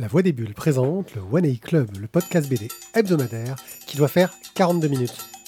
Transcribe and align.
La 0.00 0.08
Voix 0.08 0.22
des 0.22 0.32
Bulles 0.32 0.54
présente 0.54 1.14
le 1.14 1.20
One 1.20 1.44
A 1.44 1.54
Club, 1.56 1.90
le 2.00 2.06
podcast 2.06 2.48
BD 2.48 2.68
hebdomadaire 2.94 3.56
qui 3.86 3.98
doit 3.98 4.08
faire 4.08 4.32
42 4.54 4.88
minutes. 4.88 5.39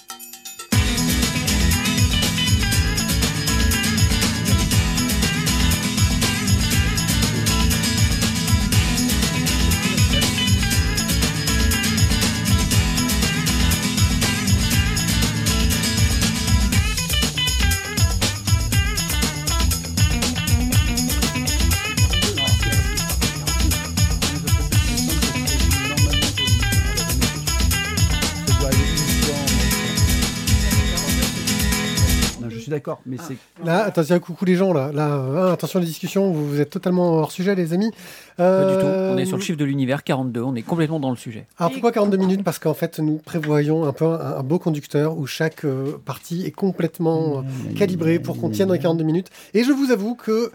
Là, 33.64 33.84
attention, 33.84 34.18
coucou 34.20 34.44
les 34.44 34.56
gens, 34.56 34.72
là. 34.72 34.90
là 34.92 35.06
hein, 35.06 35.52
attention 35.52 35.78
à 35.78 35.82
la 35.82 35.86
discussion, 35.86 36.30
vous, 36.30 36.48
vous 36.48 36.60
êtes 36.60 36.70
totalement 36.70 37.12
hors 37.12 37.32
sujet, 37.32 37.54
les 37.54 37.72
amis. 37.72 37.90
Pas 38.36 38.64
du 38.64 38.80
tout. 38.80 38.86
Euh, 38.86 39.14
On 39.14 39.18
est 39.18 39.26
sur 39.26 39.36
le 39.36 39.42
chiffre 39.42 39.58
de 39.58 39.64
l'univers 39.64 40.04
42. 40.04 40.40
On 40.42 40.54
est 40.54 40.62
complètement 40.62 41.00
dans 41.00 41.10
le 41.10 41.16
sujet. 41.16 41.46
Alors 41.58 41.72
pourquoi 41.72 41.92
42 41.92 42.16
minutes? 42.16 42.44
Parce 42.44 42.58
qu'en 42.58 42.74
fait, 42.74 42.98
nous 42.98 43.18
prévoyons 43.18 43.84
un 43.84 43.92
peu 43.92 44.06
un, 44.06 44.36
un 44.38 44.42
beau 44.42 44.58
conducteur 44.58 45.16
où 45.16 45.27
chaque 45.27 45.64
euh, 45.64 45.98
partie 46.04 46.44
est 46.46 46.50
complètement 46.50 47.38
euh, 47.38 47.74
calibrée 47.77 48.18
pour 48.18 48.38
qu'on 48.40 48.50
tienne 48.50 48.68
dans 48.68 48.74
les 48.74 48.80
42 48.80 49.04
minutes. 49.04 49.28
Et 49.54 49.64
je 49.64 49.72
vous 49.72 49.91
avoue 49.91 50.14
que 50.14 50.50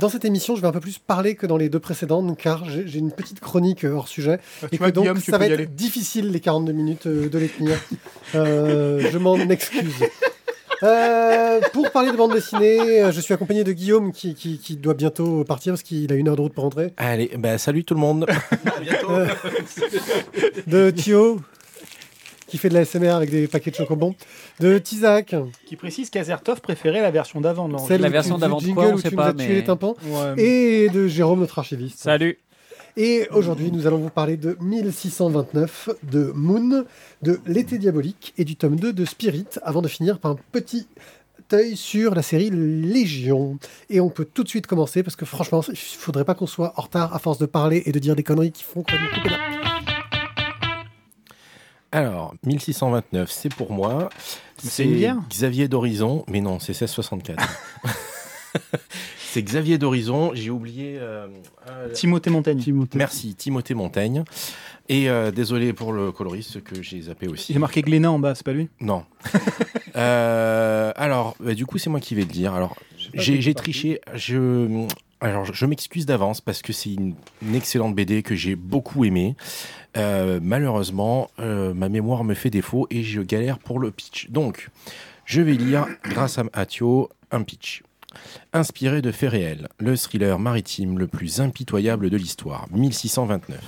dans 0.00 0.08
cette 0.08 0.24
émission, 0.24 0.56
je 0.56 0.62
vais 0.62 0.66
un 0.66 0.72
peu 0.72 0.80
plus 0.80 0.98
parler 0.98 1.34
que 1.34 1.46
dans 1.46 1.58
les 1.58 1.68
deux 1.68 1.78
précédentes, 1.78 2.36
car 2.38 2.64
j'ai 2.64 2.88
j'ai 2.88 2.98
une 2.98 3.12
petite 3.12 3.38
chronique 3.38 3.84
hors 3.84 4.08
sujet. 4.08 4.40
Ah, 4.62 4.66
et 4.72 4.78
que 4.78 4.82
vois, 4.82 4.90
donc, 4.92 5.04
Guillaume, 5.04 5.20
ça 5.20 5.36
va 5.36 5.44
être 5.44 5.52
aller. 5.52 5.66
difficile, 5.66 6.30
les 6.30 6.40
42 6.40 6.72
minutes, 6.72 7.06
euh, 7.06 7.28
de 7.28 7.38
les 7.38 7.48
tenir. 7.48 7.78
Euh, 8.34 9.10
je 9.12 9.18
m'en 9.18 9.36
excuse. 9.50 9.92
Euh, 10.82 11.60
pour 11.72 11.90
parler 11.90 12.10
de 12.10 12.16
bande 12.16 12.32
dessinée, 12.32 13.02
euh, 13.02 13.12
je 13.12 13.20
suis 13.20 13.34
accompagné 13.34 13.64
de 13.64 13.72
Guillaume 13.72 14.12
qui, 14.12 14.34
qui- 14.34 14.58
qui 14.58 14.76
doit 14.76 14.94
bientôt 14.94 15.44
partir 15.44 15.72
parce 15.74 15.82
qu'il 15.82 16.10
a 16.12 16.16
une 16.16 16.28
heure 16.28 16.36
de 16.36 16.40
route 16.40 16.54
pour 16.54 16.64
rentrer. 16.64 16.92
Allez, 16.96 17.30
bah 17.38 17.58
salut 17.58 17.84
tout 17.84 17.94
le 17.94 18.00
monde. 18.00 18.26
Euh, 19.10 19.26
de 20.66 20.90
Thio 20.90 21.40
qui 22.46 22.58
fait 22.58 22.68
de 22.68 22.74
la 22.74 22.84
SMR 22.84 23.10
avec 23.10 23.30
des 23.30 23.46
paquets 23.46 23.70
de 23.70 23.76
chocobons. 23.76 24.14
De 24.58 24.78
Tizak, 24.78 25.36
Qui 25.66 25.76
précise 25.76 26.10
qu'Azertov 26.10 26.60
préférait 26.60 27.00
la 27.00 27.10
version 27.12 27.40
d'avant 27.40 27.68
de 27.68 27.76
celle 27.78 28.00
la 28.00 28.08
version 28.08 28.38
d'avant 28.38 28.56
de 28.58 28.62
jingle 28.62 28.74
quoi, 28.74 28.86
on 28.92 28.96
sait 28.96 29.10
pas, 29.12 29.32
mais- 29.32 29.48
les 29.48 29.64
tympans. 29.64 29.96
Ouais. 30.04 30.42
Et 30.42 30.88
de 30.88 31.06
Jérôme, 31.06 31.40
notre 31.40 31.58
archiviste. 31.60 32.00
Salut. 32.00 32.38
Et 32.96 33.28
aujourd'hui, 33.30 33.70
nous 33.70 33.86
allons 33.86 33.98
vous 33.98 34.10
parler 34.10 34.36
de 34.36 34.56
1629, 34.60 35.90
de 36.02 36.32
Moon, 36.34 36.84
de 37.22 37.40
L'été 37.46 37.78
diabolique 37.78 38.34
et 38.36 38.44
du 38.44 38.56
tome 38.56 38.76
2 38.76 38.92
de 38.92 39.04
Spirit, 39.04 39.46
avant 39.62 39.82
de 39.82 39.88
finir 39.88 40.18
par 40.18 40.32
un 40.32 40.36
petit 40.52 40.88
œil 41.52 41.76
sur 41.76 42.14
la 42.14 42.22
série 42.22 42.50
Légion. 42.50 43.58
Et 43.88 44.00
on 44.00 44.08
peut 44.08 44.24
tout 44.24 44.42
de 44.42 44.48
suite 44.48 44.66
commencer, 44.66 45.02
parce 45.02 45.16
que 45.16 45.24
franchement, 45.24 45.62
il 45.68 45.76
faudrait 45.76 46.24
pas 46.24 46.34
qu'on 46.34 46.46
soit 46.46 46.72
en 46.76 46.82
retard 46.82 47.14
à 47.14 47.18
force 47.18 47.38
de 47.38 47.46
parler 47.46 47.82
et 47.86 47.92
de 47.92 47.98
dire 47.98 48.16
des 48.16 48.22
conneries 48.22 48.52
qui 48.52 48.64
font 48.64 48.82
qu'on 48.82 48.96
Alors, 51.92 52.34
1629, 52.44 53.30
c'est 53.30 53.54
pour 53.54 53.72
moi. 53.72 54.08
c'est 54.58 54.86
Xavier 55.28 55.68
d'Horizon, 55.68 56.24
mais 56.28 56.40
non, 56.40 56.58
c'est 56.58 56.72
1664. 56.72 57.42
c'est 59.32 59.42
Xavier 59.42 59.78
d'Horizon, 59.78 60.32
j'ai 60.34 60.50
oublié. 60.50 60.96
euh, 60.98 61.28
euh, 61.68 61.92
Timothée 61.92 62.30
Montaigne. 62.30 62.58
Timothée. 62.58 62.98
Merci, 62.98 63.34
Timothée 63.34 63.74
Montaigne. 63.74 64.24
Et 64.88 65.08
euh, 65.08 65.30
désolé 65.30 65.72
pour 65.72 65.92
le 65.92 66.10
coloriste 66.10 66.64
que 66.64 66.82
j'ai 66.82 67.02
zappé 67.02 67.28
aussi. 67.28 67.52
Il 67.52 67.56
a 67.56 67.60
marqué 67.60 67.80
Glénat 67.82 68.10
en 68.10 68.18
bas, 68.18 68.34
c'est 68.34 68.44
pas 68.44 68.52
lui? 68.52 68.68
Non. 68.80 69.04
Euh, 69.96 70.92
alors, 70.94 71.36
bah, 71.40 71.52
du 71.52 71.66
coup, 71.66 71.76
c'est 71.76 71.90
moi 71.90 71.98
qui 71.98 72.14
vais 72.14 72.22
le 72.22 72.28
dire. 72.28 72.54
Alors, 72.54 72.76
j'ai 73.12 73.40
j'ai 73.40 73.54
triché. 73.54 74.00
Je, 74.14 74.86
alors, 75.20 75.52
je 75.52 75.66
m'excuse 75.66 76.06
d'avance 76.06 76.40
parce 76.40 76.62
que 76.62 76.72
c'est 76.72 76.94
une, 76.94 77.14
une 77.42 77.56
excellente 77.56 77.96
BD 77.96 78.22
que 78.22 78.36
j'ai 78.36 78.54
beaucoup 78.54 79.04
aimée. 79.04 79.34
Euh, 79.96 80.38
malheureusement, 80.40 81.28
euh, 81.40 81.74
ma 81.74 81.88
mémoire 81.88 82.22
me 82.22 82.34
fait 82.34 82.50
défaut 82.50 82.86
et 82.90 83.02
je 83.02 83.20
galère 83.20 83.58
pour 83.58 83.80
le 83.80 83.90
pitch. 83.90 84.30
Donc, 84.30 84.68
je 85.24 85.42
vais 85.42 85.54
lire, 85.54 85.88
grâce 86.04 86.38
à 86.38 86.44
Mathieu, 86.44 86.86
un 87.32 87.42
pitch. 87.42 87.82
Inspiré 88.52 89.02
de 89.02 89.12
faits 89.12 89.30
réels, 89.30 89.68
le 89.78 89.96
thriller 89.96 90.38
maritime 90.38 90.98
le 90.98 91.06
plus 91.06 91.40
impitoyable 91.40 92.10
de 92.10 92.16
l'histoire, 92.16 92.66
1629. 92.72 93.58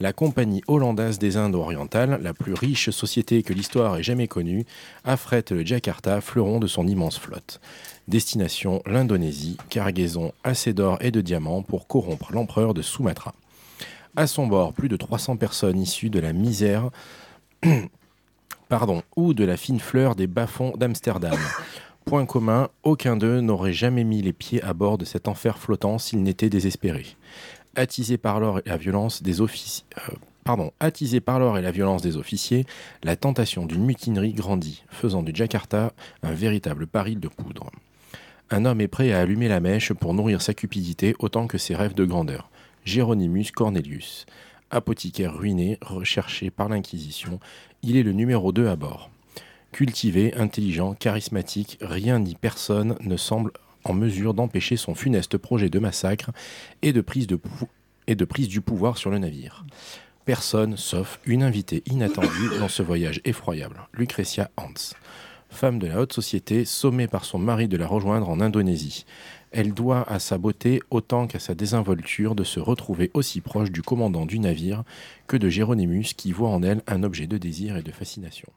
La 0.00 0.12
compagnie 0.12 0.62
hollandaise 0.68 1.18
des 1.18 1.36
Indes 1.36 1.54
orientales, 1.54 2.20
la 2.22 2.34
plus 2.34 2.54
riche 2.54 2.90
société 2.90 3.42
que 3.42 3.52
l'histoire 3.52 3.96
ait 3.96 4.02
jamais 4.02 4.28
connue, 4.28 4.64
affrète 5.04 5.50
le 5.50 5.64
Jakarta, 5.64 6.20
fleuron 6.20 6.60
de 6.60 6.66
son 6.66 6.86
immense 6.86 7.18
flotte. 7.18 7.60
Destination 8.06 8.82
l'Indonésie, 8.86 9.56
cargaison 9.70 10.32
assez 10.44 10.72
d'or 10.72 10.98
et 11.00 11.10
de 11.10 11.20
diamants 11.20 11.62
pour 11.62 11.86
corrompre 11.86 12.32
l'empereur 12.32 12.74
de 12.74 12.82
Sumatra. 12.82 13.34
À 14.16 14.26
son 14.26 14.46
bord, 14.46 14.72
plus 14.72 14.88
de 14.88 14.96
300 14.96 15.36
personnes 15.36 15.80
issues 15.80 16.10
de 16.10 16.20
la 16.20 16.32
misère 16.32 16.90
pardon, 18.68 19.02
ou 19.16 19.34
de 19.34 19.44
la 19.44 19.56
fine 19.56 19.80
fleur 19.80 20.14
des 20.14 20.26
bas-fonds 20.26 20.74
d'Amsterdam. 20.76 21.38
Point 22.08 22.24
commun, 22.24 22.70
aucun 22.84 23.18
d'eux 23.18 23.40
n'aurait 23.40 23.74
jamais 23.74 24.02
mis 24.02 24.22
les 24.22 24.32
pieds 24.32 24.62
à 24.62 24.72
bord 24.72 24.96
de 24.96 25.04
cet 25.04 25.28
enfer 25.28 25.58
flottant 25.58 25.98
s'il 25.98 26.22
n'était 26.22 26.48
désespéré. 26.48 27.04
Attisé 27.76 28.16
par 28.16 28.40
l'or 28.40 28.60
et 28.60 28.62
la 28.64 28.78
violence 28.78 29.20
des 29.20 29.42
officiers, 29.42 29.84
la 33.02 33.16
tentation 33.16 33.66
d'une 33.66 33.84
mutinerie 33.84 34.32
grandit, 34.32 34.84
faisant 34.88 35.22
du 35.22 35.32
Jakarta 35.34 35.92
un 36.22 36.32
véritable 36.32 36.86
baril 36.86 37.20
de 37.20 37.28
poudre. 37.28 37.70
Un 38.48 38.64
homme 38.64 38.80
est 38.80 38.88
prêt 38.88 39.12
à 39.12 39.20
allumer 39.20 39.48
la 39.48 39.60
mèche 39.60 39.92
pour 39.92 40.14
nourrir 40.14 40.40
sa 40.40 40.54
cupidité 40.54 41.14
autant 41.18 41.46
que 41.46 41.58
ses 41.58 41.74
rêves 41.74 41.94
de 41.94 42.06
grandeur. 42.06 42.48
Géronymus 42.86 43.50
Cornelius. 43.54 44.24
Apothicaire 44.70 45.36
ruiné, 45.36 45.76
recherché 45.82 46.48
par 46.48 46.70
l'Inquisition, 46.70 47.38
il 47.82 47.98
est 47.98 48.02
le 48.02 48.12
numéro 48.12 48.50
2 48.50 48.66
à 48.66 48.76
bord. 48.76 49.10
Cultivé, 49.72 50.34
intelligent, 50.34 50.94
charismatique, 50.94 51.78
rien 51.80 52.18
ni 52.18 52.34
personne 52.34 52.96
ne 53.00 53.16
semble 53.16 53.52
en 53.84 53.92
mesure 53.92 54.34
d'empêcher 54.34 54.76
son 54.76 54.94
funeste 54.94 55.36
projet 55.38 55.68
de 55.70 55.78
massacre 55.78 56.30
et 56.82 56.92
de 56.92 57.00
prise, 57.00 57.26
de 57.26 57.36
pou- 57.36 57.68
et 58.06 58.14
de 58.14 58.24
prise 58.24 58.48
du 58.48 58.60
pouvoir 58.60 58.96
sur 58.98 59.10
le 59.10 59.18
navire. 59.18 59.64
Personne, 60.24 60.76
sauf 60.76 61.20
une 61.26 61.42
invitée 61.42 61.82
inattendue 61.86 62.50
dans 62.60 62.68
ce 62.68 62.82
voyage 62.82 63.20
effroyable, 63.24 63.80
Lucretia 63.92 64.50
Hans. 64.56 64.94
Femme 65.50 65.78
de 65.78 65.86
la 65.86 66.00
haute 66.00 66.12
société, 66.12 66.64
sommée 66.66 67.06
par 67.06 67.24
son 67.24 67.38
mari 67.38 67.68
de 67.68 67.76
la 67.78 67.86
rejoindre 67.86 68.28
en 68.28 68.40
Indonésie. 68.40 69.06
Elle 69.50 69.72
doit 69.72 70.02
à 70.10 70.18
sa 70.18 70.36
beauté 70.36 70.82
autant 70.90 71.26
qu'à 71.26 71.38
sa 71.38 71.54
désinvolture 71.54 72.34
de 72.34 72.44
se 72.44 72.60
retrouver 72.60 73.10
aussi 73.14 73.40
proche 73.40 73.70
du 73.70 73.80
commandant 73.80 74.26
du 74.26 74.38
navire 74.40 74.82
que 75.26 75.38
de 75.38 75.48
Géronymus 75.48 76.12
qui 76.14 76.32
voit 76.32 76.50
en 76.50 76.62
elle 76.62 76.82
un 76.86 77.02
objet 77.02 77.26
de 77.26 77.38
désir 77.38 77.78
et 77.78 77.82
de 77.82 77.92
fascination. 77.92 78.48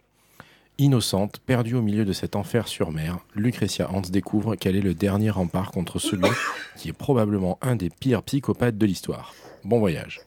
Innocente, 0.77 1.39
perdue 1.45 1.75
au 1.75 1.81
milieu 1.81 2.05
de 2.05 2.13
cet 2.13 2.35
enfer 2.35 2.67
sur 2.67 2.91
mer, 2.91 3.19
Lucretia 3.35 3.89
Hans 3.91 4.01
découvre 4.01 4.55
qu'elle 4.55 4.75
est 4.75 4.81
le 4.81 4.93
dernier 4.93 5.29
rempart 5.29 5.71
contre 5.71 5.99
celui 5.99 6.29
qui 6.75 6.89
est 6.89 6.93
probablement 6.93 7.59
un 7.61 7.75
des 7.75 7.89
pires 7.89 8.23
psychopathes 8.23 8.77
de 8.77 8.85
l'histoire. 8.85 9.33
Bon 9.63 9.79
voyage. 9.79 10.21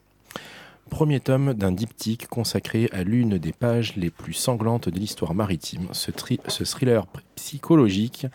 Premier 0.91 1.19
tome 1.19 1.55
d'un 1.55 1.73
diptyque 1.73 2.29
consacré 2.29 2.89
à 2.93 3.03
l'une 3.03 3.39
des 3.39 3.53
pages 3.53 3.97
les 3.97 4.11
plus 4.11 4.35
sanglantes 4.35 4.89
de 4.89 5.01
l'histoire 5.01 5.35
maritime. 5.35 5.89
Ce, 5.93 6.11
thriller 6.13 7.07
psychologique 7.35 8.27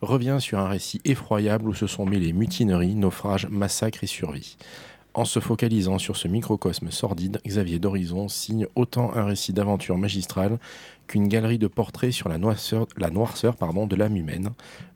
revient 0.00 0.36
sur 0.38 0.58
un 0.58 0.68
récit 0.68 1.00
effroyable 1.04 1.68
où 1.68 1.74
se 1.74 1.86
sont 1.86 2.04
mêlés 2.04 2.32
mutineries, 2.32 2.94
naufrages, 2.94 3.48
massacres 3.48 4.04
et 4.04 4.06
survie. 4.06 4.56
En 5.16 5.24
se 5.24 5.38
focalisant 5.38 5.98
sur 5.98 6.16
ce 6.16 6.26
microcosme 6.26 6.90
sordide, 6.90 7.40
Xavier 7.46 7.78
d'Horizon 7.78 8.28
signe 8.28 8.66
autant 8.74 9.14
un 9.14 9.24
récit 9.24 9.52
d'aventure 9.52 9.96
magistrale 9.96 10.58
qu'une 11.06 11.28
galerie 11.28 11.58
de 11.58 11.68
portraits 11.68 12.10
sur 12.12 12.28
la 12.28 12.36
noirceur, 12.36 12.86
la 12.96 13.10
noirceur 13.10 13.54
pardon, 13.56 13.86
de 13.86 13.94
l'âme 13.94 14.16
humaine, 14.16 14.50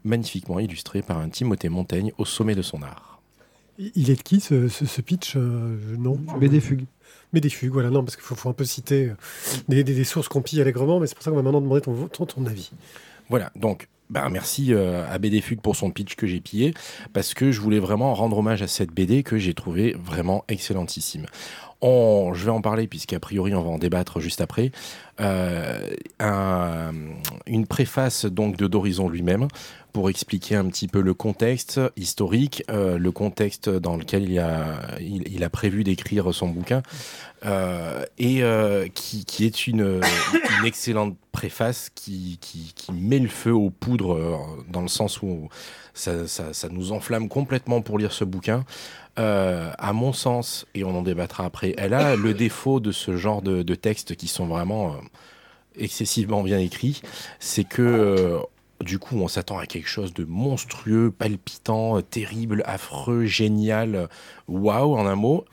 magnifiquement 0.04 0.58
illustrée 0.58 1.02
par 1.02 1.18
un 1.18 1.28
Timothée 1.28 1.68
Montaigne 1.68 2.12
au 2.18 2.24
sommet 2.24 2.56
de 2.56 2.62
son 2.62 2.82
art. 2.82 3.20
Il 3.94 4.10
est 4.10 4.16
de 4.16 4.22
qui 4.22 4.40
ce, 4.40 4.66
ce- 4.66 4.86
ce 4.86 5.00
pitch 5.00 5.34
euh, 5.36 5.76
Non? 5.96 6.18
BD 6.40 6.58
Fugue. 6.60 6.86
Mais 7.32 7.40
des 7.40 7.50
fugues, 7.50 7.70
voilà, 7.72 7.90
non, 7.90 8.02
parce 8.02 8.16
qu'il 8.16 8.24
faut, 8.24 8.34
faut 8.34 8.48
un 8.48 8.54
peu 8.54 8.64
citer 8.64 9.10
euh, 9.10 9.14
des, 9.68 9.84
des- 9.84 9.94
des 9.94 10.04
sources 10.04 10.26
qu'on 10.28 10.42
pille 10.42 10.60
allègrement, 10.60 10.98
mais 10.98 11.06
c'est 11.06 11.14
pour 11.14 11.22
ça 11.22 11.30
qu'on 11.30 11.36
va 11.36 11.42
maintenant 11.42 11.60
demander 11.60 11.80
ton, 11.82 12.08
ton, 12.08 12.26
ton 12.26 12.44
avis. 12.46 12.70
Voilà, 13.28 13.52
donc 13.54 13.86
ben, 14.10 14.28
merci 14.30 14.72
euh, 14.72 15.04
à 15.10 15.18
BD 15.18 15.40
Fugue 15.40 15.60
pour 15.60 15.76
son 15.76 15.90
pitch 15.90 16.14
que 16.16 16.26
j'ai 16.26 16.40
pillé, 16.40 16.74
parce 17.12 17.34
que 17.34 17.50
je 17.52 17.60
voulais 17.60 17.78
vraiment 17.78 18.14
rendre 18.14 18.38
hommage 18.38 18.62
à 18.62 18.66
cette 18.68 18.90
BD 18.92 19.22
que 19.22 19.38
j'ai 19.38 19.54
trouvée 19.54 19.94
vraiment 20.02 20.44
excellentissime. 20.48 21.26
On, 21.80 22.32
je 22.34 22.44
vais 22.44 22.50
en 22.50 22.60
parler 22.60 22.88
puisqu'a 22.88 23.20
priori 23.20 23.54
on 23.54 23.62
va 23.62 23.70
en 23.70 23.78
débattre 23.78 24.18
juste 24.18 24.40
après. 24.40 24.72
Euh, 25.20 25.90
un- 26.18 26.92
une 27.46 27.66
préface 27.68 28.24
donc 28.24 28.56
de 28.56 28.66
d'Horizon 28.66 29.08
lui-même 29.08 29.46
pour 29.92 30.10
expliquer 30.10 30.56
un 30.56 30.66
petit 30.66 30.88
peu 30.88 31.00
le 31.00 31.14
contexte 31.14 31.80
historique, 31.96 32.62
euh, 32.70 32.98
le 32.98 33.12
contexte 33.12 33.68
dans 33.68 33.96
lequel 33.96 34.30
il 34.30 34.38
a, 34.38 34.80
il, 35.00 35.44
a 35.44 35.50
prévu 35.50 35.84
d'écrire 35.84 36.32
son 36.34 36.48
bouquin, 36.48 36.82
euh, 37.44 38.04
et 38.18 38.42
euh, 38.42 38.88
qui, 38.88 39.24
qui 39.24 39.44
est 39.44 39.66
une, 39.66 40.00
excellente 40.64 41.16
préface 41.32 41.90
qui, 41.94 42.38
qui, 42.40 42.74
met 42.92 43.18
le 43.18 43.28
feu 43.28 43.52
aux 43.52 43.70
poudres 43.70 44.40
dans 44.68 44.82
le 44.82 44.88
sens 44.88 45.22
où 45.22 45.48
ça, 45.94 46.26
ça, 46.26 46.68
nous 46.68 46.92
enflamme 46.92 47.28
complètement 47.28 47.80
pour 47.80 47.98
lire 47.98 48.12
ce 48.12 48.24
bouquin. 48.24 48.64
Euh, 49.18 49.72
à 49.78 49.92
mon 49.92 50.12
sens, 50.12 50.66
et 50.74 50.84
on 50.84 50.96
en 50.96 51.02
débattra 51.02 51.44
après, 51.44 51.74
elle 51.76 51.92
a 51.92 52.14
le 52.14 52.34
défaut 52.34 52.78
de 52.78 52.92
ce 52.92 53.16
genre 53.16 53.42
de, 53.42 53.74
textes 53.74 54.14
qui 54.14 54.28
sont 54.28 54.46
vraiment 54.46 54.94
excessivement 55.76 56.42
bien 56.42 56.58
écrits, 56.58 57.02
c'est 57.40 57.64
que 57.64 58.38
du 58.82 58.98
coup 58.98 59.16
on 59.16 59.28
s'attend 59.28 59.58
à 59.58 59.66
quelque 59.66 59.88
chose 59.88 60.14
de 60.14 60.24
monstrueux, 60.24 61.10
palpitant, 61.10 61.98
euh, 61.98 62.02
terrible, 62.02 62.62
affreux, 62.66 63.24
génial, 63.24 63.94
euh, 63.94 64.06
waouh 64.46 64.96
en 64.96 65.06
un 65.06 65.14
mot, 65.14 65.44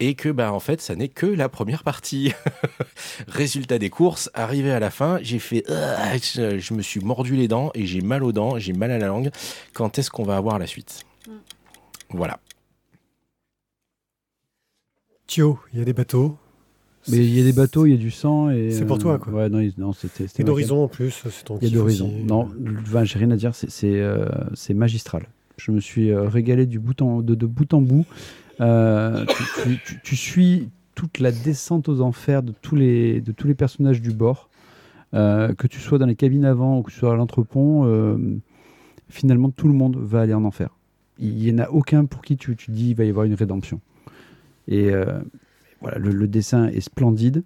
et 0.00 0.14
que 0.14 0.28
bah 0.28 0.52
en 0.52 0.60
fait 0.60 0.80
ça 0.80 0.94
n'est 0.94 1.08
que 1.08 1.26
la 1.26 1.48
première 1.48 1.82
partie. 1.82 2.32
Résultat 3.28 3.78
des 3.78 3.90
courses, 3.90 4.30
arrivé 4.34 4.70
à 4.70 4.80
la 4.80 4.90
fin, 4.90 5.18
j'ai 5.22 5.38
fait, 5.38 5.64
Ah 5.68 6.16
je, 6.16 6.58
je 6.58 6.74
me 6.74 6.82
suis 6.82 7.00
mordu 7.00 7.36
les 7.36 7.48
dents 7.48 7.70
et 7.74 7.86
j'ai 7.86 8.00
mal 8.00 8.22
aux 8.22 8.32
dents, 8.32 8.58
j'ai 8.58 8.72
mal 8.72 8.90
à 8.90 8.98
la 8.98 9.06
langue. 9.06 9.30
Quand 9.72 9.98
est-ce 9.98 10.10
qu'on 10.10 10.24
va 10.24 10.36
avoir 10.36 10.58
la 10.58 10.66
suite? 10.66 11.04
Voilà. 12.10 12.38
Thio, 15.26 15.58
il 15.72 15.80
y 15.80 15.82
a 15.82 15.84
des 15.84 15.92
bateaux. 15.92 16.38
Mais 17.08 17.18
il 17.18 17.34
y 17.34 17.40
a 17.40 17.44
des 17.44 17.52
bateaux, 17.52 17.86
il 17.86 17.92
y 17.92 17.94
a 17.94 17.98
du 17.98 18.10
sang. 18.10 18.50
et 18.50 18.70
C'est 18.70 18.84
pour 18.84 18.96
euh, 18.96 19.00
toi, 19.00 19.18
quoi. 19.18 19.32
Ouais, 19.32 19.48
non, 19.48 19.60
non 19.78 19.92
c'était. 19.92 20.26
Et 20.38 20.44
d'horizon 20.44 20.84
en 20.84 20.88
plus, 20.88 21.10
c'est 21.30 21.44
ton 21.44 21.58
Il 21.62 21.68
y 21.68 21.72
a 21.72 21.74
d'horizon. 21.74 22.10
Non, 22.26 22.48
enfin, 22.82 23.04
j'ai 23.04 23.18
rien 23.18 23.30
à 23.30 23.36
dire, 23.36 23.54
c'est- 23.54 23.68
euh, 23.84 24.26
magistral. 24.74 25.26
Je 25.56 25.70
me 25.72 25.80
suis 25.80 26.10
euh, 26.10 26.28
régalé 26.28 26.66
du 26.66 26.78
bout 26.78 27.00
en, 27.00 27.22
de, 27.22 27.34
de 27.34 27.46
bout 27.46 27.72
en 27.72 27.80
bout. 27.80 28.04
Euh, 28.60 29.24
tu, 29.26 29.42
tu- 29.62 29.78
tu- 29.84 30.00
tu 30.02 30.16
suis 30.16 30.68
toute 30.94 31.18
la 31.18 31.30
descente 31.32 31.88
aux 31.88 32.00
enfers 32.00 32.42
de 32.42 32.52
tous 32.62 32.74
les, 32.76 33.20
de 33.20 33.32
tous 33.32 33.46
les 33.46 33.54
personnages 33.54 34.00
du 34.02 34.10
bord. 34.12 34.48
Euh, 35.14 35.54
que 35.54 35.66
tu 35.66 35.78
sois 35.80 35.98
dans 35.98 36.06
les 36.06 36.16
cabines 36.16 36.44
avant 36.44 36.78
ou 36.78 36.82
que 36.82 36.90
tu 36.90 36.98
sois 36.98 37.12
à 37.12 37.16
l'entrepont, 37.16 37.84
euh, 37.86 38.18
finalement 39.08 39.50
tout 39.50 39.68
le 39.68 39.72
monde 39.74 39.96
va 39.96 40.20
aller 40.22 40.34
en 40.34 40.44
enfer. 40.44 40.70
Il 41.18 41.34
n'y 41.36 41.52
en 41.52 41.58
a 41.58 41.70
aucun 41.70 42.04
pour 42.06 42.22
qui 42.22 42.36
tu, 42.36 42.54
dis 42.68 42.90
il 42.90 42.94
va 42.96 43.04
y 43.04 43.08
avoir 43.08 43.24
une 43.24 43.34
rédemption. 43.34 43.80
Et 44.68 44.90
voilà, 45.80 45.98
le, 45.98 46.10
le 46.10 46.26
dessin 46.28 46.66
est 46.68 46.80
splendide, 46.80 47.42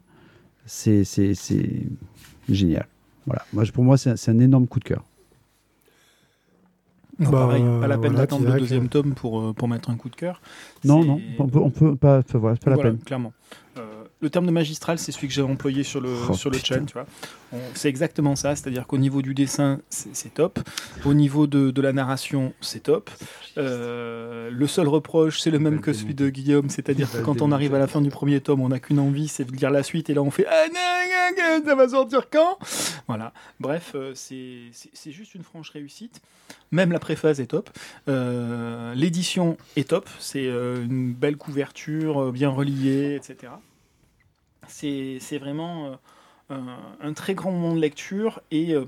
c'est 0.66 1.04
c'est- 1.04 1.34
c'est 1.34 1.82
génial. 2.48 2.86
Voilà, 3.26 3.44
moi, 3.52 3.64
pour 3.72 3.84
moi 3.84 3.96
c'est 3.98 4.28
un- 4.28 4.38
énorme 4.38 4.66
coup 4.66 4.78
de 4.80 4.84
cœur. 4.84 5.04
Non, 7.18 7.30
Bah, 7.30 7.38
pareil, 7.40 7.62
pas 7.62 7.86
la 7.86 7.98
peine 7.98 8.12
voilà, 8.12 8.18
d'attendre 8.26 8.46
le 8.50 8.58
deuxième 8.58 8.88
tome 8.88 9.12
pour, 9.12 9.40
euh, 9.40 9.52
pour 9.52 9.68
mettre 9.68 9.90
un 9.90 9.96
coup 9.96 10.08
de 10.08 10.16
cœur. 10.16 10.40
Non, 10.84 11.04
non, 11.04 11.20
on 11.38 11.46
peut, 11.48 11.58
on 11.58 11.70
peut 11.70 11.94
pas, 11.94 12.22
voilà, 12.32 12.56
pas 12.56 12.70
la 12.70 12.76
Voilà, 12.76 12.90
peine. 12.92 12.98
clairement. 13.00 13.32
Le 14.22 14.28
terme 14.28 14.44
de 14.46 14.50
magistral, 14.50 14.98
c'est 14.98 15.12
celui 15.12 15.28
que 15.28 15.32
j'ai 15.34 15.40
employé 15.42 15.82
sur 15.82 16.00
le, 16.00 16.14
Oh, 16.28 16.34
sur 16.34 16.50
le 16.50 16.58
putain. 16.58 16.74
chat. 16.76 16.80
tu 16.84 16.92
vois. 16.92 17.06
On- 17.52 17.56
C'est 17.74 17.88
exactement 17.88 18.36
ça, 18.36 18.54
c'est-à-dire 18.54 18.86
qu'au 18.86 18.98
niveau 18.98 19.22
du 19.22 19.32
dessin, 19.34 19.80
c'est 19.88 20.34
top. 20.34 20.58
Au 21.06 21.14
niveau 21.14 21.46
de, 21.46 21.70
de 21.70 21.80
la 21.80 21.92
narration, 21.94 22.52
c'est 22.60 22.82
top. 22.84 23.10
Euh, 23.56 24.50
le 24.50 24.66
seul 24.66 24.88
reproche, 24.88 25.40
c'est 25.40 25.50
le 25.50 25.58
même 25.58 25.80
que 25.80 25.92
celui 25.92 26.14
de 26.14 26.28
Guillaume, 26.28 26.68
c'est-à-dire 26.68 27.10
que 27.10 27.18
quand 27.18 27.40
on 27.42 27.50
arrive 27.50 27.74
à 27.74 27.78
la 27.78 27.86
fin 27.86 28.00
du 28.02 28.10
premier 28.10 28.40
tome, 28.40 28.60
on 28.60 28.68
n'a 28.68 28.78
qu'une 28.78 28.98
envie, 28.98 29.26
c'est 29.28 29.44
de 29.44 29.56
lire 29.56 29.70
la 29.70 29.82
suite, 29.82 30.10
et 30.10 30.14
là 30.14 30.22
on 30.22 30.30
fait 30.30 30.46
Ah, 30.48 30.66
ça 31.64 31.74
va 31.74 31.88
sortir 31.88 32.28
quand? 32.30 32.58
Voilà. 33.08 33.32
Bref, 33.58 33.92
euh, 33.94 34.12
c'est 34.14 35.10
juste 35.12 35.34
une 35.34 35.42
franche 35.42 35.70
réussite. 35.70 36.20
Même 36.72 36.92
la 36.92 36.98
préface 36.98 37.38
est 37.38 37.46
top. 37.46 37.70
Euh, 38.08 38.94
L'édition 38.94 39.56
est 39.76 39.88
top. 39.88 40.08
C'est 40.18 40.44
une 40.46 41.12
belle 41.14 41.36
couverture, 41.36 42.32
bien 42.32 42.50
reliée, 42.50 43.14
etc. 43.16 43.52
C'est 44.70 45.38
vraiment 45.38 45.98
euh, 46.50 46.56
un, 47.00 47.12
très 47.12 47.34
grand 47.34 47.52
moment 47.52 47.74
de 47.74 47.80
lecture 47.80 48.40
et 48.50 48.74
euh, 48.74 48.86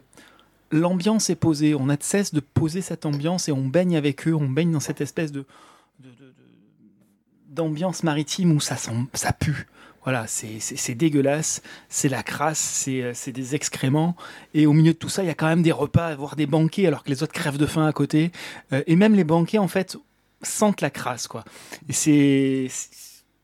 l'ambiance 0.71 1.31
est 1.31 1.37
posée. 1.37 1.75
On 1.75 1.89
a 1.89 1.97
de 1.97 2.03
cesse 2.03 2.35
de 2.35 2.41
poser 2.41 2.81
cette 2.81 3.07
ambiance 3.07 3.49
et 3.49 3.53
on 3.53 3.67
baigne 3.67 3.97
avec 3.97 4.27
eux. 4.27 4.35
On 4.35 4.49
baigne 4.49 4.73
dans 4.73 4.81
cette 4.81 5.01
espèce 5.01 5.33
de 5.33 5.45
d'ambiance 7.49 8.03
maritime 8.03 8.53
où 8.53 8.61
ça 8.61 8.77
sent, 8.77 8.93
ça 9.13 9.33
pue. 9.33 9.67
Voilà, 10.05 10.27
c'est 10.27 10.95
dégueulasse, 10.95 11.63
c'est 11.91 12.09
la 12.09 12.23
crasse, 12.23 12.59
c'est 12.59 13.03
euh, 13.03 13.13
c'est 13.15 13.31
des 13.31 13.55
excréments. 13.55 14.17
Et 14.55 14.67
au 14.67 14.73
milieu 14.73 14.95
de 14.95 14.99
tout 14.99 15.11
ça, 15.11 15.23
il 15.23 15.27
y 15.27 15.31
a 15.31 15.35
quand 15.35 15.47
même 15.47 15.63
des 15.63 15.71
repas, 15.71 16.15
voire 16.17 16.35
des 16.35 16.47
banquets, 16.47 16.87
alors 16.87 17.05
que 17.05 17.11
les 17.11 17.23
autres 17.23 17.35
crèvent 17.35 17.59
de 17.59 17.67
faim 17.67 17.87
à 17.87 17.93
côté. 17.93 18.33
Et 18.87 18.97
même 18.97 19.15
les 19.15 19.25
banquets, 19.25 19.59
en 19.59 19.69
fait, 19.69 19.97
sentent 20.43 20.81
la 20.81 20.91
crasse, 20.91 21.29
quoi. 21.29 21.45
Et 21.89 21.93
c'est. 21.93 22.69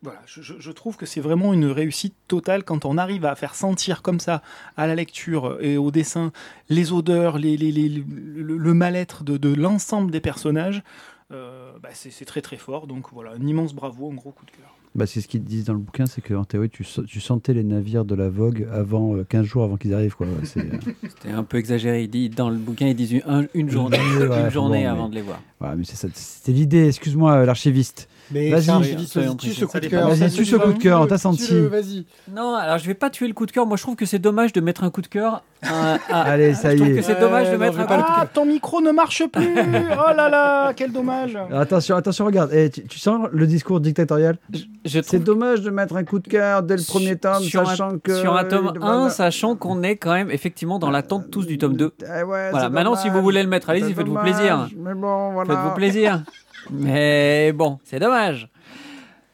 Voilà, 0.02 0.20
je, 0.26 0.70
trouve 0.70 0.96
que 0.96 1.06
c'est 1.06 1.20
vraiment 1.20 1.52
une 1.52 1.64
réussite 1.66 2.14
totale 2.28 2.62
quand 2.62 2.84
on 2.84 2.96
arrive 2.98 3.24
à 3.24 3.34
faire 3.34 3.56
sentir 3.56 4.00
comme 4.02 4.20
ça 4.20 4.42
à 4.76 4.86
la 4.86 4.94
lecture 4.94 5.58
et 5.60 5.76
au 5.76 5.90
dessin 5.90 6.30
les 6.68 6.92
odeurs, 6.92 7.36
les, 7.36 7.56
les- 7.56 7.72
les- 7.72 7.88
le, 7.88 8.56
le 8.56 8.74
mal-être 8.74 9.24
de, 9.24 9.36
de 9.36 9.52
l'ensemble 9.52 10.12
des 10.12 10.20
personnages. 10.20 10.84
Euh, 11.32 11.72
bah, 11.82 11.88
c'est 11.92 12.24
très 12.24 12.40
très 12.42 12.56
fort. 12.58 12.86
Donc 12.86 13.06
voilà, 13.12 13.32
un 13.32 13.44
immense 13.44 13.74
bravo, 13.74 14.08
un 14.12 14.14
gros 14.14 14.30
coup 14.30 14.46
de 14.46 14.52
cœur. 14.52 14.72
Bah, 14.94 15.04
c'est 15.06 15.20
ce 15.20 15.26
qu'ils 15.28 15.42
disent 15.42 15.64
dans 15.64 15.74
le 15.74 15.78
bouquin, 15.80 16.06
c'est 16.06 16.22
qu'en 16.22 16.44
théorie, 16.44 16.70
tu, 16.70 16.84
sentais 16.84 17.52
les 17.52 17.64
navires 17.64 18.04
de 18.04 18.14
la 18.14 18.28
Vogue 18.28 18.66
avant 18.72 19.16
euh, 19.16 19.24
15 19.24 19.44
jours 19.44 19.64
avant 19.64 19.76
qu'ils 19.76 19.94
arrivent. 19.94 20.14
Ouais, 20.20 20.28
euh, 20.28 20.62
C'était 21.08 21.30
un 21.30 21.42
peu 21.42 21.58
exagéré. 21.58 22.04
Il 22.04 22.08
dit, 22.08 22.28
dans 22.30 22.50
le 22.50 22.56
bouquin, 22.56 22.86
ils 22.86 22.94
disent 22.96 23.12
une, 23.12 23.48
une 23.52 23.68
journée, 23.68 23.98
Ouais, 23.98 24.40
une 24.44 24.50
journée 24.50 24.84
bon, 24.84 24.90
avant 24.90 25.04
mais- 25.04 25.10
de 25.10 25.14
les 25.16 25.22
voir. 25.22 25.40
voilà, 25.58 25.74
mais 25.76 25.84
c'est 25.84 25.96
ça, 25.96 26.08
c'était 26.14 26.52
l'idée, 26.52 26.86
excuse-moi, 26.86 27.32
euh, 27.32 27.44
l'archiviste. 27.46 28.08
Mais 28.30 28.50
Vas-y, 28.50 28.96
tue 29.36 29.52
ce 29.54 29.64
coup 29.64 29.80
de 29.80 29.86
cœur. 29.86 30.08
Vas-y, 30.08 30.30
tue 30.30 30.36
tu 30.38 30.44
ce 30.44 30.56
coup 30.56 30.72
de 30.72 30.78
cœur, 30.78 31.00
on 31.00 31.06
t'a 31.06 31.16
tue-le, 31.16 31.18
senti. 31.18 31.60
Vas-y. 31.60 32.06
Non, 32.34 32.54
alors 32.54 32.78
je 32.78 32.86
vais 32.86 32.94
pas 32.94 33.10
tuer 33.10 33.26
le 33.28 33.34
coup 33.34 33.46
de 33.46 33.52
cœur. 33.52 33.66
Moi, 33.66 33.76
je 33.76 33.82
trouve 33.82 33.96
que 33.96 34.06
c'est 34.06 34.18
dommage 34.18 34.52
de 34.52 34.60
mettre 34.60 34.84
un 34.84 34.90
coup 34.90 35.00
de 35.02 35.06
cœur. 35.06 35.42
à- 35.62 35.94
à- 36.10 36.22
Allez, 36.30 36.54
ça 36.54 36.70
je 36.70 36.76
y 36.76 36.78
trouve 36.80 36.90
est. 36.92 36.96
que 36.96 37.02
c'est 37.02 37.18
dommage 37.20 37.50
de 37.50 37.56
mettre 37.56 37.74
je 37.76 37.80
un 37.80 37.84
coup 37.86 37.92
de 37.92 37.96
cœur. 37.98 38.06
Ah, 38.08 38.26
ton 38.26 38.44
micro 38.44 38.80
ne 38.80 38.90
marche 38.90 39.24
plus 39.26 39.48
Oh 39.56 40.14
là 40.16 40.28
là, 40.28 40.72
quel 40.74 40.92
dommage 40.92 41.36
Attention, 41.52 41.96
attention, 41.96 42.26
regarde, 42.26 42.50
Eh, 42.52 42.70
tu, 42.70 42.98
sens 42.98 43.28
le 43.32 43.46
discours 43.46 43.80
dictatorial? 43.80 44.36
Je 44.84 45.00
C'est 45.02 45.18
dommage 45.22 45.62
de 45.62 45.70
mettre 45.70 45.96
un 45.96 46.04
coup 46.04 46.18
de 46.18 46.28
cœur 46.28 46.62
dès 46.62 46.76
le 46.76 46.82
premier 46.86 47.16
tome, 47.16 47.42
sachant 47.42 47.98
que. 47.98 48.14
sur 48.14 48.36
un 48.36 48.44
tome 48.44 48.72
Voilà. 48.78 48.94
1, 49.04 49.10
sachant 49.10 49.56
qu'on 49.56 49.82
est 49.82 49.96
quand 49.96 50.12
même 50.12 50.30
effectivement 50.30 50.78
dans 50.78 50.90
l'attente 50.90 51.30
tous 51.30 51.46
du 51.46 51.58
tome 51.58 51.76
2. 51.76 51.92
Eh 52.02 52.22
Voilà, 52.24 52.68
maintenant, 52.68 52.94
si 52.96 53.08
vous 53.08 53.22
voulez 53.22 53.42
le 53.42 53.48
mettre, 53.48 53.70
allez-y, 53.70 53.94
faites-vous 53.94 54.16
plaisir. 54.18 54.68
Mais 54.76 54.94
bon, 54.94 55.32
voilà. 55.32 55.54
Faites-vous 55.54 55.74
plaisir. 55.74 56.22
Mais 56.70 57.52
bon, 57.52 57.78
c'est 57.84 57.98
dommage. 57.98 58.48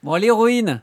Bon, 0.02 0.14
l'héroïne. 0.16 0.82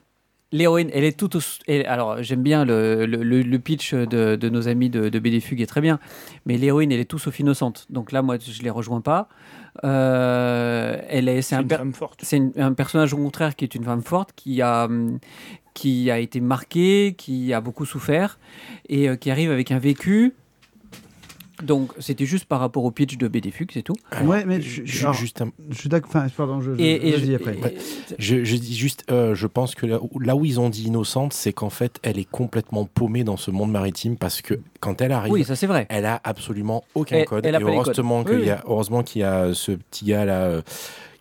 L'héroïne, 0.54 0.90
elle 0.94 1.06
est 1.06 1.18
toute. 1.18 1.36
au- 1.36 1.42
elle- 1.66 1.86
alors, 1.88 2.22
j'aime 2.24 2.42
bien 2.44 2.66
le, 2.66 3.06
le- 3.06 3.60
pitch 3.60 3.94
de, 3.94 4.36
de 4.36 4.50
nos 4.50 4.68
amis 4.68 4.90
de, 4.90 5.08
de 5.08 5.20
BD 5.20 5.40
Fugue, 5.40 5.62
est 5.62 5.66
très 5.66 5.80
bien. 5.80 5.98
Mais 6.46 6.58
l'héroïne, 6.58 6.92
elle 6.92 7.00
est 7.00 7.06
tout 7.06 7.20
sauf 7.20 7.40
innocente. 7.40 7.86
Donc 7.90 8.12
là, 8.12 8.22
moi, 8.22 8.36
je 8.38 8.62
les 8.62 8.70
rejoins 8.70 9.00
pas. 9.00 9.30
Euh, 9.86 10.98
elle 11.08 11.30
est, 11.30 11.42
c'est 11.42 11.50
C'est 11.50 11.56
un, 11.56 11.62
une 11.62 11.68
per- 11.70 11.78
femme 11.78 11.94
forte. 11.94 12.20
c'est 12.24 12.38
une- 12.38 12.52
un 12.58 12.74
personnage 12.74 13.14
au 13.14 13.18
contraire 13.18 13.56
qui 13.56 13.64
est 13.64 13.76
une 13.76 13.86
femme 13.86 14.04
forte, 14.04 14.32
qui 14.36 14.62
a, 14.62 14.90
qui 15.74 16.12
a 16.12 16.20
été 16.20 16.42
marquée, 16.42 17.16
qui 17.18 17.54
a 17.54 17.62
beaucoup 17.62 17.86
souffert 17.86 18.38
et 18.90 19.08
euh, 19.10 19.16
qui 19.16 19.32
arrive 19.32 19.52
avec 19.52 19.72
un 19.72 19.80
vécu. 19.80 20.34
Donc, 21.64 21.92
c'était 22.00 22.26
juste 22.26 22.46
par 22.46 22.60
rapport 22.60 22.84
au 22.84 22.92
pitch 22.92 23.18
de 23.18 23.28
BD 23.28 23.52
Fugue, 23.52 23.70
c'est 23.74 23.82
tout. 23.84 23.96
Ouais, 24.24 24.46
mais 24.46 24.62
je, 24.62 24.82
je- 24.84 24.86
Ju- 24.86 25.02
alors, 25.04 25.14
juste 25.14 25.42
un- 25.42 25.52
je 25.70 25.78
suis 25.78 25.90
d'accord. 25.90 26.10
Enfin, 26.16 26.28
pardon, 26.36 26.62
je, 26.62 26.74
je, 26.76 26.80
Et, 26.82 27.12
vas-y 27.12 27.36
après. 27.36 27.56
et- 27.56 27.78
Je, 28.20 28.44
je 28.44 28.56
dis 28.56 28.76
juste, 28.76 29.04
euh, 29.12 29.36
je 29.36 29.48
pense 29.48 29.76
que 29.76 29.86
là, 29.86 30.00
où- 30.02 30.20
là 30.20 30.36
où 30.36 30.46
ils 30.46 30.60
ont 30.60 30.70
dit 30.70 30.84
innocente, 30.86 31.34
c'est 31.34 31.54
qu'en 31.54 31.70
fait, 31.70 32.00
elle 32.04 32.18
est 32.20 32.30
complètement 32.30 32.86
paumée 32.86 33.24
dans 33.24 33.38
ce 33.38 33.52
monde 33.52 33.72
maritime 33.72 34.18
parce 34.18 34.42
que 34.42 34.56
quand 34.80 35.02
elle 35.02 35.12
arrive, 35.12 35.32
oui, 35.32 35.44
ça 35.44 35.56
c'est 35.56 35.68
vrai. 35.68 35.86
elle 35.90 36.06
a 36.06 36.20
absolument 36.24 36.84
aucun 36.96 37.18
Elle- 37.18 37.26
code. 37.26 37.46
elle 37.46 37.56
a 37.56 37.60
et 37.60 37.64
heureusement 37.64 38.24
qu'il 38.24 38.36
Oui, 38.36 38.46
y 38.46 38.50
a, 38.50 38.64
heureusement 38.66 39.04
qu'il 39.04 39.22
y 39.22 39.24
a 39.24 39.54
ce 39.54 39.72
petit 39.74 40.06
gars 40.06 40.26
là. 40.26 40.42
euh, 40.46 40.62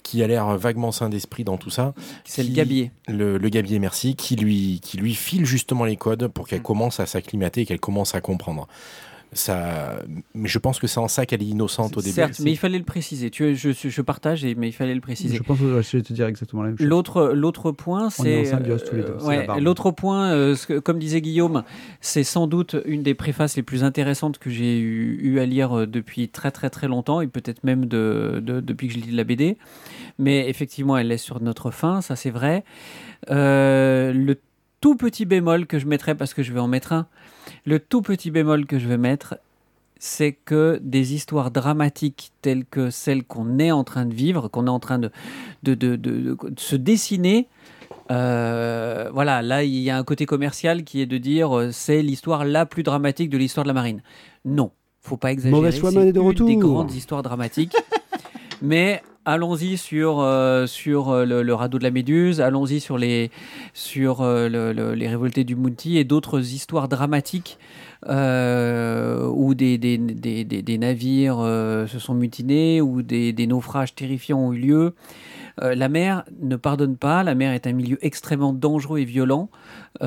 qui 0.02 0.22
a 0.24 0.26
l'air 0.26 0.56
vaguement 0.56 0.90
sain 0.92 1.08
d'esprit 1.10 1.44
dans 1.44 1.58
tout 1.58 1.68
ça, 1.70 1.92
C'est 2.24 2.42
le 2.42 2.52
gabier. 2.52 2.90
le, 3.06 3.36
le 3.38 3.48
gabier 3.50 3.78
merci, 3.78 4.16
qui 4.16 4.34
lui, 4.34 4.80
qui 4.82 4.96
lui 4.96 5.14
file 5.14 5.44
justement 5.44 5.84
les 5.84 5.96
codes 5.96 6.26
pour 6.28 6.48
qu'elle 6.48 6.60
Mm. 6.60 6.64
commence 6.64 6.98
à 7.00 7.06
s'acclimater 7.06 7.60
et 7.60 7.66
qu'elle 7.66 7.78
commence 7.80 8.14
à 8.14 8.20
comprendre. 8.20 8.66
Ça, 9.32 10.02
mais 10.34 10.48
je 10.48 10.58
pense 10.58 10.80
que 10.80 10.88
c'est 10.88 10.98
en 10.98 11.06
ça 11.06 11.24
qu'elle 11.24 11.40
est 11.42 11.46
innocente 11.46 11.96
au 11.96 12.00
début. 12.00 12.14
Certes, 12.14 12.40
mais 12.40 12.50
il 12.50 12.56
fallait 12.56 12.78
le 12.78 12.84
préciser. 12.84 13.30
Tu, 13.30 13.54
je, 13.54 13.70
je 13.72 14.02
partage, 14.02 14.44
mais 14.56 14.68
il 14.68 14.72
fallait 14.72 14.94
le 14.94 15.00
préciser. 15.00 15.36
Je 15.36 15.42
pense 15.44 15.58
que 15.60 15.80
je 15.80 15.96
vais 15.96 16.02
te 16.02 16.12
dire 16.12 16.26
exactement 16.26 16.62
la 16.62 16.68
même 16.70 16.78
chose. 16.78 16.86
L'autre, 16.86 17.32
l'autre 17.32 17.70
point, 17.70 18.10
c'est 18.10 18.44
symbiose 18.44 18.82
tous 18.84 18.96
les 18.96 19.02
deux, 19.02 19.16
euh, 19.20 19.24
ouais, 19.26 19.46
l'autre 19.60 19.92
point, 19.92 20.32
euh, 20.32 20.56
ce 20.56 20.66
que- 20.66 20.78
comme 20.80 20.98
disait 20.98 21.20
Guillaume, 21.20 21.62
c'est 22.00 22.24
sans 22.24 22.48
doute 22.48 22.74
une 22.86 23.04
des 23.04 23.14
préfaces 23.14 23.56
les 23.56 23.62
plus 23.62 23.84
intéressantes 23.84 24.38
que 24.38 24.50
j'ai 24.50 24.80
eu, 24.80 25.20
eu 25.22 25.38
à 25.38 25.46
lire 25.46 25.78
euh, 25.78 25.86
depuis 25.86 26.28
très 26.28 26.50
très 26.50 26.68
très 26.68 26.88
longtemps 26.88 27.20
et 27.20 27.28
peut-être 27.28 27.62
même 27.62 27.86
de, 27.86 28.42
de- 28.44 28.58
depuis 28.60 28.88
que 28.88 28.94
je 28.94 28.98
lis 28.98 29.12
de 29.12 29.16
la 29.16 29.24
BD. 29.24 29.58
Mais 30.18 30.48
effectivement, 30.48 30.98
elle 30.98 31.12
est 31.12 31.18
sur 31.18 31.40
notre 31.40 31.70
fin, 31.70 32.00
ça 32.00 32.16
c'est 32.16 32.30
vrai. 32.30 32.64
Euh, 33.30 34.12
le 34.12 34.36
tout 34.80 34.96
petit 34.96 35.26
bémol 35.26 35.66
que 35.66 35.78
je 35.78 35.86
mettrai, 35.86 36.14
parce 36.14 36.32
que 36.34 36.42
je 36.42 36.52
vais 36.52 36.60
en 36.60 36.68
mettre 36.68 36.92
un, 36.92 37.06
le 37.66 37.78
tout 37.78 38.02
petit 38.02 38.30
bémol 38.30 38.66
que 38.66 38.78
je 38.78 38.88
vais 38.88 38.98
mettre, 38.98 39.38
c'est 39.98 40.32
que 40.32 40.80
des 40.82 41.12
histoires 41.14 41.50
dramatiques 41.50 42.32
telles 42.40 42.64
que 42.64 42.88
celles 42.90 43.22
qu'on 43.24 43.58
est 43.58 43.70
en 43.70 43.84
train 43.84 44.06
de 44.06 44.14
vivre, 44.14 44.48
qu'on 44.48 44.66
est 44.66 44.70
en 44.70 44.80
train 44.80 44.98
de, 44.98 45.10
de, 45.62 45.74
de, 45.74 45.96
de- 45.96 46.36
se 46.56 46.74
dessiner, 46.76 47.48
euh, 48.10 49.10
voilà, 49.12 49.42
là 49.42 49.62
il 49.62 49.74
y 49.78 49.90
a 49.90 49.96
un 49.96 50.04
côté 50.04 50.26
commercial 50.26 50.84
qui 50.84 51.00
est 51.00 51.06
de 51.06 51.18
dire 51.18 51.56
euh, 51.56 51.70
c'est 51.70 52.02
l'histoire 52.02 52.44
la 52.44 52.66
plus 52.66 52.82
dramatique 52.82 53.30
de 53.30 53.38
l'histoire 53.38 53.64
de 53.64 53.68
la 53.68 53.74
marine. 53.74 54.02
Non, 54.44 54.70
faut 55.00 55.16
pas 55.16 55.32
exagérer. 55.32 55.54
Mauvaise 55.54 55.78
foi, 55.78 55.92
de 55.92 56.00
une 56.00 56.12
des 56.12 56.18
retour. 56.18 56.58
grandes 56.58 56.92
histoires 56.94 57.22
dramatiques. 57.22 57.76
Mais 58.62 59.02
allons-y 59.30 59.76
sur, 59.76 60.20
euh, 60.20 60.66
sur 60.66 61.10
euh, 61.10 61.24
le, 61.24 61.42
le 61.42 61.54
radeau 61.54 61.78
de 61.78 61.84
la 61.84 61.90
Méduse, 61.90 62.40
allons-y 62.40 62.80
sur 62.80 62.98
les, 62.98 63.30
sur, 63.74 64.20
euh, 64.22 64.48
le- 64.48 64.72
le- 64.72 64.94
les 64.94 65.08
révoltés 65.08 65.44
du 65.44 65.54
Mounty 65.56 65.98
et 65.98 66.04
d'autres 66.04 66.40
histoires 66.40 66.88
dramatiques 66.88 67.58
euh, 68.08 69.26
où 69.28 69.54
des, 69.54 69.78
des, 69.78 69.98
des, 69.98 70.44
des- 70.44 70.62
des 70.62 70.78
navires 70.78 71.38
se 71.38 71.98
sont 71.98 72.14
mutinés, 72.14 72.80
où 72.80 73.02
des, 73.02 73.32
des 73.32 73.46
naufrages 73.46 73.94
terrifiants 73.94 74.38
ont 74.40 74.52
eu 74.52 74.58
lieu. 74.58 74.94
La 75.60 75.88
mer 75.90 76.24
ne 76.40 76.56
pardonne 76.56 76.96
pas, 76.96 77.22
la 77.22 77.34
mer 77.34 77.52
est 77.52 77.66
un 77.66 77.72
milieu 77.72 77.98
extrêmement 78.00 78.54
dangereux 78.54 79.00
et 79.00 79.04
violent, 79.04 79.50
et, 80.00 80.06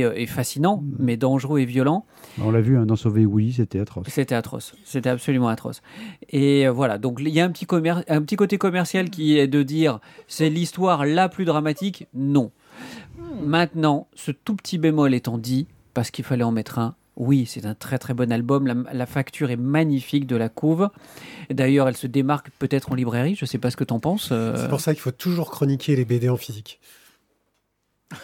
et 0.00 0.26
fascinant, 0.26 0.82
mais 0.98 1.18
dangereux 1.18 1.60
et 1.60 1.66
violent. 1.66 2.06
On 2.40 2.50
l'a 2.50 2.60
vu 2.60 2.76
hein, 2.78 2.86
dans 2.86 2.96
Sauver 2.96 3.26
Willy, 3.26 3.52
c'était 3.54 3.80
atroce. 3.80 4.06
C'était 4.08 4.34
atroce. 4.34 4.74
C'était 4.84 5.08
absolument 5.08 5.48
atroce. 5.48 5.82
Et 6.30 6.66
euh, 6.66 6.70
voilà. 6.72 6.98
Donc 6.98 7.18
il 7.20 7.28
y 7.28 7.40
a 7.40 7.44
un 7.44 7.50
petit, 7.50 7.66
commer- 7.66 8.04
un 8.08 8.22
petit 8.22 8.36
côté 8.36 8.56
commercial 8.58 9.10
qui 9.10 9.38
est 9.38 9.48
de 9.48 9.62
dire 9.62 10.00
c'est 10.28 10.48
l'histoire 10.50 11.04
la 11.04 11.28
plus 11.28 11.44
dramatique. 11.44 12.06
Non. 12.14 12.50
Maintenant, 13.44 14.06
ce 14.14 14.30
tout 14.30 14.54
petit 14.56 14.78
bémol 14.78 15.12
étant 15.14 15.38
dit, 15.38 15.66
parce 15.92 16.10
qu'il 16.10 16.24
fallait 16.24 16.44
en 16.44 16.52
mettre 16.52 16.78
un. 16.78 16.94
Oui, 17.16 17.44
c'est 17.46 17.66
un 17.66 17.74
très 17.74 17.98
très 17.98 18.14
bon 18.14 18.32
album. 18.32 18.66
La, 18.66 18.74
la 18.94 19.04
facture 19.06 19.50
est 19.50 19.56
magnifique 19.56 20.26
de 20.26 20.36
la 20.36 20.48
couve. 20.48 20.88
D'ailleurs, 21.50 21.86
elle 21.88 21.96
se 21.96 22.06
démarque 22.06 22.48
peut-être 22.58 22.92
en 22.92 22.94
librairie. 22.94 23.34
Je 23.34 23.44
sais 23.44 23.58
pas 23.58 23.70
ce 23.70 23.76
que 23.76 23.84
tu 23.84 23.92
en 23.92 24.00
penses. 24.00 24.30
euh. 24.32 24.54
C'est 24.56 24.68
pour 24.68 24.80
ça 24.80 24.94
qu'il 24.94 25.02
faut 25.02 25.10
toujours 25.10 25.50
chroniquer 25.50 25.96
les 25.96 26.04
BD 26.06 26.28
en 26.30 26.36
physique. 26.38 26.80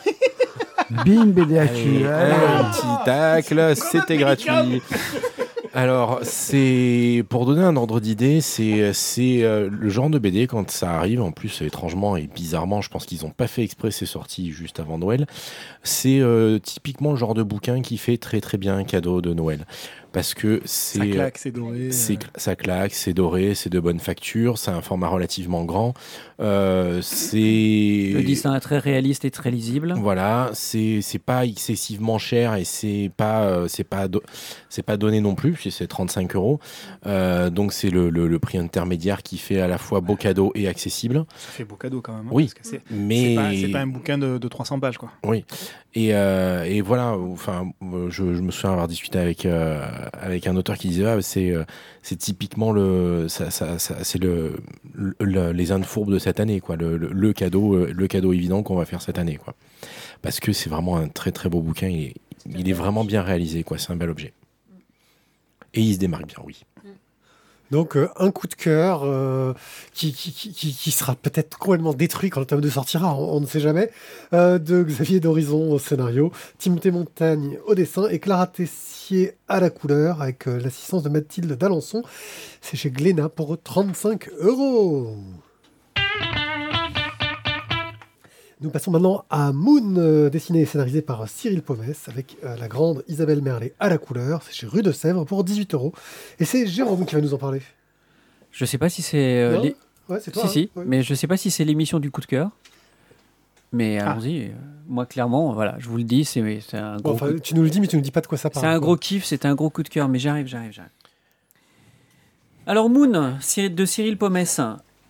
Bing 0.90 1.32
BD 1.32 1.58
Actu. 1.58 2.06
Allez, 2.06 2.06
allez. 2.06 2.32
un 2.32 2.64
petit 2.70 3.04
tacle, 3.04 3.72
c'était 3.76 4.16
gratuit. 4.16 4.82
Alors, 5.76 6.20
c'est 6.22 7.22
pour 7.28 7.44
donner 7.44 7.62
un 7.62 7.76
ordre 7.76 8.00
d'idée, 8.00 8.40
c'est 8.40 8.94
c'est 8.94 9.42
euh, 9.42 9.68
le 9.70 9.90
genre 9.90 10.08
de 10.08 10.18
BD 10.18 10.46
quand 10.46 10.70
ça 10.70 10.92
arrive. 10.92 11.20
En 11.20 11.32
plus, 11.32 11.60
étrangement 11.60 12.16
et 12.16 12.26
bizarrement, 12.28 12.80
je 12.80 12.88
pense 12.88 13.04
qu'ils 13.04 13.24
n'ont 13.24 13.30
pas 13.30 13.46
fait 13.46 13.62
exprès. 13.62 13.90
C'est 13.90 14.06
sorti 14.06 14.52
juste 14.52 14.80
avant 14.80 14.96
Noël. 14.96 15.26
C'est 15.82 16.20
euh, 16.20 16.58
typiquement 16.58 17.10
le 17.10 17.18
genre 17.18 17.34
de 17.34 17.42
bouquin 17.42 17.82
qui 17.82 17.98
fait 17.98 18.16
très 18.16 18.40
très 18.40 18.56
bien 18.56 18.78
un 18.78 18.84
cadeau 18.84 19.20
de 19.20 19.34
Noël 19.34 19.66
parce 20.16 20.32
que 20.32 20.62
c'est 20.64 20.98
Ça 20.98 21.06
claque, 21.06 21.36
c'est 21.36 21.50
doré. 21.50 21.90
c'est 21.90 22.18
ça 22.36 22.56
claque, 22.56 22.94
c'est 22.94 23.12
doré, 23.12 23.54
c'est 23.54 23.68
de 23.68 23.78
bonne 23.78 24.00
facture, 24.00 24.56
c'est 24.56 24.70
un 24.70 24.80
format 24.80 25.08
relativement 25.08 25.62
grand. 25.66 25.92
Euh, 26.40 27.02
c'est 27.02 27.36
Le 28.14 28.22
dessin 28.22 28.54
est 28.54 28.60
très 28.60 28.78
réaliste 28.78 29.26
et 29.26 29.30
très 29.30 29.50
lisible. 29.50 29.92
voilà, 29.98 30.50
c'est 30.54 31.00
c'est 31.02 31.18
pas 31.18 31.44
excessivement 31.44 32.16
cher 32.16 32.54
et 32.54 32.64
c'est 32.64 33.10
pas 33.14 33.44
euh, 33.44 33.68
c'est 33.68 33.84
pas 33.84 34.08
do- 34.08 34.22
c'est 34.70 34.82
pas 34.82 34.96
donné 34.96 35.20
non 35.20 35.34
plus, 35.34 35.52
puisque 35.52 35.76
c'est 35.76 35.86
35 35.86 36.34
euros. 36.34 36.60
Euh, 37.06 37.50
donc 37.50 37.74
c'est 37.74 37.90
le, 37.90 38.08
le, 38.08 38.26
le 38.26 38.38
prix 38.38 38.56
intermédiaire 38.56 39.22
qui 39.22 39.36
fait 39.36 39.60
à 39.60 39.68
la 39.68 39.76
fois 39.76 40.00
beau 40.00 40.16
cadeau 40.16 40.50
et 40.54 40.66
accessible. 40.66 41.26
Ça 41.36 41.50
fait 41.52 41.64
beau 41.64 41.76
cadeau 41.76 42.00
quand 42.00 42.14
même. 42.14 42.26
hein, 42.28 42.30
Oui, 42.32 42.44
parce 42.44 42.54
que 42.54 42.60
c'est 42.66 42.80
Mais 42.90 43.28
c'est 43.30 43.34
pas, 43.34 43.50
c'est 43.54 43.68
pas 43.72 43.80
un 43.80 43.86
bouquin 43.86 44.16
de, 44.16 44.38
de 44.38 44.48
300 44.48 44.80
pages, 44.80 44.96
quoi. 44.96 45.10
et, 45.94 46.14
euh, 46.14 46.64
et 46.64 46.80
voilà, 46.80 47.12
enfin, 47.16 47.70
euh, 47.82 48.08
je, 48.10 48.34
je 48.34 48.40
me 48.42 48.50
souviens 48.50 48.72
avoir 48.72 48.88
discuté 48.88 49.18
avec 49.18 49.44
euh, 49.46 49.80
avec 50.12 50.46
un 50.46 50.56
auteur 50.56 50.76
qui 50.78 50.88
disait 50.88 51.06
ah, 51.06 51.20
c'est 51.22 51.50
euh, 51.50 51.64
c'est 52.02 52.16
typiquement 52.16 52.72
le 52.72 53.26
ça, 53.28 53.50
ça, 53.50 53.78
ça- 53.78 54.02
c'est 54.04 54.18
le, 54.22 54.56
le- 54.94 55.14
le- 55.20 55.52
les 55.52 55.72
Indes 55.72 55.84
fourbes 55.84 56.12
de 56.12 56.18
cette 56.18 56.40
année 56.40 56.60
quoi, 56.60 56.76
le, 56.76 56.96
le, 56.96 57.08
le 57.12 57.32
cadeau 57.32 57.74
euh, 57.74 57.92
le 57.94 58.06
cadeau 58.06 58.32
évident 58.32 58.62
qu'on 58.62 58.76
va 58.76 58.84
faire 58.84 59.02
cette 59.02 59.18
année 59.18 59.36
quoi. 59.36 59.54
Parce 60.22 60.40
que 60.40 60.52
c'est 60.52 60.70
vraiment 60.70 60.96
un 60.96 61.08
très 61.08 61.32
très 61.32 61.48
beau 61.48 61.60
bouquin, 61.60 61.88
il 61.88 62.02
est, 62.06 62.14
il 62.58 62.68
est 62.68 62.72
vraiment 62.72 63.04
bien 63.04 63.22
réalisé 63.22 63.62
quoi, 63.62 63.78
c'est 63.78 63.92
un 63.92 63.96
bel 63.96 64.10
objet. 64.10 64.32
Et 65.74 65.80
il 65.82 65.94
se 65.94 65.98
démarque 65.98 66.26
bien, 66.26 66.38
oui. 66.44 66.62
Donc 67.70 67.96
euh, 67.96 68.08
un 68.16 68.30
coup 68.30 68.46
de 68.46 68.54
cœur 68.54 69.02
euh, 69.04 69.52
qui, 69.92 70.12
sera 70.90 71.14
peut-être 71.14 71.58
complètement 71.58 71.94
détruit 71.94 72.30
quand 72.30 72.40
le 72.40 72.46
tome 72.46 72.60
2 72.60 72.70
sortira, 72.70 73.16
on, 73.16 73.40
ne 73.40 73.46
sait 73.46 73.60
jamais, 73.60 73.90
euh, 74.32 74.58
de 74.58 74.82
Xavier 74.82 75.20
d'Horizon 75.20 75.72
au 75.72 75.78
scénario, 75.78 76.32
Timothée 76.58 76.90
Montagne 76.90 77.58
au 77.66 77.74
dessin 77.74 78.08
et 78.08 78.18
Clara 78.18 78.46
Tessier 78.46 79.32
à 79.48 79.60
la 79.60 79.70
couleur 79.70 80.22
avec 80.22 80.46
l'assistance 80.46 81.02
de 81.02 81.08
Mathilde 81.08 81.52
d'Alençon. 81.52 82.02
C'est 82.60 82.76
chez 82.76 82.90
Glénat 82.90 83.28
pour 83.28 83.60
35 83.60 84.28
euros. 84.40 85.16
Nous 88.66 88.72
passons 88.72 88.90
maintenant 88.90 89.24
à 89.30 89.52
Moon, 89.52 89.94
euh, 89.96 90.28
dessiné 90.28 90.62
et 90.62 90.66
scénarisé 90.66 91.00
par 91.00 91.28
Cyril 91.28 91.62
Pomès, 91.62 92.08
avec 92.08 92.36
euh, 92.42 92.56
la 92.56 92.66
grande 92.66 93.04
Isabelle 93.06 93.40
Merlet 93.40 93.74
à 93.78 93.88
la 93.88 93.96
couleur. 93.96 94.42
C'est 94.42 94.52
chez 94.52 94.66
Rue 94.66 94.82
de 94.82 94.90
Sèvres 94.90 95.24
pour 95.24 95.44
18 95.44 95.72
euros. 95.74 95.92
Et 96.40 96.44
c'est 96.44 96.66
Jérôme 96.66 97.06
qui 97.06 97.14
va 97.14 97.20
nous 97.20 97.32
en 97.32 97.38
parler. 97.38 97.62
Je 98.50 98.64
sais 98.64 98.76
pas 98.76 98.88
si 98.88 99.02
c'est. 99.02 99.40
euh, 99.40 99.54
Non 99.54 99.62
les- 99.62 99.76
Ouais, 100.08 100.18
c'est 100.20 100.32
toi. 100.32 100.42
Si, 100.42 100.48
hein 100.48 100.50
si, 100.52 100.70
Ouais. 100.74 100.84
mais 100.84 101.04
je 101.04 101.14
sais 101.14 101.28
pas 101.28 101.36
si 101.36 101.52
c'est 101.52 101.64
l'émission 101.64 102.00
du 102.00 102.10
coup 102.10 102.20
de 102.20 102.26
cœur. 102.26 102.50
Mais 103.70 103.98
Ah. 104.00 104.10
allons-y. 104.10 104.50
Moi, 104.88 105.06
clairement, 105.06 105.52
voilà, 105.52 105.76
je 105.78 105.88
vous 105.88 105.96
le 105.98 106.02
dis, 106.04 106.24
c'est 106.24 106.40
un 106.74 106.96
Bon, 106.96 107.02
gros, 107.02 107.12
enfin, 107.12 107.26
coup 107.28 107.32
de- 107.34 107.38
tu 107.38 107.54
nous 107.54 107.62
le 107.62 107.70
dis, 107.70 107.80
mais 107.80 107.86
tu 107.86 107.94
nous 107.94 108.02
dis 108.02 108.10
pas 108.10 108.20
de 108.20 108.26
quoi 108.26 108.36
ça 108.36 108.50
parle. 108.50 108.64
c'est 108.66 108.70
un 108.72 108.80
gros 108.80 108.96
kiff, 108.96 109.24
c'est 109.24 109.44
un 109.46 109.54
gros 109.54 109.70
coup 109.70 109.84
de 109.84 109.88
cœur, 109.88 110.08
mais 110.08 110.18
j'arrive, 110.18 110.48
j'arrive, 110.48 110.72
j'arrive. 110.72 110.90
Alors, 112.66 112.90
Moon, 112.90 113.06
de 113.08 113.84
Cyril 113.84 114.18
Pomès. 114.18 114.60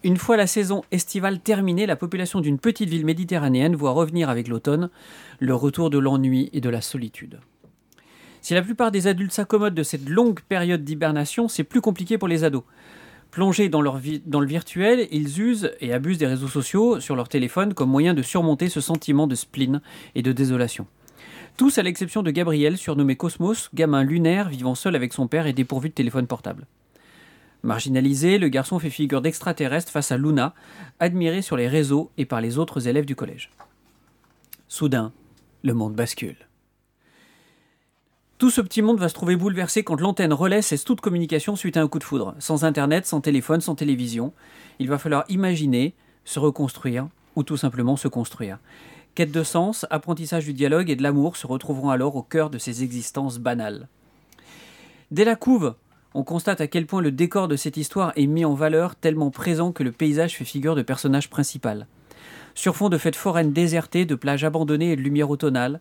Une 0.06 0.18
fois 0.18 0.36
la 0.36 0.46
saison 0.46 0.84
estivale 0.92 1.40
terminée, 1.40 1.84
la 1.84 1.96
population 1.96 2.40
d'une 2.40 2.60
petite 2.60 2.88
ville 2.88 3.04
méditerranéenne 3.04 3.74
voit 3.74 3.90
revenir 3.90 4.30
avec 4.30 4.46
l'automne 4.46 4.88
le 5.40 5.52
retour 5.52 5.90
de 5.90 5.98
l'ennui 5.98 6.48
et 6.52 6.60
de 6.60 6.70
la 6.70 6.80
solitude. 6.80 7.40
Si 8.40 8.54
la 8.54 8.62
plupart 8.62 8.92
des 8.92 9.08
adultes 9.08 9.32
s'accommodent 9.32 9.74
de 9.74 9.82
cette 9.82 10.08
longue 10.08 10.38
période 10.42 10.84
d'hibernation, 10.84 11.48
c'est 11.48 11.64
plus 11.64 11.80
compliqué 11.80 12.18
pour 12.18 12.28
les 12.28 12.44
ados. 12.44 12.62
Plongés 13.32 13.68
dans, 13.68 13.80
le 13.80 14.46
virtuel, 14.46 15.08
ils 15.10 15.40
usent 15.40 15.72
et 15.80 15.92
abusent 15.92 16.18
des 16.18 16.28
réseaux 16.28 16.46
sociaux 16.46 17.00
sur 17.00 17.16
leur 17.16 17.28
téléphone 17.28 17.74
comme 17.74 17.90
moyen 17.90 18.14
de 18.14 18.22
surmonter 18.22 18.68
ce 18.68 18.80
sentiment 18.80 19.26
de 19.26 19.34
spleen 19.34 19.80
et 20.14 20.22
de 20.22 20.30
désolation. 20.30 20.86
Tous 21.56 21.78
à 21.78 21.82
l'exception 21.82 22.22
de 22.22 22.30
Gabriel, 22.30 22.76
surnommé 22.76 23.16
Cosmos, 23.16 23.70
gamin 23.74 24.04
lunaire 24.04 24.50
vivant 24.50 24.76
seul 24.76 24.94
avec 24.94 25.12
son 25.12 25.26
père 25.26 25.48
et 25.48 25.52
dépourvu 25.52 25.88
de 25.88 25.94
téléphone 25.94 26.28
portable. 26.28 26.68
Marginalisé, 27.66 28.38
le 28.38 28.48
garçon 28.48 28.78
fait 28.78 28.90
figure 28.90 29.20
d'extraterrestre 29.20 29.90
face 29.90 30.12
à 30.12 30.16
Luna, 30.16 30.54
admiré 31.00 31.42
sur 31.42 31.56
les 31.56 31.66
réseaux 31.66 32.12
et 32.16 32.24
par 32.24 32.40
les 32.40 32.58
autres 32.58 32.86
élèves 32.86 33.06
du 33.06 33.16
collège. 33.16 33.50
Soudain, 34.68 35.12
le 35.64 35.74
monde 35.74 35.94
bascule. 35.94 36.36
Tout 38.38 38.50
ce 38.50 38.60
petit 38.60 38.82
monde 38.82 39.00
va 39.00 39.08
se 39.08 39.14
trouver 39.14 39.34
bouleversé 39.34 39.82
quand 39.82 40.00
l'antenne 40.00 40.32
relais 40.32 40.62
cesse 40.62 40.84
toute 40.84 41.00
communication 41.00 41.56
suite 41.56 41.76
à 41.76 41.82
un 41.82 41.88
coup 41.88 41.98
de 41.98 42.04
foudre. 42.04 42.36
Sans 42.38 42.64
internet, 42.64 43.04
sans 43.04 43.20
téléphone, 43.20 43.60
sans 43.60 43.74
télévision, 43.74 44.32
il 44.78 44.88
va 44.88 44.98
falloir 44.98 45.24
imaginer, 45.28 45.94
se 46.24 46.38
reconstruire 46.38 47.08
ou 47.34 47.42
tout 47.42 47.56
simplement 47.56 47.96
se 47.96 48.06
construire. 48.06 48.58
Quête 49.16 49.32
de 49.32 49.42
sens, 49.42 49.86
apprentissage 49.90 50.44
du 50.44 50.52
dialogue 50.52 50.88
et 50.88 50.96
de 50.96 51.02
l'amour 51.02 51.36
se 51.36 51.48
retrouveront 51.48 51.90
alors 51.90 52.14
au 52.14 52.22
cœur 52.22 52.48
de 52.48 52.58
ces 52.58 52.84
existences 52.84 53.38
banales. 53.38 53.88
Dès 55.10 55.24
la 55.24 55.34
couve, 55.34 55.74
on 56.16 56.22
constate 56.22 56.62
à 56.62 56.66
quel 56.66 56.86
point 56.86 57.02
le 57.02 57.12
décor 57.12 57.46
de 57.46 57.56
cette 57.56 57.76
histoire 57.76 58.14
est 58.16 58.26
mis 58.26 58.46
en 58.46 58.54
valeur 58.54 58.96
tellement 58.96 59.30
présent 59.30 59.70
que 59.70 59.82
le 59.82 59.92
paysage 59.92 60.34
fait 60.34 60.46
figure 60.46 60.74
de 60.74 60.80
personnage 60.80 61.28
principal. 61.28 61.86
Sur 62.54 62.74
fond 62.74 62.88
de 62.88 62.96
fêtes 62.96 63.16
foraines 63.16 63.52
désertées, 63.52 64.06
de 64.06 64.14
plages 64.14 64.42
abandonnées 64.42 64.92
et 64.92 64.96
de 64.96 65.02
lumière 65.02 65.28
automnale, 65.28 65.78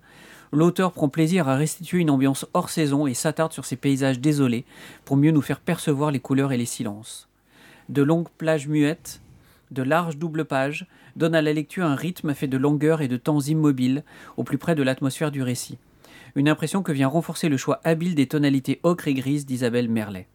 l'auteur 0.51 0.91
prend 0.91 1.07
plaisir 1.07 1.47
à 1.47 1.55
restituer 1.55 1.99
une 1.99 2.09
ambiance 2.09 2.45
hors 2.53 2.69
saison 2.69 3.07
et 3.07 3.13
s'attarde 3.13 3.53
sur 3.53 3.63
ces 3.63 3.77
paysages 3.77 4.19
désolés 4.19 4.65
pour 5.05 5.15
mieux 5.15 5.31
nous 5.31 5.41
faire 5.41 5.61
percevoir 5.61 6.11
les 6.11 6.19
couleurs 6.19 6.51
et 6.51 6.57
les 6.57 6.65
silences. 6.65 7.29
De 7.87 8.03
longues 8.03 8.27
plages 8.37 8.67
muettes, 8.67 9.21
de 9.71 9.83
larges 9.83 10.17
doubles 10.17 10.43
pages, 10.43 10.85
donnent 11.15 11.35
à 11.35 11.41
la 11.41 11.53
lecture 11.53 11.85
un 11.85 11.95
rythme 11.95 12.33
fait 12.33 12.47
de 12.47 12.57
longueur 12.57 13.01
et 13.01 13.07
de 13.07 13.15
temps 13.15 13.39
immobiles, 13.39 14.03
au 14.35 14.43
plus 14.43 14.57
près 14.57 14.75
de 14.75 14.83
l'atmosphère 14.83 15.31
du 15.31 15.41
récit. 15.41 15.77
Une 16.35 16.49
impression 16.49 16.83
que 16.83 16.91
vient 16.91 17.07
renforcer 17.07 17.47
le 17.47 17.55
choix 17.55 17.79
habile 17.85 18.13
des 18.13 18.27
tonalités 18.27 18.81
ocre 18.83 19.07
et 19.07 19.13
grises 19.13 19.45
d'Isabelle 19.45 19.87
Merlet. 19.87 20.27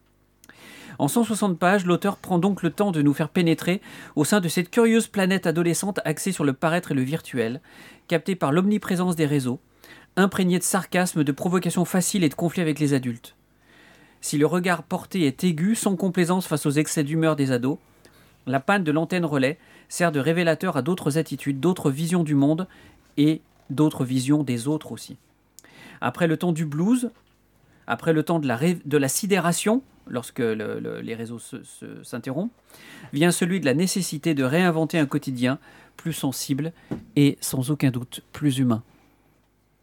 En 0.98 1.08
160 1.08 1.58
pages, 1.58 1.84
l'auteur 1.84 2.16
prend 2.16 2.38
donc 2.38 2.62
le 2.62 2.70
temps 2.70 2.90
de 2.90 3.02
nous 3.02 3.12
faire 3.12 3.28
pénétrer 3.28 3.82
au 4.16 4.24
sein 4.24 4.40
de 4.40 4.48
cette 4.48 4.70
curieuse 4.70 5.06
planète 5.06 5.46
adolescente 5.46 6.00
axée 6.06 6.32
sur 6.32 6.44
le 6.44 6.54
paraître 6.54 6.92
et 6.92 6.94
le 6.94 7.02
virtuel, 7.02 7.60
captée 8.08 8.34
par 8.34 8.50
l'omniprésence 8.50 9.14
des 9.14 9.26
réseaux, 9.26 9.60
imprégnée 10.16 10.58
de 10.58 10.64
sarcasme, 10.64 11.22
de 11.22 11.32
provocations 11.32 11.84
faciles 11.84 12.24
et 12.24 12.28
de 12.30 12.34
conflits 12.34 12.62
avec 12.62 12.78
les 12.78 12.94
adultes. 12.94 13.36
Si 14.22 14.38
le 14.38 14.46
regard 14.46 14.82
porté 14.82 15.26
est 15.26 15.44
aigu, 15.44 15.74
sans 15.74 15.96
complaisance 15.96 16.46
face 16.46 16.66
aux 16.66 16.70
excès 16.70 17.04
d'humeur 17.04 17.36
des 17.36 17.52
ados, 17.52 17.78
la 18.46 18.60
panne 18.60 18.84
de 18.84 18.92
l'antenne 18.92 19.26
relais 19.26 19.58
sert 19.90 20.12
de 20.12 20.20
révélateur 20.20 20.78
à 20.78 20.82
d'autres 20.82 21.18
attitudes, 21.18 21.60
d'autres 21.60 21.90
visions 21.90 22.24
du 22.24 22.34
monde 22.34 22.66
et 23.18 23.42
d'autres 23.68 24.04
visions 24.04 24.42
des 24.42 24.66
autres 24.66 24.92
aussi. 24.92 25.16
Après 26.00 26.26
le 26.26 26.36
temps 26.36 26.52
du 26.52 26.64
blues, 26.66 27.10
après 27.86 28.12
le 28.12 28.22
temps 28.22 28.38
de 28.38 28.46
la, 28.46 28.56
ré- 28.56 28.78
de 28.84 28.96
la 28.96 29.08
sidération, 29.08 29.82
lorsque 30.06 30.38
le- 30.38 30.80
le- 30.80 31.00
les 31.00 31.14
réseaux 31.14 31.38
se- 31.38 31.62
se- 31.62 32.02
s'interrompent, 32.02 32.52
vient 33.12 33.30
celui 33.32 33.60
de 33.60 33.64
la 33.66 33.74
nécessité 33.74 34.34
de 34.34 34.44
réinventer 34.44 34.98
un 34.98 35.06
quotidien 35.06 35.58
plus 35.96 36.12
sensible 36.12 36.72
et 37.16 37.36
sans 37.40 37.70
aucun 37.70 37.90
doute 37.90 38.22
plus 38.32 38.58
humain. 38.58 38.82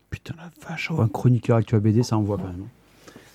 Putain 0.09 0.33
la 0.37 0.49
vache, 0.67 0.89
oh, 0.91 1.01
un 1.01 1.07
chroniqueur 1.07 1.57
actuel 1.57 1.81
BD, 1.81 2.01
ça 2.03 2.17
envoie 2.17 2.37
quand 2.37 2.47
même. 2.47 2.67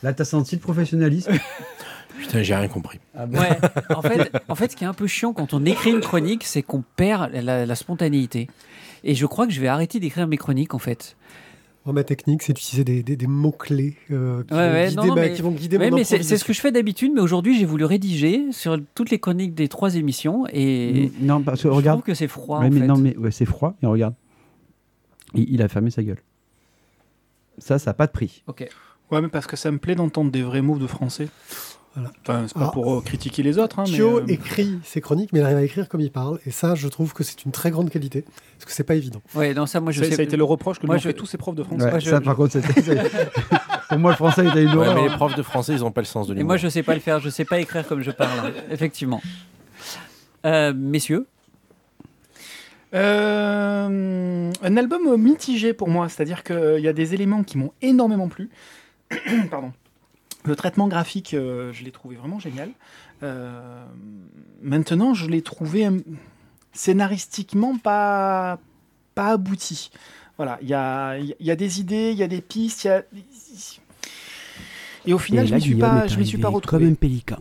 Là, 0.03 0.13
t'as 0.13 0.25
senti 0.25 0.57
le 0.57 0.61
professionnalisme? 0.61 1.33
Putain, 2.19 2.43
j'ai 2.43 2.55
rien 2.55 2.69
compris. 2.69 2.99
Ah. 3.17 3.27
Ouais, 3.27 3.59
en 3.95 4.03
fait, 4.03 4.33
en 4.49 4.55
fait, 4.55 4.73
ce 4.73 4.77
qui 4.77 4.85
est 4.85 4.87
un 4.87 4.93
peu 4.95 5.07
chiant 5.07 5.33
quand 5.33 5.55
on 5.55 5.65
écrit 5.65 5.91
une 5.91 6.01
chronique, 6.01 6.45
c'est 6.45 6.63
qu'on 6.63 6.83
perd 6.97 7.33
la, 7.33 7.65
la 7.67 7.75
spontanéité. 7.75 8.49
Et 9.05 9.15
je 9.15 9.27
crois 9.27 9.47
que 9.47 9.53
je 9.53 9.61
vais 9.61 9.69
arrêter 9.69 9.99
d'écrire 9.99 10.27
mes 10.27 10.37
chroniques, 10.37 10.75
en 10.75 10.79
fait. 10.79 11.17
Moi, 11.85 11.93
ma 11.95 12.05
technique, 12.05 12.43
c'est 12.43 12.53
d'utiliser 12.53 12.85
des, 12.85 13.03
des- 13.03 13.17
des 13.17 13.27
mots-clés 13.27 13.97
euh, 14.13 14.45
qui, 14.45 14.55
Ouais, 14.55 14.69
vont 14.69 14.73
ouais, 14.75 14.87
guider 14.89 14.97
non, 14.97 15.07
non, 15.07 15.15
ma- 15.17 15.21
mais- 15.23 15.33
qui 15.33 15.43
vont 15.43 15.51
guider 15.51 15.77
Ouais, 15.79 15.91
mon 15.91 15.97
mais 15.97 16.05
c'est 16.05 16.23
ce 16.23 16.45
que 16.45 16.53
je 16.53 16.61
fais 16.61 16.71
d'habitude, 16.71 17.11
mais 17.13 17.21
aujourd'hui, 17.21 17.59
j'ai 17.59 17.65
voulu 17.65 17.85
rédiger 17.85 18.53
sur 18.53 18.79
toutes 18.95 19.11
les 19.11 19.19
chroniques 19.19 19.55
des 19.55 19.69
trois 19.69 19.97
émissions 19.97 20.47
et 20.53 21.11
Mm, 21.21 21.27
non, 21.27 21.43
parce 21.43 21.61
que 21.63 21.69
je 21.69 21.75
regarde. 21.75 21.99
trouve 21.99 22.07
que 22.07 22.15
c'est 22.15 22.29
froid. 22.29 22.61
Ouais, 22.61 22.67
en 22.67 22.71
mais 22.71 22.81
fait. 22.81 22.87
non, 22.87 22.99
mais 22.99 23.17
ouais, 23.17 23.33
c'est 23.33 23.47
froid. 23.47 23.75
Et 23.83 23.87
regarde, 23.87 24.15
il, 25.35 25.53
il 25.55 25.61
a 25.63 25.67
fermé 25.69 25.91
sa 25.91 26.05
gueule. 26.05 26.21
Ça, 27.59 27.79
ça 27.81 27.91
n'a 27.91 27.95
pas 27.95 28.07
de 28.07 28.13
prix. 28.13 28.45
Ok. 28.47 28.69
Ouais, 29.11 29.21
mais 29.21 29.29
parce 29.29 29.47
que 29.49 29.57
ça 29.57 29.71
me 29.73 29.79
plaît 29.79 29.95
d'entendre 29.97 30.31
des 30.31 30.43
vrais 30.43 30.63
mots 30.63 30.79
de 30.79 30.87
français. 30.87 31.29
Voilà. 31.95 32.11
Enfin, 32.23 32.45
c'est 32.47 32.55
pas 32.55 32.61
Alors, 32.61 32.73
pour 32.73 32.95
euh, 32.95 33.01
critiquer 33.03 33.43
les 33.43 33.59
autres. 33.59 33.79
Hein, 33.79 33.85
mais, 33.91 34.01
euh, 34.01 34.25
écrit 34.29 34.79
ses 34.83 35.01
chroniques, 35.03 35.31
mais 35.33 35.41
il 35.41 35.43
arrive 35.43 35.59
à 35.59 35.63
écrire 35.63 35.89
comme 35.89 36.01
il 36.01 36.11
parle. 36.11 36.39
Et 36.47 36.51
ça, 36.51 36.75
je 36.75 36.89
trouve 36.89 37.13
que 37.13 37.23
c'est 37.23 37.45
une 37.45 37.53
très 37.53 37.71
grande 37.71 37.91
qualité. 37.91 38.23
Parce 38.59 38.65
que 38.67 38.73
c'est 38.73 38.85
pas 38.85 38.95
évident. 38.95 39.21
Ouais, 39.35 39.53
non, 39.53 39.67
ça, 39.67 39.81
moi, 39.81 39.93
je 39.93 40.03
ça, 40.03 40.09
sais. 40.09 40.17
ça 40.17 40.21
a 40.23 40.25
été 40.25 40.37
le 40.39 40.45
reproche 40.45 40.79
que 40.79 40.87
Moi, 40.87 40.97
je- 40.97 41.03
fait 41.09 41.13
tous 41.15 41.27
ces 41.27 41.37
profs 41.37 41.55
de 41.55 41.63
français. 41.63 41.85
Ouais, 41.85 41.91
Moi, 41.91 41.99
je- 41.99 42.11
ça, 42.11 42.21
par 42.23 42.37
contre, 42.37 42.59
Pour 43.89 43.99
moi, 43.99 44.11
le 44.13 44.17
français 44.17 44.47
était 44.47 44.63
une 44.63 44.71
Ouais, 44.71 44.77
horreur. 44.77 44.95
mais 44.95 45.09
les 45.09 45.15
profs 45.17 45.35
de 45.37 45.43
français, 45.43 45.75
ils 45.75 45.85
ont 45.85 45.91
pas 45.91 46.01
le 46.01 46.07
sens 46.07 46.27
de 46.29 46.33
Et 46.33 46.37
l'humour. 46.37 46.49
moi, 46.49 46.57
je 46.57 46.69
sais 46.69 46.83
pas 46.83 46.95
le 46.95 47.01
faire. 47.01 47.21
Je 47.21 47.29
sais 47.29 47.45
pas 47.45 47.61
écrire 47.61 47.87
comme 47.87 48.03
je 48.03 48.11
parle. 48.11 48.53
Effectivement. 48.71 49.21
Euh, 50.47 50.73
messieurs, 50.75 51.27
Euh, 52.95 54.51
un 54.63 54.77
album 54.77 55.17
mitigé 55.17 55.73
pour 55.73 55.89
moi, 55.89 56.09
c'est-à-dire 56.11 56.43
qu'il 56.45 56.81
y 56.81 56.89
a 56.89 56.93
des 56.93 57.15
éléments 57.15 57.43
qui 57.43 57.57
m'ont 57.59 57.73
énormément 57.81 58.29
plu. 58.29 58.51
Pardon. 59.51 59.73
Le 60.45 60.57
traitement 60.57 60.89
graphique, 60.89 61.35
euh, 61.35 61.73
je 61.73 61.85
l'ai 61.85 61.93
trouvé 61.93 62.17
vraiment 62.17 62.41
génial. 62.41 62.71
Euh, 63.23 63.85
maintenant, 64.61 65.15
je 65.15 65.29
l'ai 65.29 65.43
trouvé 65.43 65.87
euh, 65.87 66.01
scénaristiquement 66.73 67.79
pas, 67.79 68.59
pas 69.15 69.29
abouti. 69.33 69.91
Voilà, 70.37 70.59
il 70.63 70.69
y 70.69 70.75
a, 70.75 71.19
y 71.19 71.51
a 71.51 71.57
des 71.57 71.81
idées, 71.81 72.11
il 72.11 72.19
y 72.19 72.25
a 72.25 72.29
des 72.29 72.41
pistes, 72.41 72.85
il 72.85 72.89
y 72.89 72.91
a... 72.91 73.05
Et 75.05 75.13
au 75.13 75.19
final, 75.19 75.47
je 75.47 75.53
ne 75.53 75.57
m'y 75.57 75.63
suis 75.63 75.75
pas, 75.77 76.07
je 76.07 76.23
suis 76.23 76.39
pas 76.39 76.49
retrouvé. 76.49 76.85
Comme 76.85 76.93
un 76.93 76.95
pélican. 76.95 77.39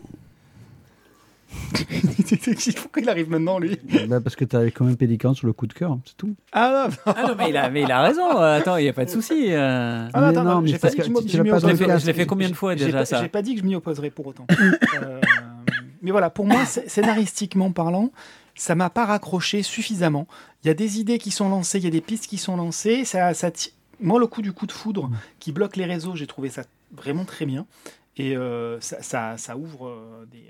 Pourquoi 2.76 3.02
il 3.02 3.08
arrive 3.08 3.30
maintenant, 3.30 3.58
lui 3.58 3.78
Bah, 4.08 4.20
parce 4.20 4.36
que 4.36 4.44
t'avais 4.44 4.70
comme 4.70 4.88
un 4.88 4.94
pélican 4.94 5.34
sur 5.34 5.46
le 5.46 5.52
coup 5.52 5.66
de 5.66 5.72
cœur, 5.72 5.98
c'est 6.04 6.16
tout. 6.16 6.34
Ah 6.52 6.88
non, 6.88 7.12
ah 7.14 7.22
non, 7.28 7.34
mais 7.38 7.50
il 7.50 7.56
a, 7.56 7.70
mais 7.70 7.82
il 7.82 7.90
a 7.90 8.02
raison. 8.02 8.38
Euh, 8.40 8.58
Attends, 8.58 8.76
il 8.76 8.84
y 8.84 8.88
a 8.88 8.92
pas 8.92 9.04
de 9.04 9.10
souci. 9.10 9.52
euh. 9.52 10.08
Ah 10.12 10.20
non, 10.20 10.26
Mais 10.26 10.28
attends, 10.38 10.44
non, 10.44 10.60
mais 10.62 10.68
j'ai 10.68 10.78
pas 10.78 10.90
dit 10.90 10.96
que 10.96 11.02
je 11.04 11.08
l'ai 11.42 11.50
opposerais. 11.50 12.12
fait, 12.12 12.26
combien 12.26 12.48
de 12.48 12.54
fois 12.54 12.74
déjà 12.74 12.98
pas- 12.98 13.04
ça 13.04 13.22
J'ai 13.22 13.28
pas 13.28 13.42
dit 13.42 13.54
que 13.54 13.60
je 13.60 13.66
m'y 13.66 13.74
opposerais 13.74 14.10
pour 14.10 14.26
autant. 14.26 14.46
Euh, 15.02 15.20
mais 16.02 16.10
voilà, 16.10 16.30
pour 16.30 16.46
moi, 16.46 16.64
scé- 16.64 16.86
scénaristiquement 16.88 17.70
parlant, 17.72 18.10
ça 18.54 18.74
m'a 18.74 18.90
pas 18.90 19.06
raccroché 19.06 19.62
suffisamment. 19.62 20.26
Il 20.62 20.68
y 20.68 20.70
a 20.70 20.74
des 20.74 20.98
idées 21.00 21.18
qui 21.18 21.30
sont 21.30 21.48
lancées, 21.48 21.78
il 21.78 21.84
y 21.84 21.86
a 21.86 21.90
des 21.90 22.00
pistes 22.00 22.26
qui 22.26 22.38
sont 22.38 22.56
lancées. 22.56 23.04
Ça, 23.04 23.32
ça 23.34 23.50
Moi, 24.00 24.18
le 24.20 24.26
coup 24.26 24.42
du 24.42 24.52
coup 24.52 24.66
de 24.66 24.72
foudre 24.72 25.10
qui 25.38 25.52
bloque 25.52 25.76
les 25.76 25.84
réseaux, 25.86 26.14
j'ai 26.16 26.26
trouvé 26.26 26.50
ça 26.50 26.62
vraiment 26.94 27.24
très 27.24 27.46
bien. 27.46 27.66
Et 28.16 28.36
euh, 28.36 28.78
ça, 28.80 29.00
ça- 29.02 29.36
ça 29.38 29.56
ouvre 29.56 29.86
euh, 29.88 30.26
des, 30.30 30.44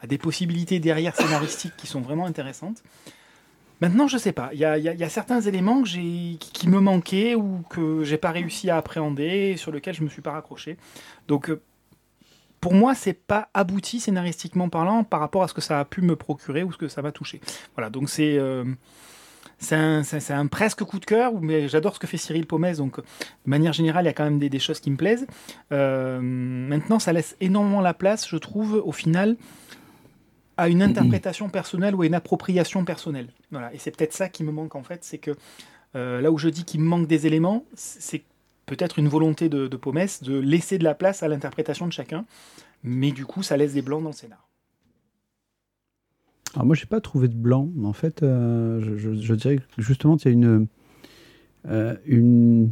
à 0.00 0.06
des 0.06 0.18
possibilités 0.18 0.78
derrière 0.78 1.14
scénaristiques 1.16 1.76
qui 1.76 1.86
sont 1.86 2.00
vraiment 2.00 2.26
intéressantes. 2.26 2.82
Maintenant, 3.80 4.08
je 4.08 4.16
sais 4.16 4.32
pas. 4.32 4.50
Il 4.52 4.58
y 4.58 4.64
a, 4.64 5.08
certains 5.08 5.40
éléments 5.40 5.82
qui, 5.82 6.38
me 6.66 6.80
manquaient 6.80 7.34
ou 7.34 7.62
que 7.68 8.04
j'ai 8.04 8.16
pas 8.16 8.30
réussi 8.30 8.70
à 8.70 8.78
appréhender, 8.78 9.56
sur 9.56 9.70
lesquels 9.70 9.94
je 9.94 10.02
me 10.02 10.08
suis 10.08 10.22
pas 10.22 10.32
raccroché. 10.32 10.78
Donc, 11.28 11.50
euh, 11.50 11.60
pour 12.60 12.72
moi, 12.72 12.94
c'est 12.94 13.12
pas 13.12 13.48
abouti 13.52 14.00
scénaristiquement 14.00 14.70
parlant 14.70 15.04
par 15.04 15.20
rapport 15.20 15.42
à 15.42 15.48
ce 15.48 15.54
que 15.54 15.60
ça 15.60 15.78
a 15.78 15.84
pu 15.84 16.00
me 16.00 16.16
procurer 16.16 16.62
ou 16.62 16.72
ce 16.72 16.78
que 16.78 16.88
ça 16.88 17.02
m'a 17.02 17.12
touché. 17.12 17.40
Voilà. 17.76 17.90
Donc 17.90 18.08
c'est 18.08 18.38
euh, 18.38 18.64
un, 19.70 20.46
presque 20.46 20.82
coup 20.84 20.98
de 20.98 21.04
cœur, 21.04 21.32
mais 21.40 21.68
j'adore 21.68 21.94
ce 21.94 22.00
que 22.00 22.06
fait 22.06 22.16
Cyril 22.16 22.46
Pomez. 22.46 22.76
Donc, 22.76 22.96
de 22.98 23.04
manière 23.44 23.74
générale, 23.74 24.04
il 24.04 24.08
y 24.08 24.10
a 24.10 24.14
quand 24.14 24.24
même 24.24 24.38
des, 24.38 24.48
des 24.48 24.58
choses 24.58 24.80
qui 24.80 24.90
me 24.90 24.96
plaisent. 24.96 25.26
Euh, 25.70 26.18
maintenant, 26.20 26.98
ça 26.98 27.12
laisse 27.12 27.36
énormément 27.40 27.82
la 27.82 27.94
place, 27.94 28.26
je 28.26 28.36
trouve, 28.36 28.82
au 28.84 28.92
final, 28.92 29.36
à 30.56 30.68
une 30.68 30.82
interprétation 30.82 31.48
personnelle 31.50 31.94
ou 31.94 32.02
à 32.02 32.06
une 32.06 32.14
appropriation 32.14 32.84
personnelle. 32.84 33.28
Voilà. 33.50 33.72
Et 33.74 33.78
c'est 33.78 33.90
peut-être 33.96 34.12
ça 34.14 34.28
qui 34.28 34.42
me 34.44 34.52
manque 34.52 34.74
en 34.74 34.82
fait, 34.82 35.04
c'est 35.04 35.18
que 35.18 35.32
euh, 35.94 36.20
là 36.20 36.30
où 36.30 36.38
je 36.38 36.48
dis 36.48 36.64
qu'il 36.64 36.80
me 36.80 36.86
manque 36.86 37.06
des 37.06 37.26
éléments, 37.26 37.64
c'est 37.74 38.22
peut-être 38.66 38.98
une 38.98 39.08
volonté 39.08 39.48
de, 39.48 39.66
de 39.68 39.76
Pomès 39.76 40.22
de 40.22 40.38
laisser 40.38 40.78
de 40.78 40.84
la 40.84 40.94
place 40.94 41.22
à 41.22 41.28
l'interprétation 41.28 41.86
de 41.86 41.92
chacun, 41.92 42.24
mais 42.82 43.12
du 43.12 43.24
coup, 43.26 43.42
ça 43.42 43.56
laisse 43.56 43.74
des 43.74 43.82
blancs 43.82 44.02
dans 44.02 44.10
le 44.10 44.14
scénar. 44.14 44.48
Alors 46.54 46.66
moi, 46.66 46.74
j'ai 46.74 46.86
pas 46.86 47.00
trouvé 47.00 47.28
de 47.28 47.34
blanc, 47.34 47.68
mais 47.74 47.86
en 47.86 47.92
fait, 47.92 48.22
euh, 48.22 48.80
je, 48.80 48.96
je- 48.96 49.12
je 49.20 49.34
dirais 49.34 49.56
que 49.58 49.62
justement, 49.82 50.16
il 50.16 50.24
y 50.24 50.28
a 50.28 50.30
une, 50.30 50.66
euh, 51.68 51.96
une. 52.06 52.70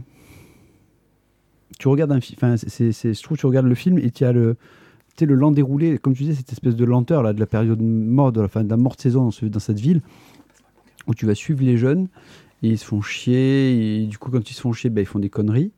Tu 1.79 1.89
regardes 1.89 2.13
un 2.13 2.21
film, 2.21 2.37
enfin, 2.39 2.57
c'est, 2.57 2.93
c'est- 2.93 3.15
je 3.15 3.23
trouve 3.23 3.37
que 3.37 3.41
tu 3.41 3.47
regardes 3.47 3.67
le 3.67 3.75
film 3.75 3.99
et 3.99 4.11
tu 4.11 4.25
as 4.25 4.33
le, 4.33 4.57
sais, 5.19 5.27
le 5.27 5.35
lent 5.35 5.51
déroulé, 5.51 5.99
comme 5.99 6.15
tu 6.15 6.23
disais, 6.25 6.35
cette 6.35 6.53
espèce 6.53 6.77
de 6.77 6.85
lenteur 6.85 7.23
là, 7.23 7.33
de 7.33 7.41
la 7.41 7.47
période 7.47 7.81
mort, 7.81 8.33
de 8.33 8.41
la, 8.41 8.49
fin, 8.49 8.65
de 8.65 8.71
la 8.71 8.77
morte 8.77 9.01
saison 9.01 9.25
dans, 9.25 9.31
ce- 9.31 9.47
dans 9.47 9.59
cette 9.61 9.81
ville, 9.81 10.01
où 11.07 11.15
tu 11.15 11.27
vas 11.27 11.35
suivre 11.35 11.63
les 11.65 11.77
jeunes 11.77 12.09
et 12.63 12.69
ils 12.69 12.79
se 12.79 12.85
font 12.85 13.03
chier, 13.03 14.03
et 14.03 14.07
du 14.07 14.17
coup, 14.19 14.31
quand 14.31 14.51
ils 14.51 14.55
se 14.55 14.61
font 14.63 14.73
chier, 14.73 14.89
ben, 14.91 15.03
ils 15.03 15.07
font 15.07 15.19
des 15.19 15.29
conneries, 15.29 15.71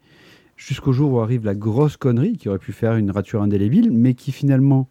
jusqu'au 0.56 0.92
jour 0.92 1.12
où 1.12 1.20
arrive 1.20 1.44
la 1.44 1.54
grosse 1.54 1.96
connerie 1.96 2.36
qui 2.36 2.48
aurait 2.48 2.58
pu 2.60 2.72
faire 2.72 2.94
une 2.96 3.10
rature 3.10 3.42
indélébile, 3.42 3.90
mais 3.90 4.14
qui 4.14 4.30
finalement, 4.32 4.88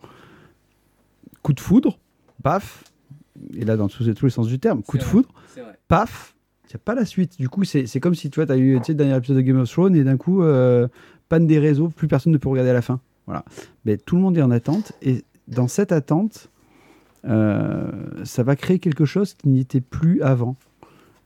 coup 1.41 1.53
de 1.53 1.59
foudre, 1.59 1.97
paf, 2.43 2.83
et 3.55 3.65
là 3.65 3.77
dans 3.77 3.87
tous, 3.87 4.11
tous 4.13 4.25
les 4.25 4.31
sens 4.31 4.47
du 4.47 4.59
terme, 4.59 4.81
coup 4.83 4.97
de 4.97 5.03
vrai. 5.03 5.11
foudre, 5.11 5.29
paf, 5.87 6.35
il 6.65 6.69
n'y 6.69 6.75
a 6.75 6.79
pas 6.79 6.95
la 6.95 7.05
suite. 7.05 7.37
Du 7.37 7.47
coup, 7.47 7.63
c'est 7.63 7.99
comme 7.99 8.15
si 8.15 8.29
tu 8.29 8.41
vois, 8.43 8.51
as 8.51 8.57
eu 8.57 8.73
le 8.85 8.93
dernier 8.93 9.15
épisode 9.15 9.37
de 9.37 9.41
Game 9.41 9.59
of 9.59 9.69
Thrones 9.71 9.95
et 9.95 10.03
d'un 10.03 10.17
coup, 10.17 10.41
euh, 10.43 10.87
panne 11.29 11.47
des 11.47 11.59
réseaux, 11.59 11.89
plus 11.89 12.07
personne 12.07 12.33
ne 12.33 12.37
peut 12.37 12.49
regarder 12.49 12.71
à 12.71 12.73
la 12.73 12.81
fin. 12.81 12.99
Voilà. 13.27 13.43
Mais 13.85 13.97
tout 13.97 14.15
le 14.15 14.21
monde 14.21 14.37
est 14.37 14.41
en 14.41 14.51
attente 14.51 14.93
et 15.01 15.23
dans 15.47 15.67
cette 15.67 15.91
attente, 15.91 16.49
euh, 17.25 17.91
ça 18.23 18.43
va 18.43 18.55
créer 18.55 18.79
quelque 18.79 19.05
chose 19.05 19.33
qui 19.33 19.49
n'y 19.49 19.59
était 19.59 19.81
plus 19.81 20.21
avant. 20.21 20.55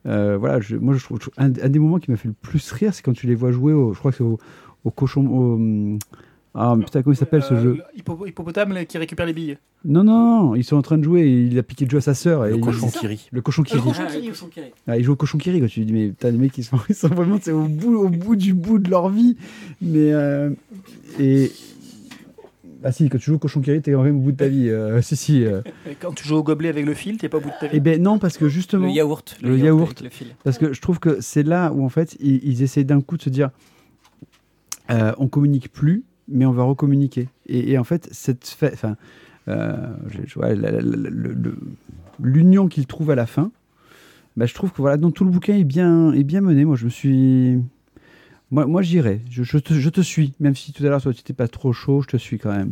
Euh, 0.06 0.38
voilà, 0.38 0.62
je- 0.62 0.78
moi 0.78 0.96
je 0.96 1.04
trouve 1.04 1.20
un, 1.38 1.48
un 1.48 1.70
des 1.70 1.80
moments 1.80 2.00
qui 2.00 2.10
m'a 2.10 2.16
fait 2.18 2.30
le 2.30 2.34
plus 2.34 2.72
rire, 2.72 2.94
c'est 2.94 3.02
quand 3.04 3.12
tu 3.14 3.28
les 3.28 3.36
vois 3.36 3.52
jouer 3.52 3.74
au, 3.74 3.94
je 3.94 4.00
crois 4.00 4.12
que 4.12 4.18
c'est 4.18 4.24
au, 4.24 4.40
au 4.86 4.92
cochon. 4.92 5.26
Au, 5.28 5.98
ah 6.56 6.76
mais 6.78 6.86
putain, 6.86 7.04
comment 7.04 7.14
il 7.14 7.18
s'appelle 7.18 7.44
ce 7.44 7.54
Euh, 7.54 7.62
jeu 7.62 7.78
Hippopotame 7.96 8.86
qui 8.86 8.98
récupère 8.98 9.26
les 9.26 9.34
billes. 9.34 9.58
non, 9.86 10.04
non, 10.06 10.44
non, 10.44 10.56
ils 10.56 10.64
sont 10.64 10.78
en 10.78 10.82
train 10.82 10.98
de 10.98 11.04
jouer 11.04 11.22
et 11.22 11.42
il 11.44 11.60
a 11.60 11.64
piqué 11.64 11.84
le 11.86 11.92
jeu 11.92 11.98
à 11.98 12.02
sa 12.02 12.14
sœur. 12.14 12.46
Le 12.46 12.56
il- 12.56 12.62
cochon 12.62 12.88
qui 12.88 13.06
rit. 13.08 13.28
Le 13.32 13.42
cochon 13.42 13.64
qui 13.64 13.76
Le 13.76 13.82
rit. 13.82 13.90
le 13.90 14.30
cochon 14.30 14.48
qui 14.48 14.62
rit. 14.62 14.72
Ah, 14.88 14.98
ils 14.98 15.04
jouent 15.04 15.14
au 15.14 15.18
cochon 15.18 15.38
qui 15.38 15.52
rit. 15.52 15.62
Tu 15.68 15.82
te 15.82 15.86
dis, 15.86 15.94
mais 15.94 16.08
putain, 16.08 16.32
les 16.32 16.38
mecs, 16.38 16.58
ils 16.58 16.64
sont, 16.64 16.80
ils 16.90 16.96
sont 16.96 17.10
vraiment 17.10 17.36
au, 17.52 17.68
bout, 17.68 17.96
au 17.98 18.10
bout 18.10 18.36
du 18.38 18.54
bout 18.54 18.80
de 18.80 18.90
leur 18.90 19.10
vie. 19.10 19.36
Mais. 19.82 20.14
euh, 20.14 20.50
et. 21.20 21.52
Ah, 22.84 22.92
si, 22.92 23.10
quand 23.10 23.18
tu 23.18 23.26
joues 23.26 23.36
au 23.36 23.40
cochon 23.40 23.62
rit, 23.62 23.82
t'es 23.82 23.92
quand 23.92 24.04
même 24.04 24.18
au 24.18 24.22
bout 24.22 24.32
de 24.32 24.38
ta 24.38 24.48
vie. 24.48 24.70
euh, 24.70 25.02
si, 25.04 25.16
si. 25.16 25.44
euh. 25.46 25.62
Et 25.90 25.96
quand 25.96 26.14
tu 26.14 26.26
joues 26.28 26.38
au 26.38 26.44
gobelet 26.44 26.70
avec 26.70 26.86
le 26.86 26.94
fil, 26.94 27.18
t'es 27.18 27.28
pas 27.30 27.38
au 27.38 27.42
bout 27.42 27.50
de 27.50 27.54
ta 27.60 27.68
vie. 27.68 27.78
Eh 27.78 27.80
ben 27.80 28.02
non, 28.02 28.20
parce 28.20 28.38
que 28.38 28.48
justement. 28.48 28.88
Le 28.88 28.94
yaourt. 28.94 29.38
Le 29.42 29.58
yaourt. 29.58 29.84
avec 29.88 30.02
le 30.02 30.10
fil. 30.10 30.28
Parce 30.44 30.58
que 30.58 30.72
je 30.74 30.82
trouve 30.82 31.00
que 31.00 31.20
c'est 31.22 31.44
là 31.44 31.72
où, 31.74 31.84
en 31.84 31.90
fait, 31.90 32.16
ils, 32.22 32.40
ils 32.44 32.62
essaient 32.64 32.84
d'un 32.86 33.02
coup 33.02 33.18
de 33.18 33.22
se 33.24 33.30
dire 33.30 33.50
euh, 34.92 35.12
on 35.18 35.28
communique 35.28 35.72
plus, 35.72 36.04
mais 36.28 36.46
on 36.46 36.52
va 36.54 36.64
recommuniquer. 36.64 37.28
Et, 37.48 37.72
et 37.72 37.78
en 37.78 37.84
fait, 37.84 38.08
cette 38.12 38.58
enfin, 38.74 38.96
euh, 39.50 39.76
l'union 42.22 42.68
qu'ils 42.68 42.86
trouvent 42.88 43.12
à 43.12 43.16
la 43.16 43.26
fin, 43.26 43.52
bah, 44.38 44.46
je 44.46 44.54
trouve 44.54 44.72
que 44.72 44.78
voilà, 44.82 44.98
dans 44.98 45.12
tout 45.12 45.26
le 45.26 45.32
bouquin 45.32 45.56
est 45.56 45.64
bien, 45.64 46.14
est 46.14 46.24
bien 46.24 46.42
mené. 46.42 46.66
Moi, 46.66 46.76
je 46.76 46.86
me 46.86 46.90
suis. 46.90 47.60
Moi, 48.52 48.82
j'irai. 48.82 49.22
Je, 49.30 49.44
je 49.44 49.58
te, 49.58 50.02
suis. 50.02 50.34
Même 50.40 50.56
si 50.56 50.74
tout 50.74 50.84
à 50.84 50.90
l'heure, 50.90 51.02
tu 51.02 51.10
n'étais 51.10 51.34
pas 51.34 51.48
trop 51.48 51.72
chaud, 51.72 52.02
je 52.02 52.08
te 52.08 52.18
suis 52.18 52.40
quand 52.40 52.52
même. 52.52 52.72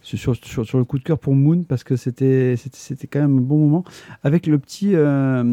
Sur, 0.00 0.36
sur, 0.36 0.78
le 0.78 0.84
coup 0.84 0.98
de 0.98 1.02
cœur 1.02 1.18
pour 1.18 1.34
Moon, 1.34 1.64
parce 1.64 1.84
que 1.84 1.96
c'était 1.96 2.56
quand 3.10 3.20
même 3.20 3.38
un 3.38 3.42
bon 3.42 3.58
moment. 3.58 3.84
Avec 4.22 4.46
le 4.46 4.58
petit. 4.58 4.94
euh, 4.94 5.44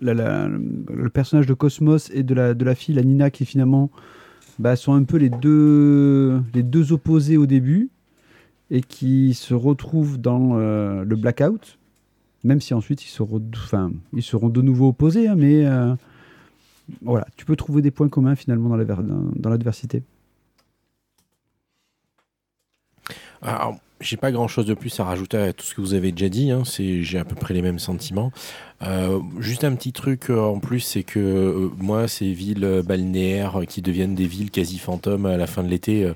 le 0.00 1.08
personnage 1.08 1.46
de 1.46 1.54
Cosmos 1.54 2.10
et 2.12 2.22
de 2.22 2.34
la, 2.34 2.54
de 2.54 2.64
la 2.64 2.74
fille, 2.74 2.94
la 2.94 3.02
Nina, 3.02 3.30
qui 3.30 3.44
finalement 3.44 3.90
bah, 4.58 4.76
sont 4.76 4.94
un 4.94 5.04
peu 5.04 5.16
les 5.16 5.30
deux, 5.30 6.40
les 6.54 6.62
deux 6.62 6.92
opposés 6.92 7.36
au 7.36 7.46
début 7.46 7.90
et 8.70 8.80
qui 8.80 9.34
se 9.34 9.54
retrouvent 9.54 10.18
dans 10.18 10.52
euh, 10.54 11.04
le 11.04 11.16
blackout. 11.16 11.78
Même 12.44 12.60
si 12.60 12.74
ensuite 12.74 13.04
ils 13.04 13.10
seront, 13.10 13.38
de- 13.38 13.56
enfin, 13.56 13.92
ils 14.12 14.22
seront 14.22 14.48
de 14.48 14.62
nouveau 14.62 14.88
opposés, 14.88 15.28
hein, 15.28 15.36
mais 15.36 15.64
euh, 15.64 15.94
voilà, 17.02 17.26
tu 17.36 17.44
peux 17.44 17.56
trouver 17.56 17.82
des 17.82 17.90
points 17.90 18.08
communs 18.08 18.34
finalement 18.36 18.68
dans 18.70 18.76
la- 18.76 18.84
dans- 18.84 19.30
dans 19.36 19.50
l'adversité. 19.50 20.02
Alors, 23.40 23.76
j'ai 24.00 24.16
pas 24.16 24.30
grand 24.32 24.48
chose 24.48 24.66
de 24.66 24.74
plus 24.74 24.98
à 25.00 25.04
rajouter 25.04 25.36
à 25.36 25.52
tout 25.52 25.64
ce 25.64 25.74
que 25.74 25.80
vous 25.80 25.94
avez 25.94 26.12
déjà 26.12 26.28
dit. 26.28 26.50
hein. 26.50 26.62
J'ai 26.64 27.18
à 27.18 27.24
peu 27.24 27.34
près 27.34 27.54
les 27.54 27.62
mêmes 27.62 27.78
sentiments. 27.78 28.32
Euh, 28.82 29.20
juste 29.38 29.64
un 29.64 29.74
petit 29.74 29.92
truc 29.92 30.30
euh, 30.30 30.40
en 30.40 30.58
plus, 30.58 30.80
c'est 30.80 31.02
que 31.02 31.18
euh, 31.20 31.70
moi, 31.78 32.08
ces 32.08 32.32
villes 32.32 32.82
balnéaires 32.84 33.60
qui 33.68 33.82
deviennent 33.82 34.14
des 34.14 34.26
villes 34.26 34.50
quasi 34.50 34.78
fantômes 34.78 35.26
à 35.26 35.36
la 35.36 35.46
fin 35.46 35.62
de 35.62 35.68
l'été, 35.68 36.10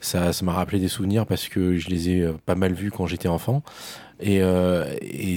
ça, 0.00 0.32
ça 0.32 0.44
m'a 0.44 0.52
rappelé 0.52 0.78
des 0.80 0.88
souvenirs 0.88 1.26
parce 1.26 1.48
que 1.48 1.76
je 1.78 1.88
les 1.88 2.10
ai 2.10 2.28
pas 2.46 2.54
mal 2.54 2.72
vus 2.72 2.90
quand 2.90 3.06
j'étais 3.06 3.28
enfant. 3.28 3.62
Et, 4.20 4.38
et 5.02 5.36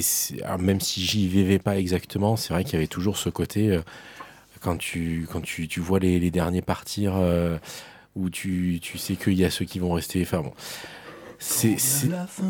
même 0.60 0.82
si 0.82 1.02
j'y 1.02 1.28
vivais 1.28 1.60
pas 1.60 1.78
exactement, 1.78 2.36
c'est 2.36 2.54
vrai 2.54 2.64
qu'il 2.64 2.74
y 2.74 2.78
avait 2.78 2.88
toujours 2.88 3.18
ce 3.18 3.30
côté 3.30 3.80
quand 4.62 4.78
tu 4.78 5.28
quand 5.32 5.42
tu, 5.42 5.68
tu 5.68 5.80
vois 5.80 6.00
les, 6.00 6.20
les 6.20 6.32
derniers 6.32 6.62
partir. 6.62 7.14
euh, 7.16 7.58
où 8.18 8.30
tu, 8.30 8.80
tu 8.82 8.98
sais 8.98 9.16
qu'il 9.16 9.36
y 9.40 9.46
a 9.46 9.50
ceux 9.50 9.64
qui 9.64 9.80
vont 9.80 9.94
rester. 9.94 10.22
Enfin 10.24 10.42
bon, 10.42 10.52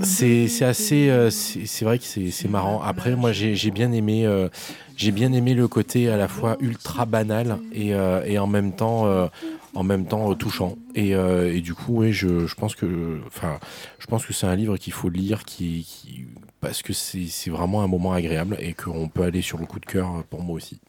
c'est 0.03 0.65
assez 0.65 1.09
euh, 1.09 1.29
c'est 1.29 1.85
vrai 1.85 1.99
que 1.99 2.03
c'est 2.03 2.47
marrant 2.47 2.81
après 2.81 3.15
moi 3.15 3.31
j'ai 3.31 3.55
j'ai 3.55 3.69
bien 3.71 3.91
aimé 3.91 4.25
euh, 4.25 4.49
j'ai 4.97 5.11
bien 5.11 5.31
aimé 5.33 5.53
le 5.53 5.67
côté 5.67 6.09
à 6.09 6.17
la 6.17 6.27
fois 6.27 6.57
ultra 6.59 7.05
banal 7.05 7.59
et, 7.73 7.93
euh, 7.93 8.23
et 8.25 8.37
en 8.39 8.47
même 8.47 8.73
temps 8.73 9.05
euh, 9.05 9.27
en 9.75 9.83
même 9.83 10.05
temps 10.07 10.33
touchant 10.35 10.75
et, 10.95 11.11
et 11.11 11.61
du 11.61 11.73
coup 11.73 11.99
oui 12.01 12.11
je, 12.11 12.47
je 12.47 12.55
pense 12.55 12.75
que 12.75 13.19
enfin 13.27 13.59
je 13.99 14.07
pense 14.07 14.25
que 14.25 14.33
c'est 14.33 14.47
un 14.47 14.55
livre 14.55 14.77
qu'il 14.77 14.93
faut 14.93 15.09
lire 15.09 15.45
qui, 15.45 15.85
qui- 15.87 16.25
parce 16.59 16.81
que 16.81 16.91
c'est 16.93 17.49
vraiment 17.49 17.81
un 17.83 17.87
moment 17.87 18.13
agréable 18.13 18.57
et 18.59 18.73
qu'on 18.73 19.07
peut 19.09 19.23
aller 19.23 19.41
sur 19.41 19.57
le 19.59 19.65
coup 19.65 19.79
de 19.79 19.85
cœur 19.85 20.23
pour 20.29 20.41
moi 20.43 20.55
aussi 20.55 20.79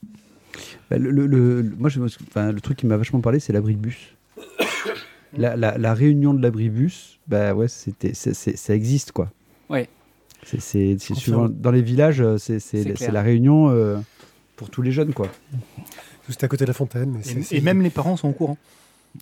Bah, 0.90 0.98
le, 0.98 1.10
le- 1.10 1.62
moi, 1.78 1.88
je 1.88 2.00
enfin, 2.00 2.52
le 2.52 2.60
truc 2.60 2.78
qui 2.78 2.86
m'a 2.86 2.96
vachement 2.96 3.20
parlé, 3.20 3.40
c'est 3.40 3.52
l'abribus. 3.52 3.96
La, 5.34 5.56
la, 5.56 5.78
la 5.78 5.94
réunion 5.94 6.34
de 6.34 6.42
l'abribus, 6.42 7.18
bah 7.26 7.54
ouais, 7.54 7.66
c'était, 7.66 8.12
ça 8.12 8.74
existe 8.74 9.12
quoi. 9.12 9.30
Ouais. 9.70 9.88
C'est, 10.44 10.98
souvent- 10.98 11.48
dans 11.48 11.70
les 11.70 11.80
villages, 11.80 12.20
euh, 12.20 12.36
c'est, 12.36 12.60
la 13.10 13.22
réunion 13.22 13.70
euh, 13.70 13.96
pour 14.56 14.68
tous 14.68 14.82
les 14.82 14.92
jeunes 14.92 15.14
quoi. 15.14 15.28
Juste 16.28 16.44
à 16.44 16.48
côté 16.48 16.64
de 16.64 16.68
la 16.68 16.74
fontaine. 16.74 17.18
Mais 17.24 17.42
Et, 17.50 17.62
même 17.62 17.80
les 17.80 17.88
parents 17.88 18.18
sont 18.18 18.28
au 18.28 18.32
courant. 18.32 18.58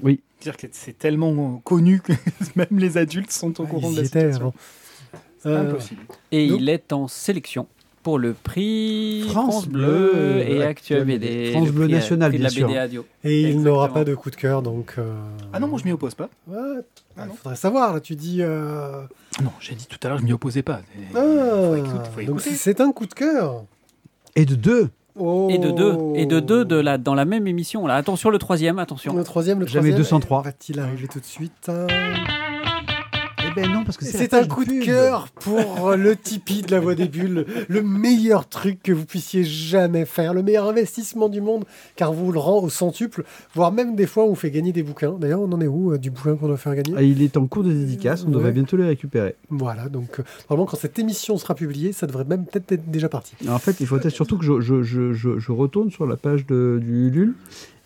Oui. 0.03 0.19
C'est-à-dire 0.41 0.57
que 0.57 0.67
c'est 0.73 0.99
tellement 0.99 1.59
connu 1.59 2.01
que 2.01 2.13
même 2.57 2.67
les 2.81 2.97
adultes 2.99 3.31
sont 3.31 3.61
au 3.61 3.65
Ah, 3.65 3.71
courant 3.71 3.91
ils 3.91 3.95
de 3.97 4.01
y 4.01 4.03
la 4.03 4.07
étaient 4.09 4.21
situation. 4.33 4.41
avant. 4.49 4.55
C'est 5.39 5.49
Euh, 5.49 5.71
impossible. 5.71 6.01
Et 6.33 6.49
Donc- 6.49 6.61
il 6.61 6.69
est 6.69 6.93
en 6.93 7.07
sélection 7.07 7.69
pour 8.03 8.19
le 8.19 8.33
prix 8.33 9.23
France 9.29 9.55
France, 9.55 9.69
Bleu, 9.69 10.11
Bleu 10.13 10.39
et 10.39 10.63
Actuel 10.63 11.01
Actuel 11.01 11.05
BD. 11.05 11.51
France 11.53 11.67
le 11.67 11.73
Bleu 11.73 11.87
National, 11.89 12.31
prix 12.31 12.39
de 12.39 12.43
la 12.45 12.51
bien 12.51 12.89
sûr. 12.89 13.05
Et 13.25 13.43
il 13.43 13.61
n'aura 13.63 13.93
pas 13.93 14.05
de 14.05 14.15
coup 14.15 14.31
de 14.31 14.37
cœur, 14.37 14.63
donc. 14.63 14.95
euh, 14.99 15.13
Ah 15.53 15.61
non, 15.61 15.69
moi 15.69 15.79
je 15.79 15.85
m'y 15.85 15.93
oppose 15.93 16.15
pas. 16.15 16.29
Ouais, 16.49 16.57
Ah 17.19 17.25
il 17.31 17.37
faudrait 17.37 17.57
savoir, 17.57 17.93
là, 17.95 18.01
tu 18.01 18.17
dis. 18.17 18.39
euh, 18.41 19.03
Non, 19.43 19.51
j'ai 19.61 19.75
dit 19.75 19.87
tout 19.87 19.99
à 20.03 20.09
l'heure, 20.09 20.19
je 20.19 20.25
m'y 20.25 20.33
opposais 20.33 20.63
pas. 20.63 20.81
Ah, 21.15 21.21
Faut 21.21 21.77
écouter, 21.77 22.11
faut 22.15 22.23
donc 22.23 22.41
c'est 22.41 22.81
un 22.81 22.93
coup 22.93 23.07
de 23.07 23.15
cœur. 23.15 23.65
Et 24.37 24.45
de 24.47 24.55
deux. 24.55 24.89
Oh. 25.19 25.49
Et 25.51 25.59
de 25.59 25.71
deux, 25.73 25.97
et 26.15 26.25
de 26.25 26.39
deux 26.41 26.65
de 26.65 26.77
la, 26.77 26.97
dans 26.97 27.15
la 27.15 27.25
même 27.25 27.47
émission. 27.49 27.87
Là. 27.87 27.97
Attention, 27.97 28.31
le 28.31 28.39
troisième, 28.39 28.79
attention. 28.79 29.15
Le 29.15 29.25
troisième, 29.25 29.59
le 29.61 29.67
Jamais 29.67 29.91
troisième. 29.91 29.99
203. 30.21 30.43
Va-t-il 30.43 30.79
arriver 30.81 31.09
tout 31.09 31.19
de 31.21 31.25
suite 31.25 31.69
hein? 31.69 31.87
Eh 33.51 33.61
ben 33.61 33.73
non, 33.73 33.85
parce 33.85 33.97
que 33.97 34.05
C'est 34.05 34.33
un 34.35 34.47
coup 34.47 34.65
de 34.65 34.85
cœur 34.85 35.29
pour 35.41 35.91
le 35.97 36.15
Tipeee 36.15 36.63
de 36.63 36.71
la 36.71 36.79
Voix 36.81 36.95
des 36.95 37.09
Bulles, 37.09 37.47
le 37.69 37.83
meilleur 37.83 38.49
truc 38.49 38.83
que 38.83 38.93
vous 38.93 39.05
puissiez 39.07 39.43
jamais 39.45 40.05
faire, 40.05 40.35
le 40.35 40.43
meilleur 40.43 40.69
investissement 40.69 41.29
du 41.29 41.41
monde, 41.41 41.65
car 41.97 42.13
vous 42.13 42.31
le 42.33 42.39
rend 42.39 42.63
au 42.63 42.69
centuple, 42.69 43.25
voire 43.55 43.73
même 43.73 43.97
des 43.97 44.07
fois 44.07 44.25
on 44.25 44.29
vous 44.31 44.35
fait 44.37 44.51
gagner 44.51 44.73
des 44.73 44.83
bouquins. 44.83 45.13
D'ailleurs, 45.19 45.41
on 45.41 45.51
en 45.53 45.61
est 45.61 45.67
où 45.67 45.93
euh, 45.93 45.99
du 45.99 46.11
bouquin 46.11 46.37
qu'on 46.37 46.47
doit 46.47 46.57
faire 46.57 46.75
gagner 46.77 46.95
Ah, 46.97 47.03
il 47.03 47.23
est 47.23 47.37
en 47.37 47.47
cours 47.47 47.65
de 47.65 47.73
dédicace, 47.73 48.23
on 48.23 48.29
Ouais. 48.29 48.35
devrait 48.35 48.53
bientôt 48.53 48.77
le 48.77 48.87
récupérer. 48.87 49.35
Voilà, 49.49 49.89
donc 49.89 50.21
euh, 50.21 50.23
normalement 50.49 50.71
quand 50.71 50.77
cette 50.77 50.99
émission 50.99 51.37
sera 51.37 51.55
publiée, 51.55 51.93
ça 51.93 52.07
devrait 52.07 52.25
même 52.25 52.45
peut-être 52.45 52.71
être 52.73 52.91
déjà 52.91 53.09
parti. 53.09 53.35
En 53.49 53.59
fait, 53.59 53.77
il 53.81 53.87
faut 53.87 53.99
peut-être 53.99 54.15
surtout 54.15 54.39
que 54.39 54.45
je, 54.45 54.61
je, 54.61 54.83
je, 54.83 55.13
je, 55.13 55.39
je 55.39 55.53
retourne 55.53 55.91
sur 55.91 56.07
la 56.07 56.17
page 56.17 56.47
de, 56.47 56.79
du 56.81 57.09
Ulule 57.09 57.35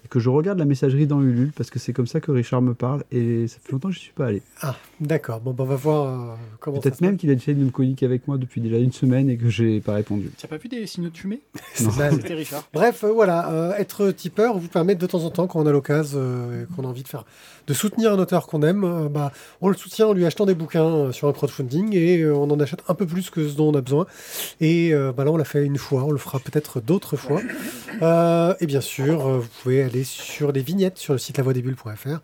et 0.05 0.09
que 0.09 0.21
je 0.21 0.29
regarde 0.29 0.59
la 0.59 0.65
messagerie 0.65 1.07
dans 1.07 1.21
Ulule 1.21 1.53
parce 1.57 1.71
que 1.71 1.79
c'est 1.79 1.93
comme 1.93 2.07
ça 2.07 2.21
que 2.21 2.31
Richard 2.31 2.63
me 2.63 2.75
parle 2.75 3.05
et 3.11 3.47
ça 3.49 3.59
fait 3.63 3.73
longtemps 3.73 3.89
que 3.89 3.95
je 3.95 4.01
ne 4.01 4.05
suis 4.05 4.13
pas 4.13 4.27
allé. 4.27 4.43
Ah, 4.63 4.77
d'accord. 5.01 5.41
Bon, 5.41 5.53
ben, 5.53 5.65
on 5.65 5.67
va 5.67 5.77
voir 5.77 6.07
euh, 6.07 6.35
comment 6.61 6.81
Peut-être 6.81 7.01
même 7.01 7.17
qu'il 7.17 7.31
a 7.31 7.33
essayé 7.33 7.55
de 7.55 7.65
me 7.65 7.71
communiquer 7.71 8.07
avec 8.07 8.29
moi 8.29 8.39
depuis 8.39 8.61
déjà 8.61 8.79
une 8.79 8.93
semaine 8.93 9.31
et 9.31 9.37
que 9.37 9.49
j'ai 9.49 9.81
pas 9.81 9.95
répondu. 9.95 10.31
Tu 10.37 10.47
n'as 10.47 10.51
pas 10.51 10.57
vu 10.57 10.69
des 10.69 10.87
signaux 10.87 11.11
de 11.11 11.17
fumée. 11.17 11.41
C'était 11.75 12.35
Richard. 12.35 12.65
Bref, 12.73 13.05
euh, 13.05 13.13
voilà, 13.13 13.51
euh, 13.51 13.75
être 13.77 14.11
tipeur 14.11 14.59
vous 14.59 14.69
permet 14.69 14.95
de 14.95 15.07
temps 15.07 15.25
en 15.25 15.31
temps, 15.31 15.47
quand 15.47 15.61
on 15.61 15.67
a 15.67 15.73
l'occasion 15.73 16.19
euh, 16.21 16.65
et 16.65 16.75
qu'on 16.75 16.85
a 16.85 16.89
envie 16.89 17.03
de 17.03 17.09
faire, 17.09 17.25
de 17.67 17.75
soutenir 17.75 18.13
un 18.13 18.19
auteur 18.19 18.47
qu'on 18.47 18.63
aime, 18.63 18.85
euh, 18.85 19.09
bah, 19.09 19.33
on 19.61 19.69
le 19.69 19.77
soutient 19.77 20.07
en 20.09 20.13
lui 20.13 20.25
achetant 20.27 20.47
des 20.47 20.55
bouquins 20.55 20.85
euh, 20.87 21.13
sur 21.13 21.29
un 21.29 21.33
crowdfunding 21.33 21.95
et 21.97 22.19
euh, 22.21 22.35
on 22.35 22.51
en 22.51 22.61
achète 22.61 22.81
un 22.89 22.95
peu 22.95 23.07
plus 23.07 23.31
que 23.31 23.49
ce 23.49 23.55
dont 23.57 23.69
on 23.71 23.75
a 23.75 23.81
besoin. 23.81 24.07
Et 24.61 24.93
euh, 24.93 25.13
bah, 25.13 25.25
là, 25.25 25.31
on 25.33 25.37
l'a 25.37 25.45
fait 25.45 25.65
une 25.65 25.79
fois, 25.79 26.05
on 26.05 26.11
le 26.11 26.19
fera 26.19 26.39
peut-être 26.41 26.81
d'autres 26.81 27.17
fois. 27.17 27.41
Euh, 28.03 28.55
et 28.61 28.67
bien 28.67 28.81
sûr, 28.81 29.27
euh, 29.27 29.39
vous 29.39 29.49
pouvez 29.63 29.83
aller 29.83 30.05
sur 30.05 30.53
les 30.53 30.63
vignettes 30.63 30.99
sur 30.99 31.13
le 31.15 31.19
site 31.19 31.39
lavoidesbulles.fr 31.39 32.19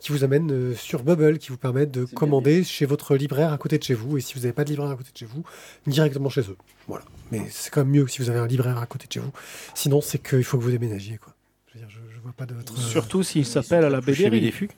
qui 0.00 0.10
vous 0.10 0.24
amène 0.24 0.50
euh, 0.50 0.74
sur 0.74 1.04
Bubble, 1.04 1.38
qui 1.38 1.50
vous 1.50 1.56
permet 1.56 1.86
de 1.86 2.04
commander 2.04 2.64
chez 2.64 2.86
votre 2.86 3.14
libraire 3.14 3.52
à 3.52 3.56
côté 3.58 3.78
de 3.78 3.84
chez 3.84 3.94
vous. 3.94 4.18
Et 4.18 4.20
si 4.20 4.34
vous 4.34 4.40
n'avez 4.40 4.52
pas 4.52 4.64
de 4.64 4.70
libraire 4.70 4.90
à 4.90 4.96
côté 4.96 5.10
de 5.12 5.16
chez 5.18 5.26
vous, 5.26 5.44
directement 5.86 6.28
chez 6.28 6.40
eux. 6.40 6.56
Voilà. 6.88 7.04
Mais 7.30 7.42
c'est 7.50 7.70
quand 7.70 7.82
même 7.84 7.90
mieux 7.94 8.04
que 8.04 8.10
si 8.10 8.20
vous 8.20 8.28
avez 8.28 8.40
un 8.40 8.48
libraire 8.48 8.78
à 8.78 8.86
côté 8.86 9.06
de 9.06 9.12
chez 9.12 9.20
vous. 9.20 9.30
Sinon, 9.74 10.00
c'est 10.00 10.18
qu'il 10.18 10.42
faut 10.42 10.58
que 10.58 10.64
vous 10.64 10.72
déménagiez. 10.72 11.18
Quoi. 11.18 11.32
Je 11.68 11.74
veux 11.78 11.86
dire, 11.86 11.88
je, 11.88 12.14
je 12.16 12.20
vois 12.20 12.32
pas 12.36 12.46
d'autre. 12.46 12.74
euh, 12.76 12.80
Surtout 12.80 13.22
s'il 13.22 13.46
s'appelle 13.46 13.84
à 13.84 13.90
la 13.90 14.00
BD. 14.00 14.70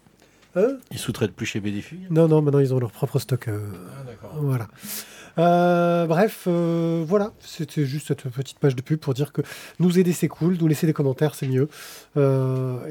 Hein 0.57 0.79
Ils 0.91 0.99
sous-traitent 0.99 1.33
plus 1.35 1.47
chez 1.47 1.61
BDFU 1.61 1.99
non, 2.11 2.29
non, 2.29 2.41
maintenant 2.43 2.61
ils 2.61 2.73
ont 2.75 2.79
leur 2.79 2.93
propre 2.93 3.19
stock. 3.19 3.49
euh, 3.49 3.59
Ah 4.01 4.05
d'accord. 4.07 4.35
Voilà. 4.41 4.69
Euh, 5.37 6.07
bref, 6.07 6.45
euh, 6.47 7.05
voilà, 7.07 7.33
c'était 7.41 7.85
juste 7.85 8.07
cette 8.07 8.23
petite 8.29 8.61
page 8.61 8.77
de 8.77 8.83
pub 8.83 9.01
pour 9.01 9.15
dire 9.15 9.33
que 9.33 9.43
nous 9.81 9.99
aider 9.99 10.13
c'est 10.13 10.29
cool, 10.29 10.57
nous 10.61 10.69
laisser 10.69 10.87
des 10.87 10.93
commentaires 10.93 11.35
c'est 11.35 11.49
mieux, 11.49 11.69
et, 12.17 12.21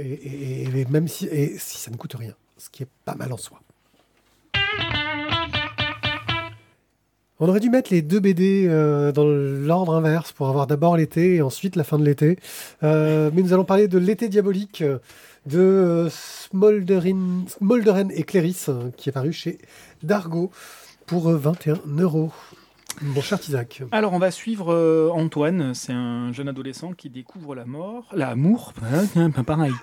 et- 0.02 0.80
et 0.82 0.86
même 0.89 1.08
si, 1.08 1.26
et 1.28 1.58
si 1.58 1.78
ça 1.78 1.89
ne 1.89 1.95
coûte 1.95 2.15
rien, 2.19 2.34
ce 2.58 2.69
qui 2.69 2.84
est 2.84 2.89
pas 3.06 3.15
mal 3.15 3.32
en 3.32 3.38
soi. 3.38 3.60
On 7.39 7.49
aurait 7.49 7.60
dû 7.60 7.69
mettre 7.69 7.91
les 7.91 8.02
deux 8.02 8.19
BD 8.19 8.67
euh, 8.69 9.12
dans 9.12 9.26
l'ordre 9.26 9.95
inverse 9.95 10.32
pour 10.32 10.47
avoir 10.47 10.65
d'abord 10.67 10.95
l'été 10.95 11.36
et 11.36 11.41
ensuite 11.41 11.76
la 11.76 11.84
fin 11.84 11.97
de 11.99 12.06
l'été. 12.06 12.38
Euh, 12.84 13.32
mais 13.34 13.41
nous 13.41 13.52
allons 13.54 13.65
parler 13.65 13.88
de 13.89 13.97
l'été 13.97 14.30
diabolique 14.30 14.82
de 15.45 15.60
euh, 15.60 16.10
Smolderen, 16.10 17.45
et 18.12 18.23
Cléris 18.23 18.65
euh, 18.69 18.89
qui 18.97 19.10
est 19.10 19.12
paru 19.12 19.34
chez 19.34 19.60
Dargo 20.01 20.51
pour 21.06 21.29
euh, 21.29 21.38
21 21.38 21.79
euros. 21.99 22.32
Mon 23.01 23.21
cher 23.21 23.39
Isaac. 23.41 23.82
Alors, 23.91 24.13
on 24.13 24.19
va 24.19 24.29
suivre 24.29 24.73
euh, 24.73 25.10
Antoine. 25.12 25.73
C'est 25.73 25.93
un 25.93 26.32
jeune 26.32 26.47
adolescent 26.47 26.93
qui 26.93 27.10
découvre 27.10 27.56
la 27.56 27.65
mort, 27.65 28.06
l'amour, 28.13 28.73
pareil. 29.45 29.73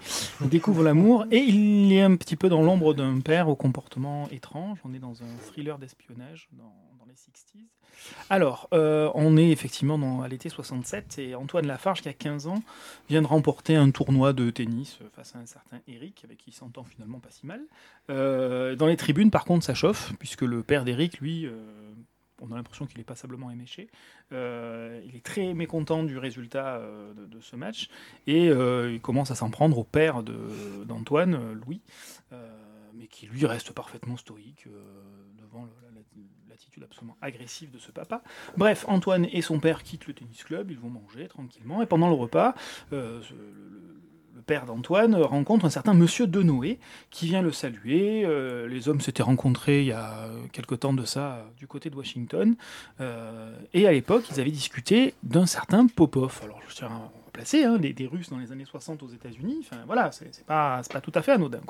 Il 0.41 0.49
découvre 0.49 0.85
l'amour 0.85 1.27
et 1.31 1.39
il 1.39 1.93
est 1.93 2.03
un 2.03 2.15
petit 2.17 2.37
peu 2.37 2.49
dans 2.49 2.63
l'ombre 2.63 2.95
d'un 2.95 3.21
père 3.21 3.49
au 3.49 3.57
comportement 3.57 4.29
étrange. 4.31 4.79
On 4.85 4.95
est 4.95 5.01
dans 5.01 5.23
un 5.23 5.37
thriller 5.47 5.79
d'espionnage 5.79 6.49
dans, 6.53 6.73
dans 6.99 7.07
les 7.07 7.15
60s. 7.15 7.67
Alors, 8.29 8.69
euh, 8.73 9.11
on 9.15 9.37
est 9.37 9.51
effectivement 9.51 9.99
dans, 9.99 10.23
à 10.23 10.29
l'été 10.29 10.49
67 10.49 11.19
et 11.19 11.35
Antoine 11.35 11.67
Lafarge, 11.67 12.03
qui 12.03 12.09
a 12.09 12.13
15 12.13 12.47
ans, 12.47 12.63
vient 13.09 13.23
de 13.23 13.27
remporter 13.27 13.77
un 13.77 13.91
tournoi 13.91 14.33
de 14.33 14.51
tennis 14.51 14.99
euh, 15.03 15.09
face 15.15 15.35
à 15.35 15.39
un 15.39 15.47
certain 15.47 15.79
Eric, 15.89 16.23
avec 16.25 16.39
qui 16.39 16.51
il 16.51 16.55
s'entend 16.55 16.85
finalement 16.85 17.19
pas 17.19 17.31
si 17.31 17.47
mal. 17.47 17.61
Euh, 18.09 18.77
dans 18.77 18.87
les 18.87 18.97
tribunes, 18.97 19.31
par 19.31 19.45
contre, 19.45 19.65
ça 19.65 19.75
chauffe, 19.75 20.13
puisque 20.19 20.43
le 20.43 20.63
père 20.63 20.85
d'Eric, 20.85 21.21
lui, 21.21 21.49
on 22.43 22.53
a 22.53 22.57
l'impression 22.57 22.87
qu'il 22.87 23.01
est 23.01 23.05
passablement 23.05 23.51
éméché. 23.51 23.89
Il 24.31 25.13
est 25.15 25.25
très 25.25 25.53
mécontent 25.55 26.03
du 26.03 26.19
résultat 26.19 26.81
de, 27.17 27.41
ce 27.41 27.57
match 27.57 27.89
et 28.27 28.47
il 28.47 29.01
commence 29.01 29.31
à 29.31 29.35
s'en 29.35 29.51
prendre 29.51 29.79
au 29.79 29.85
père 29.85 30.23
d'Antoine, 30.23 31.53
Louis, 31.53 31.81
mais 33.01 33.07
qui 33.07 33.27
lui 33.27 33.47
reste 33.47 33.73
parfaitement 33.73 34.19
stoïque 34.19 34.65
euh, 34.67 34.71
devant 35.41 35.67
l'attitude 36.51 36.85
absolument 36.85 37.17
agressive 37.23 37.71
de 37.71 37.79
ce 37.79 37.91
papa. 37.91 38.23
Bref, 38.59 38.85
Antoine 38.89 39.27
et 39.33 39.41
son 39.41 39.59
père 39.59 39.83
quittent 39.83 40.07
le 40.07 40.13
tennis 40.13 40.45
club, 40.45 40.71
ils 40.71 40.79
vont 40.79 40.91
manger 40.91 41.27
tranquillement 41.27 41.81
et 41.81 41.87
pendant 41.87 42.09
le 42.09 42.15
repas, 42.15 42.55
euh, 42.93 43.21
le- 43.31 44.43
père 44.47 44.65
d'Antoine 44.65 45.15
rencontre 45.17 45.67
un 45.67 45.71
certain 45.71 45.93
monsieur 45.95 46.27
Denoé 46.27 46.79
qui 47.11 47.27
vient 47.27 47.43
le 47.43 47.53
saluer. 47.53 48.25
Euh, 48.25 48.67
les 48.69 48.89
hommes 48.89 49.01
s'étaient 49.01 49.23
rencontrés 49.23 49.81
il 49.83 49.87
y 49.89 49.93
a 49.93 50.29
quelque 50.51 50.75
temps 50.75 50.95
de 50.95 51.05
ça 51.05 51.47
du 51.59 51.67
côté 51.67 51.89
de 51.91 51.95
Washington. 51.95 52.57
Et 53.75 53.87
à 53.87 53.93
l'époque, 53.93 54.25
ils 54.31 54.41
avaient 54.41 54.51
discuté 54.51 55.15
d'un 55.23 55.45
certain 55.47 55.87
Popov. 55.87 56.41
Alors, 56.43 56.59
tiens 56.71 57.13
hein, 57.65 57.79
des, 57.79 58.07
Russes 58.07 58.31
dans 58.31 58.39
les 58.39 58.53
années 58.53 58.65
60 58.65 59.03
aux 59.03 59.09
États-Unis. 59.09 59.59
Enfin, 59.61 59.83
voilà, 59.87 60.11
c'est 60.13 60.45
pas, 60.45 60.83
tout 61.03 61.13
à 61.15 61.23
fait 61.23 61.33
anodin. 61.33 61.61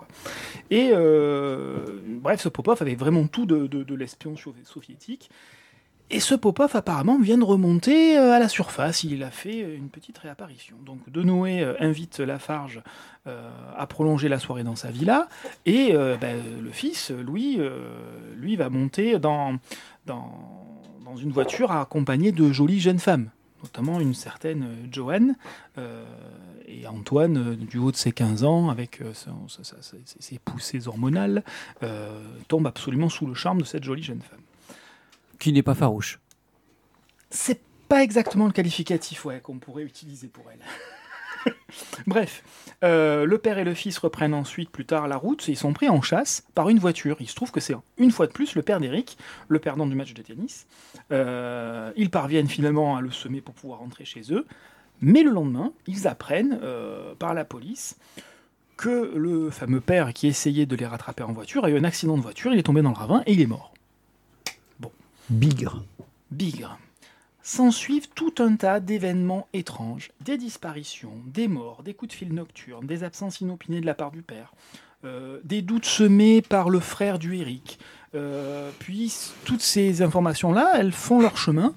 Et 0.71 0.91
euh, 0.93 2.01
bref, 2.07 2.41
ce 2.41 2.49
Popov 2.49 2.79
avait 2.81 2.95
vraiment 2.95 3.27
tout 3.27 3.47
de, 3.47 3.95
l'espion 3.95 4.35
sovi- 4.35 4.65
soviétique. 4.65 5.31
Et 6.13 6.19
ce 6.19 6.35
Popov 6.35 6.75
apparemment 6.75 7.21
vient 7.21 7.39
de 7.39 7.45
remonter 7.45 8.19
euh, 8.19 8.33
à 8.33 8.41
la 8.41 8.49
surface. 8.49 9.05
Il 9.05 9.23
a 9.23 9.31
fait 9.31 9.63
euh, 9.63 9.77
une 9.77 9.89
petite 9.89 10.19
réapparition. 10.19 10.75
Donc 10.85 11.09
De 11.09 11.23
Noé 11.23 11.61
euh, 11.61 11.75
invite 11.79 12.19
Lafarge 12.19 12.83
à 13.77 13.87
prolonger 13.87 14.29
la 14.29 14.41
soirée 14.41 14.65
dans 14.65 14.75
sa 14.75 14.91
villa. 14.91 15.29
Et 15.67 15.93
ben, 15.93 16.43
le 16.61 16.71
fils, 16.71 17.13
lui 17.13 17.59
va 18.57 18.71
monter 18.71 19.19
dans, 19.19 19.59
dans, 20.07 21.17
une 21.17 21.31
voiture 21.31 21.71
accompagné 21.71 22.33
de 22.33 22.51
jolies 22.51 22.81
jeunes 22.81 22.99
femmes, 22.99 23.31
notamment 23.63 24.01
une 24.01 24.15
certaine 24.15 24.63
euh, 24.65 24.87
Joanne. 24.91 25.37
euh, 25.79 26.05
et 26.67 26.87
Antoine, 26.87 27.37
euh, 27.37 27.57
du 27.57 27.79
haut 27.79 27.91
de 27.91 27.97
ses 27.97 28.13
15 28.13 28.45
ans, 28.45 28.69
avec 28.71 29.01
euh, 29.03 29.13
son- 29.15 29.49
sa- 29.49 29.65
sa- 29.65 29.83
sa- 29.83 29.97
ses, 30.05 30.39
poussées 30.39 30.87
hormonales, 30.89 31.43
tombe 32.49 32.67
absolument 32.67 33.09
sous 33.09 33.27
le 33.27 33.35
charme 33.35 33.61
de 33.61 33.65
cette 33.67 33.85
jolie 33.85 34.03
jeune 34.03 34.23
femme. 34.23 34.41
Qui 35.39 35.53
n'est 35.53 35.63
pas 35.63 35.75
farouche. 35.75 36.21
C'est 37.31 37.61
pas 37.89 38.03
exactement 38.03 38.47
le 38.47 38.53
qualificatif 38.53 39.25
ouais, 39.25 39.41
qu'on 39.41 39.59
pourrait 39.59 39.83
utiliser 39.85 40.29
pour 40.29 40.45
elle. 40.53 40.61
Bref, 42.07 42.43
euh, 42.83 43.25
le 43.25 43.39
père 43.39 43.59
et 43.59 43.65
le 43.65 43.75
fils 43.75 43.99
reprennent 43.99 44.35
ensuite 44.35 44.71
plus 44.71 44.87
tard 44.87 45.09
la 45.09 45.17
route 45.17 45.49
et 45.49 45.53
ils 45.53 45.57
sont 45.57 45.73
pris 45.73 45.89
en 45.89 46.03
chasse 46.03 46.45
par 46.55 46.69
une 46.69 46.79
voiture. 46.79 47.17
Il 47.21 47.29
se 47.29 47.35
trouve 47.35 47.51
que 47.51 47.61
c'est 47.61 47.75
une 47.99 48.11
fois 48.11 48.27
de 48.27 48.33
plus 48.33 48.55
le 48.55 48.63
père 48.63 48.81
d'Eric, 48.81 49.19
le 49.49 49.59
perdant 49.59 49.87
du 49.87 49.95
match 49.95 50.15
de 50.15 50.23
tennis. 50.23 50.67
Euh, 51.13 51.93
ils 51.97 52.11
parviennent 52.11 52.49
finalement 52.49 52.97
à 52.97 53.01
le 53.01 53.11
semer 53.11 53.41
pour 53.41 53.55
pouvoir 53.55 53.81
rentrer 53.81 54.05
chez 54.05 54.23
eux. 54.31 54.47
Mais 55.03 55.23
le 55.23 55.31
lendemain, 55.31 55.73
ils 55.87 56.07
apprennent 56.07 56.59
euh, 56.63 57.15
par 57.15 57.35
la 57.35 57.45
police 57.45 57.97
que 58.77 59.13
le 59.15 59.51
fameux 59.51 59.81
père 59.81 60.13
qui 60.15 60.27
essayait 60.27 60.67
de 60.67 60.75
les 60.75 60.87
rattraper 60.87 61.23
en 61.23 61.33
voiture 61.33 61.65
a 61.65 61.71
eu 61.71 61.77
un 61.77 61.85
accident 61.85 62.17
de 62.17 62.23
voiture, 62.23 62.53
il 62.53 62.59
est 62.59 62.63
tombé 62.63 62.81
dans 62.81 62.91
le 62.91 62.97
ravin 62.97 63.23
et 63.27 63.33
il 63.33 63.41
est 63.41 63.47
mort. 63.47 63.75
Bigre. 65.29 65.85
Bigre. 66.33 66.77
S'ensuivent 67.43 68.09
tout 68.15 68.35
un 68.39 68.57
tas 68.57 68.81
d'événements 68.81 69.47
étranges, 69.55 70.11
des 70.21 70.37
disparitions, 70.37 71.15
des 71.27 71.49
morts, 71.49 71.83
des 71.83 71.95
coups 71.95 72.11
de 72.11 72.17
fil 72.17 72.35
nocturnes, 72.35 72.87
des 72.87 73.03
absences 73.03 73.41
inopinées 73.41 73.81
de 73.81 73.87
la 73.87 73.95
part 73.95 74.11
du 74.11 74.23
père, 74.23 74.53
euh, 75.05 75.41
des 75.45 75.63
doutes 75.63 75.87
semés 75.87 76.43
par 76.43 76.69
le 76.69 76.81
frère 76.81 77.19
du 77.19 77.37
Eric. 77.37 77.79
Euh, 78.15 78.71
puis 78.79 79.13
toutes 79.45 79.63
ces 79.63 80.03
informations-là, 80.03 80.73
elles 80.75 80.93
font 80.93 81.21
leur 81.21 81.39
chemin 81.39 81.73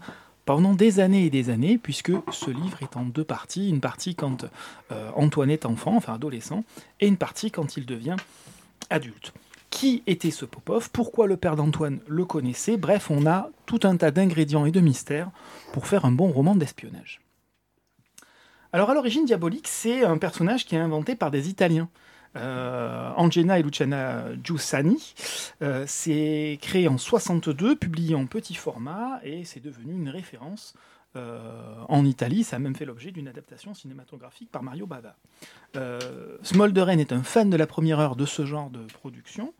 pendant 0.46 0.74
des 0.74 1.00
années 1.00 1.26
et 1.26 1.30
des 1.30 1.50
années, 1.50 1.78
puisque 1.78 2.12
ce 2.32 2.52
livre 2.52 2.80
est 2.82 2.98
en 2.98 3.04
deux 3.04 3.24
parties. 3.24 3.70
Une 3.70 3.80
partie 3.80 4.16
quand 4.16 4.46
euh, 4.92 5.10
Antoine 5.16 5.50
est 5.50 5.66
enfant, 5.66 5.96
enfin 5.96 6.16
adolescent, 6.16 6.66
et 7.00 7.08
une 7.08 7.18
partie 7.18 7.52
quand 7.52 7.78
il 7.78 7.86
devient 7.86 8.18
adulte. 8.90 9.34
Qui 9.84 10.02
était 10.08 10.32
ce 10.32 10.46
Popov? 10.46 10.92
Pourquoi 10.92 11.28
le 11.28 11.36
père 11.36 11.58
d'Antoine 11.58 12.00
le 12.08 12.24
connaissait? 12.24 12.78
Bref, 12.78 13.12
on 13.12 13.26
a 13.26 13.50
tout 13.66 13.82
un 13.84 13.98
tas 13.98 14.12
d'ingrédients 14.12 14.66
et 14.66 14.72
de 14.72 14.80
mystères 14.80 15.30
pour 15.74 15.88
faire 15.88 16.06
un 16.06 16.12
bon 16.14 16.32
roman 16.32 16.56
d'espionnage. 16.56 17.20
Alors 18.72 18.92
à 18.92 18.94
l'origine, 18.94 19.26
Diabolique, 19.26 19.68
c'est 19.68 20.06
un 20.06 20.18
personnage 20.18 20.66
qui 20.66 20.76
est 20.76 20.80
inventé 20.80 21.16
par 21.16 21.32
des 21.32 21.50
Italiens. 21.50 21.90
Euh, 22.38 23.12
Angena 23.18 23.60
et 23.60 23.62
Luciana 23.62 24.24
Giussani. 24.42 25.16
Euh, 25.62 25.84
c'est 25.86 26.60
créé 26.62 26.88
en 26.88 26.98
62, 26.98 27.76
publié 27.76 28.16
en 28.16 28.26
petit 28.26 28.56
format, 28.56 29.20
et 29.26 29.44
c'est 29.44 29.60
devenu 29.60 29.92
une 29.92 30.08
référence 30.08 30.76
euh, 31.16 31.76
en 31.90 32.06
Italie. 32.06 32.44
Ça 32.44 32.56
a 32.56 32.60
même 32.60 32.76
fait 32.76 32.86
l'objet 32.86 33.12
d'une 33.12 33.28
adaptation 33.28 33.74
cinématographique 33.74 34.52
par 34.52 34.64
Mario 34.64 34.86
Bava. 34.88 35.16
Euh, 35.76 36.38
Smolderen 36.42 37.00
est 37.00 37.12
un 37.12 37.24
fan 37.24 37.50
de 37.50 37.58
la 37.58 37.68
première 37.68 38.00
heure 38.00 38.16
de 38.16 38.26
ce 38.26 38.46
genre 38.46 38.70
de 38.70 38.84
production, 38.94 39.54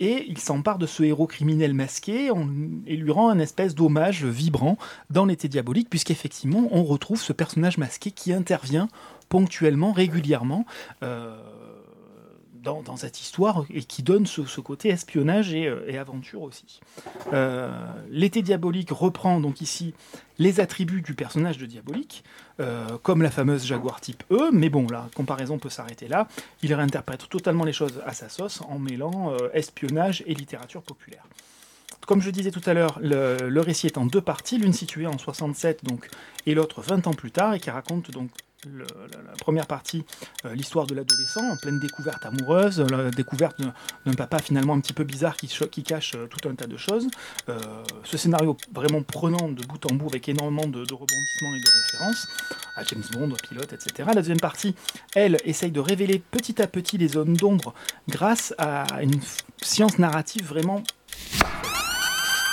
et 0.00 0.24
il 0.28 0.38
s'empare 0.38 0.78
de 0.78 0.86
ce 0.86 1.02
héros 1.02 1.26
criminel 1.26 1.74
masqué 1.74 2.30
et 2.86 2.96
lui 2.96 3.10
rend 3.10 3.30
un 3.30 3.38
espèce 3.38 3.74
d'hommage 3.74 4.24
vibrant 4.24 4.78
dans 5.10 5.24
l'été 5.24 5.48
diabolique, 5.48 5.90
puisqu'effectivement 5.90 6.68
on 6.70 6.84
retrouve 6.84 7.20
ce 7.20 7.32
personnage 7.32 7.78
masqué 7.78 8.10
qui 8.10 8.32
intervient 8.32 8.88
ponctuellement, 9.28 9.92
régulièrement. 9.92 10.66
euh, 11.02 11.36
dans, 12.84 12.96
cette 12.96 13.20
histoire 13.20 13.64
et 13.70 13.82
qui 13.82 14.02
donne 14.02 14.26
ce, 14.26 14.60
côté 14.60 14.88
espionnage 14.88 15.54
et, 15.54 15.66
euh, 15.66 16.00
aventure 16.00 16.42
aussi. 16.42 16.80
Euh, 17.32 17.70
L'été 18.10 18.42
diabolique 18.42 18.90
reprend 18.90 19.40
donc 19.40 19.60
ici 19.60 19.94
les 20.38 20.60
attributs 20.60 21.02
du 21.02 21.14
personnage 21.14 21.58
de 21.58 21.66
diabolique, 21.66 22.22
euh, 22.60 22.86
comme 23.02 23.22
la 23.22 23.30
fameuse 23.30 23.66
Jaguar 23.66 24.00
type 24.00 24.22
E, 24.30 24.50
mais 24.52 24.68
bon, 24.68 24.86
la 24.90 25.08
comparaison 25.14 25.58
peut 25.58 25.70
s'arrêter 25.70 26.08
là. 26.08 26.28
Il 26.62 26.72
réinterprète 26.74 27.28
totalement 27.28 27.64
les 27.64 27.72
choses 27.72 28.00
à 28.06 28.12
sa 28.12 28.28
sauce 28.28 28.60
en 28.68 28.78
mêlant 28.78 29.36
espionnage 29.52 30.22
et 30.26 30.34
littérature 30.34 30.82
populaire. 30.82 31.24
Comme 32.06 32.22
je 32.22 32.30
disais 32.30 32.50
tout 32.50 32.62
à 32.66 32.74
l'heure, 32.74 32.98
le, 33.02 33.48
le 33.48 33.60
récit 33.60 33.86
est 33.86 33.98
en 33.98 34.06
deux 34.06 34.20
parties, 34.20 34.58
l'une 34.58 34.72
située 34.72 35.06
en 35.06 35.18
67 35.18 35.84
donc, 35.84 36.08
et 36.46 36.54
l'autre 36.54 36.80
20 36.80 37.06
ans 37.06 37.12
plus 37.14 37.30
tard, 37.30 37.54
et 37.54 37.60
qui 37.60 37.70
raconte 37.70 38.10
donc 38.10 38.30
la, 38.66 39.32
première 39.40 39.66
partie, 39.66 40.04
euh, 40.44 40.54
l'histoire 40.54 40.86
de 40.86 40.94
l'adolescent 40.94 41.48
en 41.48 41.56
pleine 41.56 41.78
découverte 41.78 42.24
amoureuse, 42.26 42.80
la 42.80 43.10
découverte 43.10 43.60
d'un- 43.60 44.14
papa 44.14 44.38
finalement 44.38 44.74
un 44.74 44.80
petit 44.80 44.92
peu 44.92 45.04
bizarre 45.04 45.36
qui, 45.36 45.82
cache 45.82 46.14
euh, 46.16 46.26
tout 46.26 46.48
un 46.48 46.54
tas 46.54 46.66
de 46.66 46.76
choses. 46.76 47.06
Euh, 47.48 47.58
ce 48.04 48.16
scénario 48.16 48.56
vraiment 48.72 49.02
prenant 49.02 49.48
de 49.48 49.62
bout 49.64 49.84
en 49.90 49.94
bout 49.94 50.08
avec 50.08 50.28
énormément 50.28 50.66
de, 50.66 50.80
rebondissements 50.80 51.54
et 51.54 51.60
de 51.60 51.82
références 51.82 52.28
à 52.76 52.84
James 52.84 53.04
Bond, 53.12 53.34
Pilote, 53.48 53.72
etc. 53.72 54.08
La 54.08 54.14
deuxième 54.14 54.40
partie, 54.40 54.74
elle, 55.14 55.38
essaye 55.44 55.70
de 55.70 55.80
révéler 55.80 56.18
petit 56.18 56.60
à 56.60 56.66
petit 56.66 56.98
les 56.98 57.08
zones 57.08 57.34
d'ombre 57.34 57.74
grâce 58.08 58.54
à 58.58 59.02
une 59.02 59.20
science 59.62 59.98
narrative 59.98 60.46
vraiment 60.46 60.82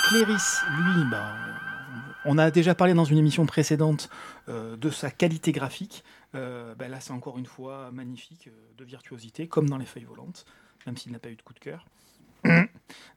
Cléris, 0.08 0.36
lui, 0.70 1.04
bah, 1.10 1.34
on 2.26 2.38
a 2.38 2.52
déjà 2.52 2.76
parlé 2.76 2.94
dans 2.94 3.06
une 3.06 3.18
émission 3.18 3.46
précédente 3.46 4.10
euh, 4.50 4.76
de 4.76 4.90
sa 4.90 5.12
qualité 5.12 5.52
graphique. 5.52 6.04
Euh, 6.34 6.76
bah 6.76 6.88
là, 6.88 7.00
c'est 7.00 7.14
encore 7.14 7.38
une 7.38 7.46
fois 7.46 7.90
magnifique, 7.92 8.48
euh, 8.48 8.52
de 8.78 8.84
virtuosité, 8.84 9.48
comme 9.48 9.70
dans 9.70 9.78
Les 9.78 9.86
Feuilles 9.86 10.06
Volantes, 10.06 10.46
même 10.86 10.98
s'il 10.98 11.12
n'a 11.12 11.20
pas 11.20 11.30
eu 11.30 11.36
de 11.36 11.42
coup 11.42 11.54
de 11.54 11.60
cœur. 11.60 11.86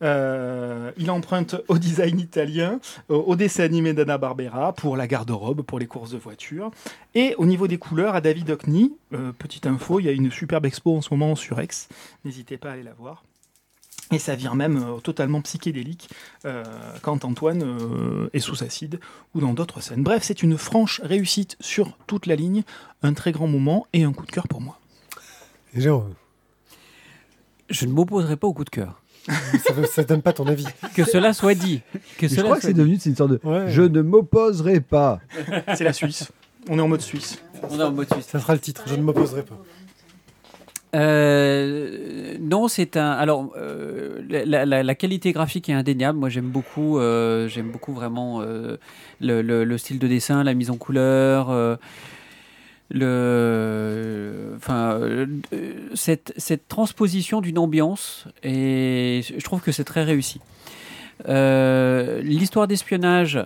Il 0.01 1.11
emprunte 1.11 1.57
au 1.69 1.77
design 1.77 2.19
italien, 2.19 2.81
au, 3.09 3.37
dessin 3.37 3.65
animé 3.65 3.93
d'Anna 3.93 4.17
Barbera 4.17 4.73
pour 4.73 4.97
la 4.97 5.07
garde-robe, 5.07 5.63
pour 5.63 5.79
les 5.79 5.87
courses 5.87 6.13
de 6.13 6.17
voitures. 6.17 6.71
Et 7.15 7.35
au 7.37 7.45
niveau 7.45 7.69
des 7.69 7.77
couleurs, 7.77 8.15
à 8.15 8.23
David 8.23 8.49
Hockney, 8.51 8.93
petite 9.39 9.67
info, 9.67 10.01
il 10.01 10.07
y 10.07 10.09
a 10.09 10.13
une 10.13 10.31
superbe 10.31 10.65
expo 10.65 10.97
en 10.97 11.03
ce 11.03 11.13
moment 11.13 11.37
sur 11.37 11.61
Aix. 11.61 11.69
N'hésitez 12.25 12.57
pas 12.57 12.71
à 12.71 12.73
aller 12.73 12.83
la 12.83 12.95
voir. 12.95 13.23
Et 14.11 14.19
ça 14.19 14.35
vire 14.35 14.55
même 14.55 14.79
euh, 14.79 15.01
totalement 15.01 15.43
psychédélique 15.43 16.09
euh, 16.47 16.65
quand 17.03 17.25
Antoine 17.25 17.63
euh, 17.63 18.31
est 18.33 18.41
sous 18.41 18.63
acide 18.65 19.01
ou 19.35 19.41
dans 19.41 19.53
d'autres 19.53 19.81
scènes. 19.83 20.03
Bref, 20.03 20.23
c'est 20.23 20.43
une 20.43 20.57
franche 20.57 21.01
réussite 21.05 21.57
sur 21.61 21.97
toute 22.07 22.27
la 22.27 22.35
ligne, 22.35 22.63
un 23.03 23.13
très 23.13 23.33
grand 23.33 23.47
moment 23.47 23.87
et 23.93 24.05
un 24.05 24.13
coup 24.13 24.25
de 24.25 24.31
cœur 24.31 24.49
pour 24.49 24.61
moi. 24.63 24.79
Et 25.75 25.81
Jérôme, 25.83 26.15
Je 27.69 27.85
ne 27.85 27.93
m'opposerai 27.93 28.37
pas 28.37 28.47
au 28.47 28.55
coup 28.55 28.65
de 28.65 28.71
cœur. 28.71 29.03
ça, 29.29 29.85
ça 29.85 30.05
donne 30.05 30.23
pas 30.23 30.33
ton 30.33 30.47
avis. 30.47 30.65
Que 30.95 31.05
cela 31.05 31.35
soit 31.35 31.55
dit. 31.55 31.83
Que 32.17 32.29
je 32.29 32.41
crois 32.41 32.57
que 32.57 32.63
soit 32.63 32.69
c'est 32.69 32.73
dit. 32.73 32.81
devenu 32.81 32.99
une 33.05 33.15
sorte 33.17 33.33
de 33.33 33.41
Ouais. 33.45 33.67
je 33.71 33.83
ne 33.83 34.01
m'opposerai 34.01 34.81
pas. 34.81 35.21
C'est 35.77 35.85
la 35.85 35.93
Suisse. 35.93 36.33
On 36.71 36.79
est 36.79 36.83
en 36.83 36.89
mode 36.89 37.03
Suisse. 37.03 37.39
On 37.69 37.79
est 37.79 37.83
en 37.83 37.91
mode 37.93 38.09
suisse. 38.13 38.27
Ça 38.27 38.39
sera 38.41 38.55
le 38.55 38.61
titre, 38.61 38.85
je 38.87 38.95
ne 38.95 39.03
m'opposerai 39.03 39.43
pas. 39.43 39.59
Euh, 40.95 42.37
non, 42.41 42.69
c'est 42.69 42.97
un. 42.97 43.11
Alors, 43.11 43.53
euh, 43.57 44.21
la, 44.29 44.95
qualité 44.95 45.33
graphique 45.33 45.69
est 45.69 45.75
indéniable. 45.75 46.19
Moi, 46.19 46.29
j'aime 46.29 46.49
beaucoup. 46.49 46.99
euh, 46.99 47.49
j'aime 47.49 47.71
beaucoup 47.71 47.93
vraiment 47.93 48.41
le, 48.41 48.79
le- 49.21 49.65
le 49.65 49.79
style 49.79 49.99
de 49.99 50.07
dessin, 50.09 50.45
la 50.45 50.55
mise 50.55 50.71
en 50.71 50.77
couleur. 50.77 51.51
le, 52.91 54.53
enfin, 54.57 54.99
cette, 55.95 56.33
cette 56.37 56.69
transposition 56.69 57.41
d'une 57.41 57.59
ambiance 57.59 58.27
et 58.43 59.21
je 59.37 59.45
trouve 59.45 59.61
que 59.61 59.73
c'est 59.73 59.85
très 59.85 60.05
réussi. 60.05 60.41
L'histoire 61.27 62.67
d'espionnage, 62.67 63.39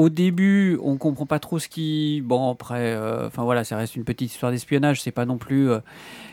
au 0.00 0.08
début, 0.08 0.78
on 0.82 0.96
comprend 0.96 1.26
pas 1.26 1.38
trop 1.38 1.58
ce 1.58 1.68
qui. 1.68 2.22
Bon, 2.24 2.50
après, 2.50 2.94
euh, 2.94 3.26
enfin 3.26 3.44
voilà, 3.44 3.64
ça 3.64 3.76
reste 3.76 3.96
une 3.96 4.04
petite 4.04 4.32
histoire 4.32 4.50
d'espionnage. 4.50 5.02
C'est 5.02 5.10
pas 5.10 5.26
non 5.26 5.36
plus 5.36 5.68
euh, 5.68 5.80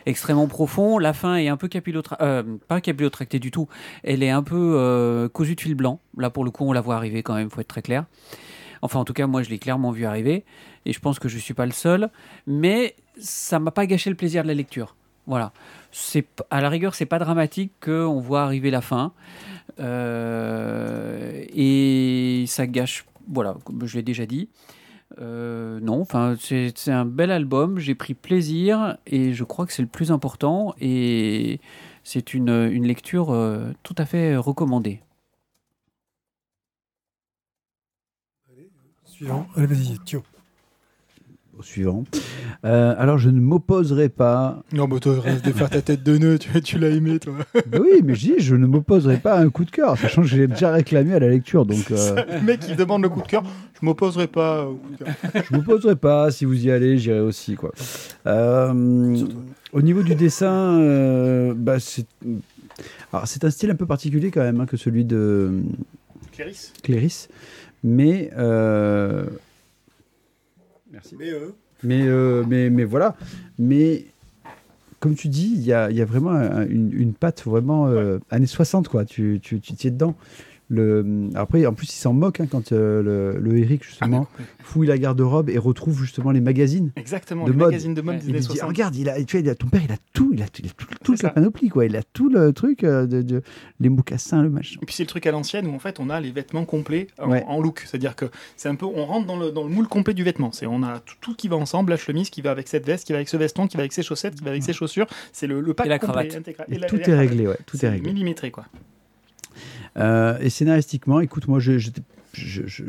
extrêmement 0.05 0.47
profond. 0.47 0.99
La 0.99 1.11
fin 1.11 1.35
est 1.35 1.49
un 1.49 1.57
peu 1.57 1.67
capillotractée, 1.67 2.23
euh, 2.23 2.43
pas 2.69 2.79
capillotractée 2.79 3.39
du 3.39 3.51
tout. 3.51 3.67
Elle 4.05 4.23
est 4.23 4.29
un 4.29 4.41
peu 4.41 5.29
cousue 5.33 5.55
de 5.55 5.59
fil 5.59 5.75
blanc. 5.75 5.99
Là, 6.17 6.29
pour 6.29 6.45
le 6.45 6.51
coup, 6.51 6.63
on 6.63 6.71
la 6.71 6.79
voit 6.79 6.95
arriver 6.95 7.23
quand 7.23 7.33
même. 7.33 7.49
Faut 7.49 7.59
être 7.59 7.67
très 7.67 7.81
clair. 7.81 8.05
Enfin, 8.81 9.01
en 9.01 9.03
tout 9.03 9.11
cas, 9.11 9.27
moi, 9.27 9.43
je 9.43 9.49
l'ai 9.49 9.59
clairement 9.59 9.91
vu 9.91 10.05
arriver, 10.05 10.45
et 10.85 10.93
je 10.93 10.99
pense 11.01 11.19
que 11.19 11.27
je 11.27 11.37
suis 11.37 11.53
pas 11.53 11.65
le 11.65 11.73
seul. 11.73 12.09
Mais 12.45 12.95
ça 13.19 13.59
m'a 13.59 13.71
pas 13.71 13.85
gâché 13.85 14.09
le 14.09 14.15
plaisir 14.15 14.43
de 14.43 14.47
la 14.47 14.53
lecture. 14.53 14.95
Voilà. 15.25 15.51
C'est 15.91 16.25
à 16.51 16.61
la 16.61 16.69
rigueur, 16.69 16.95
c'est 16.95 17.05
pas 17.05 17.19
dramatique 17.19 17.73
qu'on 17.83 18.21
voit 18.21 18.43
arriver 18.43 18.71
la 18.71 18.79
fin, 18.79 19.11
et 19.77 19.83
ça 22.47 22.65
gâche. 22.65 23.03
Voilà, 23.27 23.55
comme 23.63 23.85
je 23.85 23.95
l'ai 23.97 24.03
déjà 24.03 24.25
dit. 24.25 24.49
Euh, 25.19 25.79
non, 25.79 26.01
enfin, 26.01 26.35
c'est 26.39 26.89
un 26.89 27.05
bel 27.05 27.31
album. 27.31 27.79
J'ai 27.79 27.95
pris 27.95 28.13
plaisir 28.13 28.97
et 29.05 29.33
je 29.33 29.43
crois 29.43 29.65
que 29.65 29.73
c'est 29.73 29.81
le 29.81 29.87
plus 29.87 30.11
important. 30.11 30.75
Et 30.79 31.59
c'est 32.03 32.33
une, 32.33 32.49
une 32.49 32.85
lecture 32.85 33.31
euh, 33.31 33.71
tout 33.83 33.95
à 33.97 34.05
fait 34.05 34.35
recommandée. 34.35 35.01
Suivant. 39.05 39.47
Allez, 39.55 39.67
vas-y. 39.67 39.97
Au 41.57 41.63
suivant. 41.63 42.03
Euh, 42.65 42.93
alors, 42.99 43.17
je 43.17 43.29
ne 43.29 43.39
m'opposerai 43.39 44.09
pas. 44.09 44.63
Non, 44.73 44.87
mais 44.87 44.99
toi, 44.99 45.19
reste 45.19 45.43
de 45.43 45.51
faire 45.51 45.69
ta 45.69 45.81
tête 45.81 46.03
de 46.03 46.17
nœud, 46.17 46.37
tu, 46.37 46.61
tu 46.61 46.77
l'as 46.77 46.89
aimé, 46.89 47.17
toi. 47.19 47.33
Oui, 47.73 48.01
mais 48.03 48.13
je 48.13 48.19
dis, 48.19 48.33
je 48.37 48.55
ne 48.55 48.67
m'opposerai 48.67 49.17
pas 49.17 49.33
à 49.33 49.41
un 49.41 49.49
coup 49.49 49.65
de 49.65 49.71
cœur, 49.71 49.97
sachant 49.97 50.21
que 50.21 50.27
j'ai 50.27 50.47
déjà 50.47 50.71
réclamé 50.71 51.13
à 51.13 51.19
la 51.19 51.29
lecture. 51.29 51.65
Donc, 51.65 51.89
euh, 51.89 52.23
Le 52.31 52.41
mec, 52.45 52.61
il 52.69 52.75
demande 52.75 53.01
le 53.01 53.09
coup 53.09 53.21
de 53.21 53.27
cœur. 53.27 53.43
Je 53.79 53.85
m'opposerai 53.85 54.27
pas 54.27 54.65
au 54.65 54.75
coup 54.75 54.89
de 54.91 55.03
cœur. 55.03 55.15
je 55.33 55.53
ne 55.53 55.57
m'opposerai 55.57 55.95
pas. 55.95 56.29
Si 56.29 56.45
vous 56.45 56.65
y 56.65 56.69
allez, 56.69 56.99
j'irai 56.99 57.21
aussi. 57.21 57.55
Quoi. 57.55 57.71
Euh, 58.27 59.17
au 59.73 59.81
niveau 59.81 60.03
du 60.03 60.13
dessin, 60.13 60.79
euh, 60.79 61.53
bah, 61.55 61.79
c'est. 61.79 62.05
Alors, 63.11 63.27
c'est 63.27 63.43
un 63.43 63.49
style 63.49 63.71
un 63.71 63.75
peu 63.75 63.87
particulier 63.87 64.29
quand 64.29 64.43
même 64.43 64.61
hein, 64.61 64.65
que 64.67 64.77
celui 64.77 65.05
de 65.05 65.63
Cléris 66.31 66.71
Cléris, 66.83 67.27
mais 67.83 68.29
euh, 68.37 69.25
merci. 70.97 71.15
Mais 71.17 71.29
euh, 71.31 71.49
Mais, 71.83 72.01
euh, 72.07 72.43
mais, 72.47 72.69
mais 72.69 72.83
voilà. 72.83 73.15
Mais 73.59 74.05
comme 74.99 75.15
tu 75.15 75.27
dis, 75.27 75.51
il 75.55 75.61
y 75.61 75.73
a, 75.73 75.89
il 75.91 75.97
y 75.97 76.01
a 76.01 76.05
vraiment 76.05 76.31
un- 76.31 76.65
une, 76.67 76.91
une 76.91 77.13
patte 77.13 77.43
vraiment 77.45 77.87
euh, 77.87 78.17
années 78.31 78.47
60, 78.47 78.87
quoi. 78.87 79.05
Tu, 79.05 79.39
tu, 79.41 79.59
tu 79.61 79.73
t'y 79.73 79.87
es 79.87 79.91
dedans. 79.91 80.15
Le, 80.69 81.29
après, 81.35 81.65
en 81.65 81.73
plus, 81.73 81.87
il 81.87 81.97
s'en 81.99 82.11
moque 82.13 82.41
hein, 82.41 82.47
quand 82.49 82.71
euh, 82.73 83.01
le, 83.01 83.39
le 83.39 83.57
Eric, 83.57 83.83
justement, 83.85 84.27
fouille 84.63 84.87
la 84.87 84.97
garde-robe 84.97 85.49
et 85.49 85.57
retrouve 85.57 86.01
justement 86.01 86.31
les 86.31 86.41
magazines. 86.41 86.91
Exactement, 86.97 87.45
De 87.45 87.51
les 87.51 87.57
mode. 87.57 87.67
magazines 87.67 87.93
de 87.93 88.01
mode 88.01 88.17
des 88.17 88.23
Il 88.25 88.29
années 88.31 88.33
lui 88.33 88.39
dit 88.41 88.45
60. 88.57 88.67
Regarde, 88.67 88.95
il 88.97 89.07
a, 89.09 89.23
tu 89.23 89.37
vois, 89.37 89.45
il 89.45 89.49
a, 89.49 89.55
ton 89.55 89.67
père, 89.67 89.81
il 89.85 89.91
a 89.93 89.97
tout, 90.13 90.31
il 90.33 90.41
a, 90.41 90.45
il 90.59 90.65
a 90.67 90.69
tout, 90.75 90.87
toute 91.03 91.23
la 91.23 91.29
panoplie, 91.29 91.69
quoi. 91.69 91.85
Il 91.85 91.95
a 91.95 92.03
tout 92.03 92.27
le 92.29 92.51
truc, 92.51 92.83
euh, 92.83 93.05
de, 93.05 93.21
de- 93.21 93.41
les 93.79 93.87
mocassins, 93.87 94.41
le 94.43 94.49
machin. 94.49 94.77
Et 94.81 94.85
puis 94.85 94.93
c'est 94.93 95.03
le 95.03 95.07
truc 95.07 95.25
à 95.25 95.31
l'ancienne 95.31 95.67
où 95.67 95.73
en 95.73 95.79
fait 95.79 95.99
on 96.01 96.09
a 96.09 96.19
les 96.19 96.31
vêtements 96.31 96.65
complets 96.65 97.07
en, 97.17 97.29
Ouais. 97.31 97.43
en 97.47 97.61
look. 97.61 97.83
C'est-à-dire 97.87 98.15
que 98.17 98.25
c'est 98.57 98.67
un 98.67 98.75
peu, 98.75 98.85
on 98.85 99.05
rentre 99.05 99.25
dans 99.25 99.37
le, 99.39 99.51
dans 99.51 99.63
le 99.63 99.69
moule 99.69 99.87
complet 99.87 100.13
du 100.13 100.23
vêtement. 100.23 100.51
C'est 100.51 100.65
on 100.65 100.83
a 100.83 100.99
tout, 100.99 101.15
tout 101.21 101.33
qui 101.35 101.47
va 101.47 101.55
ensemble, 101.55 101.91
la 101.91 101.97
chemise 101.97 102.29
qui 102.29 102.41
va 102.41 102.51
avec 102.51 102.67
cette 102.67 102.85
veste, 102.85 103.05
qui 103.07 103.13
va 103.13 103.19
avec 103.19 103.29
ce 103.29 103.37
veston, 103.37 103.67
qui 103.67 103.77
va 103.77 103.83
avec 103.83 103.93
ses 103.93 104.03
chaussettes, 104.03 104.35
qui 104.35 104.43
va 104.43 104.49
avec 104.51 104.63
ses 104.63 104.73
chaussures. 104.73 105.07
C'est 105.31 105.47
le, 105.47 105.61
le 105.61 105.73
pack 105.73 105.85
Et 105.85 105.89
la 105.89 105.99
complet, 105.99 106.27
cravate. 106.27 106.35
intégral. 106.35 106.67
Et 106.69 106.77
la- 106.77 106.87
tout 106.87 106.97
la 106.97 107.07
est 107.07 107.15
réglé, 107.15 107.47
ouais. 107.47 107.57
Tout 107.65 107.77
est 107.77 107.79
C'est 107.79 107.89
réglé. 107.89 108.11
millimétré 108.11 108.51
quoi. 108.51 108.65
Euh, 109.97 110.37
et 110.39 110.49
scénaristiquement, 110.49 111.19
écoute, 111.19 111.47
moi, 111.47 111.59
je, 111.59 111.77
je, 111.77 111.89
je, 112.33 112.83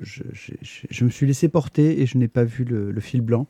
je, 0.90 1.04
me 1.04 1.10
suis 1.10 1.26
laissé 1.26 1.48
porter 1.48 2.00
et 2.00 2.06
je 2.06 2.18
n'ai 2.18 2.28
pas 2.28 2.44
vu 2.44 2.64
le, 2.64 3.00
fil 3.00 3.20
blanc. 3.20 3.46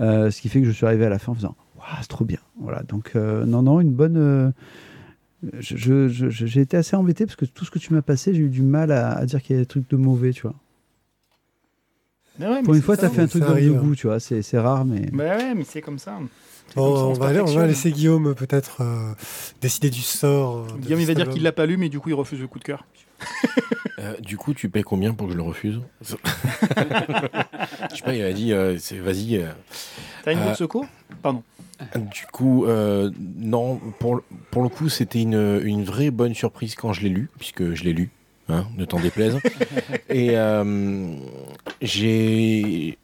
Euh, 0.00 0.30
ce 0.30 0.40
qui 0.40 0.48
fait 0.48 0.60
que 0.60 0.66
je 0.66 0.72
suis 0.72 0.86
arrivé 0.86 1.06
à 1.06 1.08
la 1.08 1.18
fin 1.18 1.32
en 1.32 1.34
faisant 1.34 1.56
Waouh, 1.76 1.86
c'est 2.00 2.08
trop 2.08 2.24
bien. 2.24 2.38
Voilà, 2.60 2.82
donc, 2.82 3.12
euh, 3.14 3.44
non, 3.44 3.62
non, 3.62 3.80
une 3.80 3.92
bonne. 3.92 4.52
j'ai 5.60 6.60
été 6.60 6.76
assez 6.76 6.96
embêté 6.96 7.26
parce 7.26 7.36
que 7.36 7.44
tout 7.44 7.64
ce 7.64 7.70
que 7.70 7.78
tu 7.78 7.92
m'as 7.92 8.02
passé, 8.02 8.34
j'ai 8.34 8.42
eu 8.42 8.48
du 8.48 8.62
mal 8.62 8.90
à, 8.92 9.12
à 9.12 9.26
dire 9.26 9.42
qu'il 9.42 9.56
y 9.56 9.58
a 9.58 9.62
des 9.62 9.66
trucs 9.66 9.88
de 9.88 9.96
mauvais, 9.96 10.32
tu 10.32 10.42
vois. 10.42 10.54
Ouais, 12.40 12.62
Pour 12.62 12.74
une 12.74 12.82
fois, 12.82 12.96
tu 12.96 13.04
as 13.04 13.08
ça. 13.08 13.14
fait 13.14 13.22
un 13.22 13.26
truc 13.26 13.42
ça 13.42 13.48
de 13.48 13.52
arrive. 13.54 13.72
goût, 13.74 13.94
tu 13.96 14.06
vois. 14.06 14.20
C'est, 14.20 14.42
c'est 14.42 14.58
rare, 14.58 14.84
mais. 14.84 15.00
Bah 15.12 15.36
ouais, 15.36 15.54
mais 15.54 15.64
c'est 15.64 15.80
comme 15.80 15.98
ça. 15.98 16.18
C'est 16.68 16.76
bon, 16.76 16.84
comme 16.86 16.96
ça, 16.96 17.02
on, 17.04 17.12
va 17.14 17.26
aller- 17.28 17.40
on 17.40 17.44
va 17.46 17.52
perfectionne. 17.62 17.66
laisser 17.68 17.92
Guillaume 17.92 18.34
peut-être 18.34 18.82
euh, 18.82 19.12
décider 19.60 19.90
du 19.90 20.02
sort. 20.02 20.58
euh, 20.58 20.76
de 20.76 20.82
Guillaume, 20.82 21.00
il 21.00 21.06
va 21.06 21.14
dire 21.14 21.28
qu'il 21.28 21.42
l'a 21.42 21.52
pas 21.52 21.66
lu, 21.66 21.76
mais 21.78 21.88
du 21.88 21.98
coup 21.98 22.10
il 22.10 22.14
refuse 22.14 22.40
le 22.40 22.46
coup 22.46 22.58
de 22.58 22.64
cœur. 22.64 22.84
Euh, 24.00 24.14
du 24.20 24.36
coup, 24.36 24.54
tu 24.54 24.68
payes 24.68 24.84
combien 24.84 25.12
pour 25.12 25.26
que 25.26 25.32
je 25.32 25.36
le 25.36 25.42
refuse? 25.42 25.80
Je 26.02 26.10
sais 27.96 28.02
pas, 28.04 28.14
il 28.14 28.22
a 28.22 28.32
dit, 28.32 28.52
euh, 28.52 28.78
c'est- 28.78 28.98
vas-y. 28.98 29.38
euh. 29.38 29.48
T'as 30.24 30.32
une 30.34 30.38
Euh, 30.38 30.44
bourse 30.44 30.58
secours? 30.58 30.86
Pardon. 31.22 31.42
Du 31.94 32.24
coup, 32.32 32.64
euh, 32.66 33.10
non, 33.36 33.80
pour, 33.98 34.14
le- 34.16 34.22
pour 34.52 34.62
le 34.62 34.68
coup, 34.68 34.88
c'était 34.88 35.20
une, 35.22 35.60
une 35.64 35.82
vraie 35.82 36.12
bonne 36.12 36.34
surprise 36.34 36.76
quand 36.76 36.92
je 36.92 37.02
l'ai 37.02 37.08
lu, 37.08 37.28
puisque 37.38 37.74
je 37.74 37.82
l'ai 37.84 37.92
lu, 37.92 38.10
hein, 38.48 38.66
ne 38.76 38.84
t'en 38.84 39.00
déplaise. 39.00 39.38
Et 40.08 40.30
euh, 40.32 41.14
j'ai. 41.80 42.98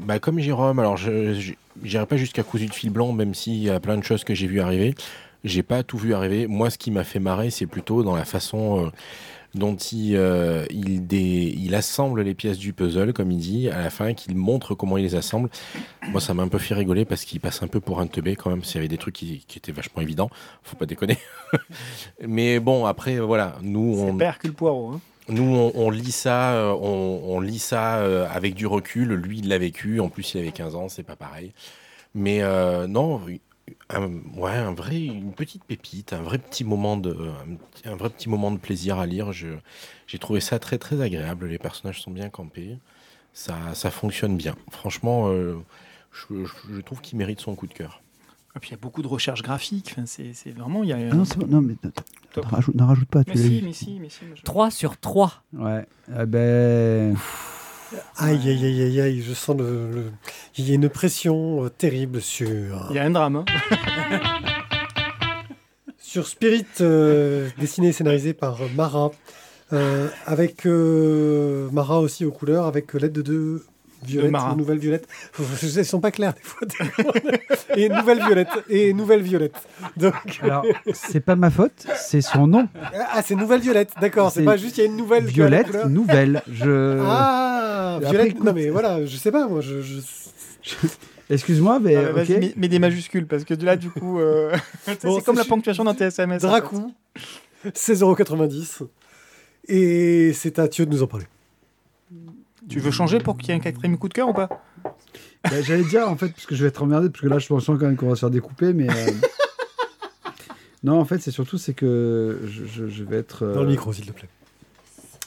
Bah, 0.00 0.18
comme 0.18 0.38
Jérôme, 0.38 0.78
alors 0.78 0.96
je 0.96 1.54
j'irai 1.82 2.06
pas 2.06 2.16
jusqu'à 2.16 2.42
cousu 2.42 2.66
de 2.66 2.74
fil 2.74 2.90
blanc, 2.90 3.12
même 3.12 3.34
s'il 3.34 3.62
y 3.62 3.70
a 3.70 3.80
plein 3.80 3.98
de 3.98 4.04
choses 4.04 4.24
que 4.24 4.34
j'ai 4.34 4.46
vu 4.46 4.60
arriver. 4.60 4.94
J'ai 5.42 5.62
pas 5.62 5.82
tout 5.82 5.98
vu 5.98 6.14
arriver. 6.14 6.46
Moi, 6.46 6.70
ce 6.70 6.78
qui 6.78 6.90
m'a 6.90 7.04
fait 7.04 7.18
marrer, 7.18 7.50
c'est 7.50 7.66
plutôt 7.66 8.02
dans 8.02 8.16
la 8.16 8.24
façon 8.24 8.86
euh, 8.86 8.90
dont 9.54 9.76
il, 9.76 10.16
euh, 10.16 10.64
il, 10.70 11.06
dé- 11.06 11.54
il 11.56 11.74
assemble 11.74 12.22
les 12.22 12.34
pièces 12.34 12.58
du 12.58 12.72
puzzle, 12.72 13.12
comme 13.12 13.30
il 13.30 13.38
dit, 13.38 13.68
à 13.68 13.82
la 13.82 13.90
fin, 13.90 14.14
qu'il 14.14 14.36
montre 14.36 14.74
comment 14.74 14.96
il 14.98 15.04
les 15.04 15.14
assemble. 15.14 15.48
Moi, 16.10 16.20
ça 16.20 16.34
m'a 16.34 16.42
un 16.42 16.48
peu 16.48 16.58
fait 16.58 16.74
rigoler 16.74 17.04
parce 17.04 17.24
qu'il 17.24 17.40
passe 17.40 17.62
un 17.62 17.68
peu 17.68 17.80
pour 17.80 18.00
un 18.00 18.06
teubé 18.06 18.36
quand 18.36 18.50
même. 18.50 18.64
S'il 18.64 18.76
y 18.76 18.78
avait 18.78 18.88
des 18.88 18.98
trucs 18.98 19.14
qui, 19.14 19.44
qui 19.46 19.58
étaient 19.58 19.72
vachement 19.72 20.02
évidents, 20.02 20.30
faut 20.62 20.76
pas 20.76 20.86
déconner. 20.86 21.18
Mais 22.26 22.60
bon, 22.60 22.84
après, 22.86 23.18
voilà, 23.18 23.56
nous, 23.62 23.96
on, 23.98 24.18
Hercule 24.18 24.52
Poirot. 24.52 24.92
Hein. 24.94 25.00
nous, 25.28 25.42
on, 25.54 25.72
on 25.74 25.90
lit 25.90 26.12
ça, 26.12 26.52
euh, 26.54 26.72
on, 26.72 27.22
on 27.24 27.40
lit 27.40 27.58
ça 27.58 27.98
euh, 27.98 28.26
avec 28.30 28.54
du 28.54 28.66
recul. 28.66 29.12
Lui, 29.14 29.38
il 29.38 29.48
l'a 29.48 29.58
vécu. 29.58 30.00
En 30.00 30.08
plus, 30.08 30.34
il 30.34 30.40
avait 30.40 30.52
15 30.52 30.74
ans, 30.74 30.88
c'est 30.88 31.02
pas 31.02 31.16
pareil. 31.16 31.52
Mais 32.16 32.42
euh, 32.42 32.86
non, 32.86 33.20
un, 33.90 34.08
ouais, 34.36 34.52
un 34.56 34.72
vrai, 34.72 35.00
une 35.02 35.32
petite 35.32 35.64
pépite, 35.64 36.12
un 36.12 36.22
vrai 36.22 36.38
petit 36.38 36.64
moment 36.64 36.96
de, 36.96 37.16
un, 37.84 37.96
vrai 37.96 38.10
petit 38.10 38.28
moment 38.28 38.50
de 38.50 38.58
plaisir 38.58 38.98
à 38.98 39.06
lire. 39.06 39.32
Je, 39.32 39.48
j'ai 40.06 40.18
trouvé 40.18 40.40
ça 40.40 40.58
très 40.58 40.78
très 40.78 41.00
agréable. 41.00 41.46
Les 41.46 41.58
personnages 41.58 42.02
sont 42.02 42.10
bien 42.10 42.28
campés. 42.30 42.78
Ça, 43.32 43.56
ça 43.74 43.90
fonctionne 43.90 44.36
bien. 44.36 44.54
Franchement, 44.70 45.28
euh, 45.28 45.56
je, 46.12 46.44
je- 46.44 46.74
je 46.76 46.80
trouve 46.80 47.00
qu'il 47.00 47.18
mérite 47.18 47.40
son 47.40 47.54
coup 47.56 47.66
de 47.66 47.74
cœur. 47.74 48.00
Et 48.56 48.60
puis 48.60 48.68
il 48.70 48.72
y 48.72 48.74
a 48.74 48.78
beaucoup 48.78 49.02
de 49.02 49.08
recherches 49.08 49.42
graphiques. 49.42 49.90
Enfin, 49.92 50.06
c'est 50.06 50.32
c'est 50.32 50.52
vraiment. 50.52 50.84
Il 50.84 50.88
y 50.90 50.92
a... 50.92 50.96
Ah 50.96 51.14
non, 51.14 51.24
bon. 51.36 51.46
Non, 51.48 51.60
mais 51.60 51.74
n'en 52.74 52.86
rajoute, 52.86 53.08
pas. 53.08 53.22
Mais 53.26 53.36
si, 53.36 53.60
mais 53.64 53.72
si, 53.72 53.98
mais 54.00 54.08
si. 54.08 54.24
moi, 54.24 54.34
je- 54.36 54.42
3 54.42 54.70
sur 54.70 54.96
3. 54.96 55.42
Ouais. 55.52 55.84
Ah 56.14 56.24
ben. 56.26 57.16
Aïe, 58.16 58.40
aïe, 58.48 58.64
aïe, 58.64 58.82
aïe, 58.82 59.00
aïe, 59.00 59.22
je 59.22 59.32
sens 59.34 59.56
le. 59.56 59.90
le- 59.90 60.12
Il 60.58 60.68
y 60.68 60.72
a 60.72 60.74
une 60.74 60.88
pression 60.88 61.64
euh, 61.64 61.68
terrible 61.68 62.20
sur. 62.20 62.86
Il 62.90 62.96
y 62.96 62.98
a 62.98 63.04
un 63.04 63.10
drame. 63.10 63.36
hein. 63.36 63.44
Sur 65.98 66.26
Spirit, 66.28 66.66
euh, 66.80 67.48
dessiné 67.58 67.88
et 67.88 67.92
scénarisé 67.92 68.34
par 68.34 68.58
Mara, 68.76 69.10
euh, 69.72 70.08
avec 70.26 70.64
euh, 70.64 71.68
Mara 71.72 71.98
aussi 72.00 72.24
aux 72.24 72.30
couleurs, 72.30 72.66
avec 72.66 72.92
l'aide 72.94 73.12
de 73.12 73.22
deux 73.22 73.64
ou 74.52 74.56
nouvelles 74.56 74.78
violettes. 74.78 75.08
Elles 75.62 75.84
sont 75.84 76.00
pas 76.00 76.10
claires 76.10 76.34
des 76.34 76.42
fois. 76.42 76.66
et 77.76 77.88
nouvelle 77.88 78.18
violette, 78.24 78.48
et 78.68 78.92
nouvelle 78.92 79.22
violette. 79.22 79.54
Donc, 79.96 80.14
Alors, 80.42 80.64
c'est 80.92 81.20
pas 81.20 81.36
ma 81.36 81.50
faute, 81.50 81.86
c'est 81.96 82.20
son 82.20 82.46
nom. 82.46 82.68
ah, 83.12 83.22
c'est 83.24 83.34
nouvelle 83.34 83.60
violette, 83.60 83.90
d'accord. 84.00 84.30
C'est 84.30 84.44
pas 84.44 84.56
juste 84.56 84.78
il 84.78 84.80
y 84.80 84.84
a 84.84 84.86
une 84.86 84.96
nouvelle 84.96 85.24
Violette, 85.24 85.66
couleur. 85.66 85.88
nouvelle. 85.88 86.42
Je. 86.50 87.00
Ah, 87.06 87.94
Après, 87.96 88.10
violette. 88.10 88.26
écoute. 88.32 88.44
Non 88.44 88.52
mais 88.52 88.68
voilà, 88.70 89.04
je 89.04 89.16
sais 89.16 89.30
pas 89.32 89.46
moi. 89.48 89.60
Je, 89.60 89.80
je- 89.82 90.00
Excuse-moi, 91.30 91.78
mais. 91.80 91.96
Ah, 91.96 92.12
mets, 92.12 92.52
mets 92.56 92.68
des 92.68 92.78
majuscules 92.78 93.26
parce 93.26 93.44
que 93.44 93.54
de 93.54 93.64
là, 93.64 93.76
du 93.76 93.88
coup, 93.90 94.20
euh, 94.20 94.54
c'est 94.86 95.24
comme 95.24 95.36
la 95.36 95.44
ponctuation 95.44 95.82
dans 95.84 95.94
TSMS. 95.94 96.22
en 96.22 96.30
fait. 96.38 96.38
Dracou, 96.46 96.92
16,90€. 97.66 98.88
Et 99.68 100.32
c'est 100.34 100.58
à 100.58 100.68
Thio 100.68 100.84
de 100.84 100.90
nous 100.90 101.02
en 101.02 101.06
parler. 101.06 101.24
Tu 102.68 102.80
veux 102.80 102.90
changer 102.90 103.18
pour 103.18 103.36
qu'il 103.36 103.48
y 103.48 103.52
ait 103.52 103.56
un 103.56 103.60
quatrième 103.60 103.98
coup 103.98 104.08
de 104.08 104.14
cœur 104.14 104.28
ou 104.28 104.32
pas? 104.32 104.48
Bah, 105.44 105.60
J'allais 105.62 105.84
dire 105.84 106.08
en 106.08 106.16
fait, 106.16 106.28
parce 106.30 106.46
que 106.46 106.54
je 106.54 106.62
vais 106.62 106.68
être 106.68 106.82
emmerdé, 106.82 107.10
parce 107.10 107.20
que 107.20 107.28
là 107.28 107.38
je 107.38 107.46
pense 107.46 107.66
quand 107.66 107.76
même 107.78 107.96
qu'on 107.96 108.08
va 108.08 108.14
se 108.14 108.20
faire 108.20 108.30
découper, 108.30 108.72
mais. 108.72 108.88
euh, 108.90 108.94
non, 110.82 110.98
en 110.98 111.04
fait, 111.04 111.18
c'est 111.18 111.30
surtout 111.30 111.58
c'est 111.58 111.74
que 111.74 112.40
je, 112.46 112.64
je- 112.64 112.88
je 112.88 113.04
vais 113.04 113.16
être. 113.18 113.44
euh, 113.44 113.54
Dans 113.54 113.62
le 113.62 113.68
micro, 113.68 113.92
s'il 113.92 114.06
te 114.06 114.12
plaît. 114.12 114.28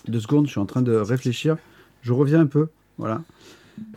Deux 0.08 0.20
secondes, 0.20 0.46
je 0.46 0.52
suis 0.52 0.60
en 0.60 0.66
train 0.66 0.82
de 0.82 0.96
réfléchir. 0.96 1.58
Je 2.02 2.14
reviens 2.14 2.40
un 2.42 2.46
peu, 2.46 2.70
voilà. 2.98 3.22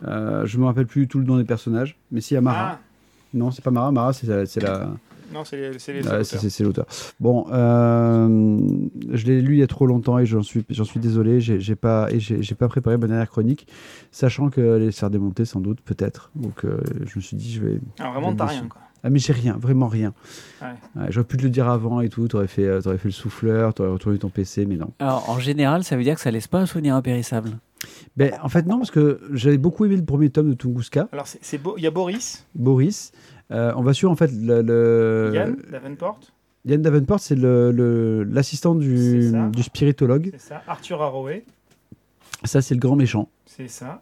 Euh, 0.06 0.44
je 0.46 0.58
me 0.58 0.64
rappelle 0.66 0.86
plus 0.86 1.02
du 1.02 1.08
tout 1.08 1.18
le 1.18 1.24
nom 1.24 1.36
des 1.38 1.44
personnages, 1.44 1.96
mais 2.10 2.20
s'il 2.20 2.34
y 2.34 2.38
a 2.38 2.40
Mara. 2.42 2.72
Ah, 2.74 2.78
Non, 3.32 3.50
c'est 3.50 3.62
pas 3.64 3.70
Mara, 3.70 3.90
Mara 3.92 4.12
c'est 4.12 4.26
la. 4.26 4.44
c'est 4.46 4.60
la- 4.60 4.90
non, 5.32 5.44
c'est 5.44 5.56
les, 5.72 5.78
c'est 5.78 5.92
les 5.92 6.02
c'est 6.24 6.64
l'auteur. 6.64 6.86
Bon, 7.20 7.46
euh, 7.52 8.58
je 9.12 9.26
l'ai 9.26 9.40
lu 9.40 9.54
il 9.54 9.58
y 9.60 9.62
a 9.62 9.66
trop 9.66 9.86
longtemps 9.86 10.18
et 10.18 10.26
j'en 10.26 10.42
suis, 10.42 10.64
j'en 10.70 10.84
suis 10.84 11.00
désolé. 11.00 11.40
J'ai 11.40 11.76
pas, 11.76 12.08
j'ai 12.18 12.54
pas 12.54 12.68
préparé 12.68 12.96
ma 12.96 13.06
dernière 13.06 13.28
chronique, 13.30 13.66
sachant 14.10 14.50
que 14.50 14.76
allait 14.76 14.90
se 14.90 14.98
faire 15.00 15.10
démonter 15.10 15.44
sans 15.44 15.60
doute, 15.60 15.80
peut-être. 15.82 16.30
Donc, 16.34 16.64
euh, 16.64 16.80
je 17.06 17.16
me 17.18 17.20
suis 17.22 17.36
dit, 17.36 17.52
je 17.52 17.60
vais. 17.62 17.80
Alors, 17.98 18.12
vraiment, 18.12 18.34
t'as 18.34 18.46
rien. 18.46 18.66
Quoi. 18.68 18.80
Ah, 19.02 19.08
mais 19.08 19.18
j'ai 19.18 19.32
rien, 19.32 19.56
vraiment 19.58 19.88
rien. 19.88 20.12
Ouais. 20.60 20.68
Ouais, 20.94 21.06
J'aurais 21.08 21.26
pu 21.26 21.38
te 21.38 21.42
le 21.42 21.48
dire 21.48 21.68
avant 21.70 22.02
et 22.02 22.10
tout. 22.10 22.28
T'aurais 22.28 22.48
fait, 22.48 22.66
euh, 22.66 22.82
t'aurais 22.82 22.98
fait 22.98 23.08
le 23.08 23.12
souffleur, 23.12 23.72
t'aurais 23.72 23.88
retourné 23.88 24.18
ton 24.18 24.28
PC, 24.28 24.66
mais 24.66 24.76
non. 24.76 24.90
Alors, 24.98 25.30
en 25.30 25.38
général, 25.38 25.84
ça 25.84 25.96
veut 25.96 26.02
dire 26.02 26.16
que 26.16 26.20
ça 26.20 26.30
laisse 26.30 26.48
pas 26.48 26.58
un 26.60 26.66
souvenir 26.66 26.94
impérissable. 26.94 27.52
Ben, 28.18 28.32
en 28.42 28.50
fait, 28.50 28.66
non, 28.66 28.76
parce 28.76 28.90
que 28.90 29.20
j'avais 29.32 29.56
beaucoup 29.56 29.86
aimé 29.86 29.96
le 29.96 30.04
premier 30.04 30.28
tome 30.28 30.50
de 30.50 30.54
Tunguska, 30.54 31.08
Alors, 31.12 31.26
c'est- 31.26 31.38
c'est 31.40 31.56
beau. 31.56 31.76
il 31.78 31.82
y 31.82 31.86
a 31.86 31.90
Boris, 31.90 32.46
Boris. 32.54 33.12
Euh, 33.50 33.72
on 33.76 33.82
va 33.82 33.92
suivre 33.92 34.12
en 34.12 34.16
fait 34.16 34.30
le. 34.32 34.62
le- 34.62 35.30
Yann 35.34 35.56
Davenport, 35.70 36.20
Yann 36.66 36.82
Davenport, 36.82 37.20
c'est 37.20 37.34
le- 37.34 37.70
le- 37.72 38.22
l'assistant 38.24 38.74
du, 38.74 39.32
du 39.52 39.62
spiritologue. 39.62 40.30
c'est 40.32 40.40
ça. 40.48 40.62
Arthur 40.66 41.02
Arroway, 41.02 41.44
Ça, 42.44 42.62
c'est 42.62 42.74
le 42.74 42.80
grand 42.80 42.96
méchant. 42.96 43.28
c'est 43.46 43.68
ça. 43.68 44.00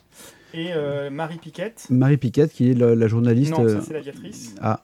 Et 0.54 0.68
euh, 0.72 1.10
Marie 1.10 1.36
Piquette. 1.38 1.86
Marie 1.90 2.16
Piquette, 2.16 2.52
qui 2.52 2.70
est 2.70 2.74
la, 2.74 2.94
la 2.94 3.06
journaliste. 3.08 3.52
Non, 3.52 3.64
euh, 3.64 3.80
ça, 3.80 3.82
c'est 3.86 3.92
l'aviatrice. 3.92 4.54
ah, 4.62 4.80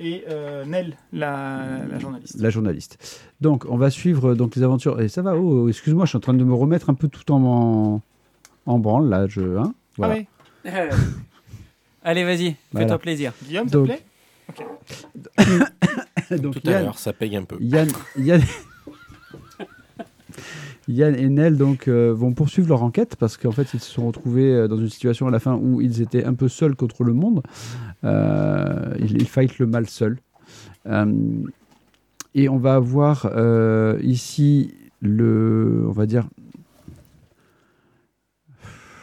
Et 0.00 0.24
euh, 0.28 0.64
Nell, 0.66 0.96
la, 1.14 1.62
la 1.90 1.98
journaliste. 1.98 2.38
la 2.40 2.50
journaliste. 2.50 3.22
Donc, 3.40 3.64
on 3.70 3.76
va 3.78 3.88
suivre 3.90 4.30
euh, 4.30 4.34
donc 4.34 4.54
les 4.56 4.62
aventures. 4.62 5.00
Et 5.00 5.08
ça 5.08 5.22
va, 5.22 5.34
oh, 5.36 5.68
excuse-moi, 5.68 6.04
je 6.04 6.10
suis 6.10 6.16
en 6.18 6.20
train 6.20 6.34
de 6.34 6.44
me 6.44 6.52
remettre 6.54 6.90
un 6.90 6.94
peu 6.94 7.08
tout 7.08 7.30
en, 7.32 7.42
en, 7.42 8.02
en 8.66 8.78
branle, 8.78 9.08
là, 9.08 9.26
je. 9.28 9.40
hein, 9.56 9.72
voilà. 9.96 10.16
Ah 10.66 10.68
ouais. 10.68 10.88
Allez, 12.08 12.24
vas-y, 12.24 12.56
Voilà. 12.72 12.86
fais-toi 12.86 12.98
plaisir. 13.00 13.32
Guillaume, 13.44 13.68
s'il 13.68 13.80
te 13.80 13.84
plaît 13.84 14.00
Donc, 16.38 16.58
Tout 16.58 16.70
à 16.70 16.80
l'heure, 16.80 16.98
ça 16.98 17.12
paye 17.12 17.36
un 17.36 17.44
peu. 17.44 17.58
Yann, 17.60 17.86
Yann, 18.16 18.40
Yann 20.88 21.14
et 21.14 21.28
Nel 21.28 21.58
donc, 21.58 21.86
euh, 21.86 22.14
vont 22.14 22.32
poursuivre 22.32 22.70
leur 22.70 22.82
enquête 22.82 23.16
parce 23.16 23.36
qu'en 23.36 23.52
fait, 23.52 23.74
ils 23.74 23.80
se 23.80 23.90
sont 23.90 24.06
retrouvés 24.06 24.50
euh, 24.54 24.68
dans 24.68 24.78
une 24.78 24.88
situation 24.88 25.26
à 25.28 25.30
la 25.30 25.38
fin 25.38 25.54
où 25.56 25.82
ils 25.82 26.00
étaient 26.00 26.24
un 26.24 26.32
peu 26.32 26.48
seuls 26.48 26.76
contre 26.76 27.04
le 27.04 27.12
monde. 27.12 27.42
Euh, 28.04 28.94
ils, 29.00 29.20
ils 29.20 29.28
fightent 29.28 29.58
le 29.58 29.66
mal 29.66 29.86
seuls. 29.86 30.16
Euh, 30.86 31.12
et 32.34 32.48
on 32.48 32.56
va 32.56 32.76
avoir 32.76 33.30
euh, 33.34 33.98
ici 34.02 34.72
le, 35.02 35.84
on 35.86 35.92
va 35.92 36.06
dire, 36.06 36.26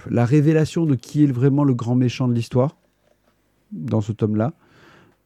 la 0.10 0.26
révélation 0.26 0.88
de 0.88 0.96
qui 0.96 1.24
est 1.24 1.32
vraiment 1.32 1.64
le 1.64 1.76
grand 1.76 1.94
méchant 1.94 2.28
de 2.28 2.34
l'histoire 2.34 2.78
dans 3.72 4.02
ce 4.02 4.12
tome-là. 4.12 4.54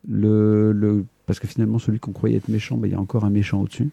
Le, 0.08 0.72
le- 0.72 1.06
parce 1.26 1.40
que 1.40 1.48
finalement, 1.48 1.78
celui 1.80 2.00
qu'on 2.00 2.12
croyait 2.14 2.38
être 2.38 2.48
méchant, 2.48 2.78
ben, 2.78 2.88
il 2.88 2.92
y 2.94 2.96
a 2.96 3.00
encore 3.00 3.26
un 3.26 3.30
méchant 3.30 3.62
au-dessus. 3.62 3.90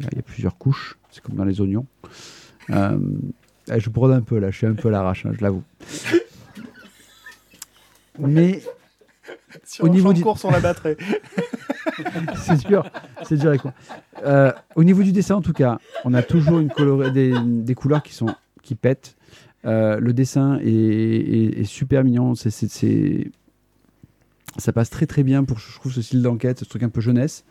Il 0.00 0.16
y 0.16 0.18
a 0.18 0.22
plusieurs 0.22 0.56
couches, 0.56 0.96
c'est 1.10 1.22
comme 1.22 1.34
dans 1.34 1.44
les 1.44 1.60
oignons. 1.60 1.86
Euh, 2.70 2.98
eh, 3.72 3.80
je 3.80 3.90
brode 3.90 4.12
un 4.12 4.20
peu 4.22 4.38
là, 4.38 4.50
je 4.50 4.56
suis 4.58 4.66
un 4.66 4.74
peu 4.74 4.88
à 4.88 4.90
l'arrache, 4.92 5.26
hein, 5.26 5.32
je 5.36 5.42
l'avoue. 5.42 5.62
Mais 8.18 8.62
Sur 9.64 9.84
Au 9.84 9.88
un 9.88 9.90
niveau 9.90 10.12
du- 10.12 10.22
course, 10.22 10.44
on 10.44 10.50
la 10.50 10.60
battrait. 10.60 10.96
c'est 12.36 12.66
dur, 12.66 12.84
c'est 13.24 13.36
dur 13.36 13.48
avec 13.48 13.64
moi. 13.64 13.74
Euh, 14.24 14.52
au 14.76 14.84
niveau 14.84 15.02
du 15.02 15.12
dessin, 15.12 15.36
en 15.36 15.42
tout 15.42 15.52
cas, 15.52 15.78
on 16.04 16.14
a 16.14 16.22
toujours 16.22 16.58
une 16.60 16.68
des, 17.12 17.34
des 17.42 17.74
couleurs 17.74 18.02
qui 18.02 18.14
sont 18.14 18.34
qui 18.62 18.74
pètent. 18.74 19.16
Euh, 19.64 19.98
le 19.98 20.12
dessin 20.12 20.58
est, 20.60 20.66
est- 20.68 21.60
est 21.60 21.64
super 21.64 22.04
mignon. 22.04 22.34
C'est- 22.34 23.30
ça 24.56 24.72
passe 24.72 24.90
très 24.90 25.06
très 25.06 25.22
bien 25.22 25.44
pour 25.44 25.58
je 25.58 25.74
trouve 25.78 25.92
ce 25.92 26.02
style 26.02 26.22
d'enquête, 26.22 26.60
ce 26.60 26.64
truc 26.64 26.82
un 26.82 26.88
peu 26.88 27.00
jeunesse. 27.00 27.44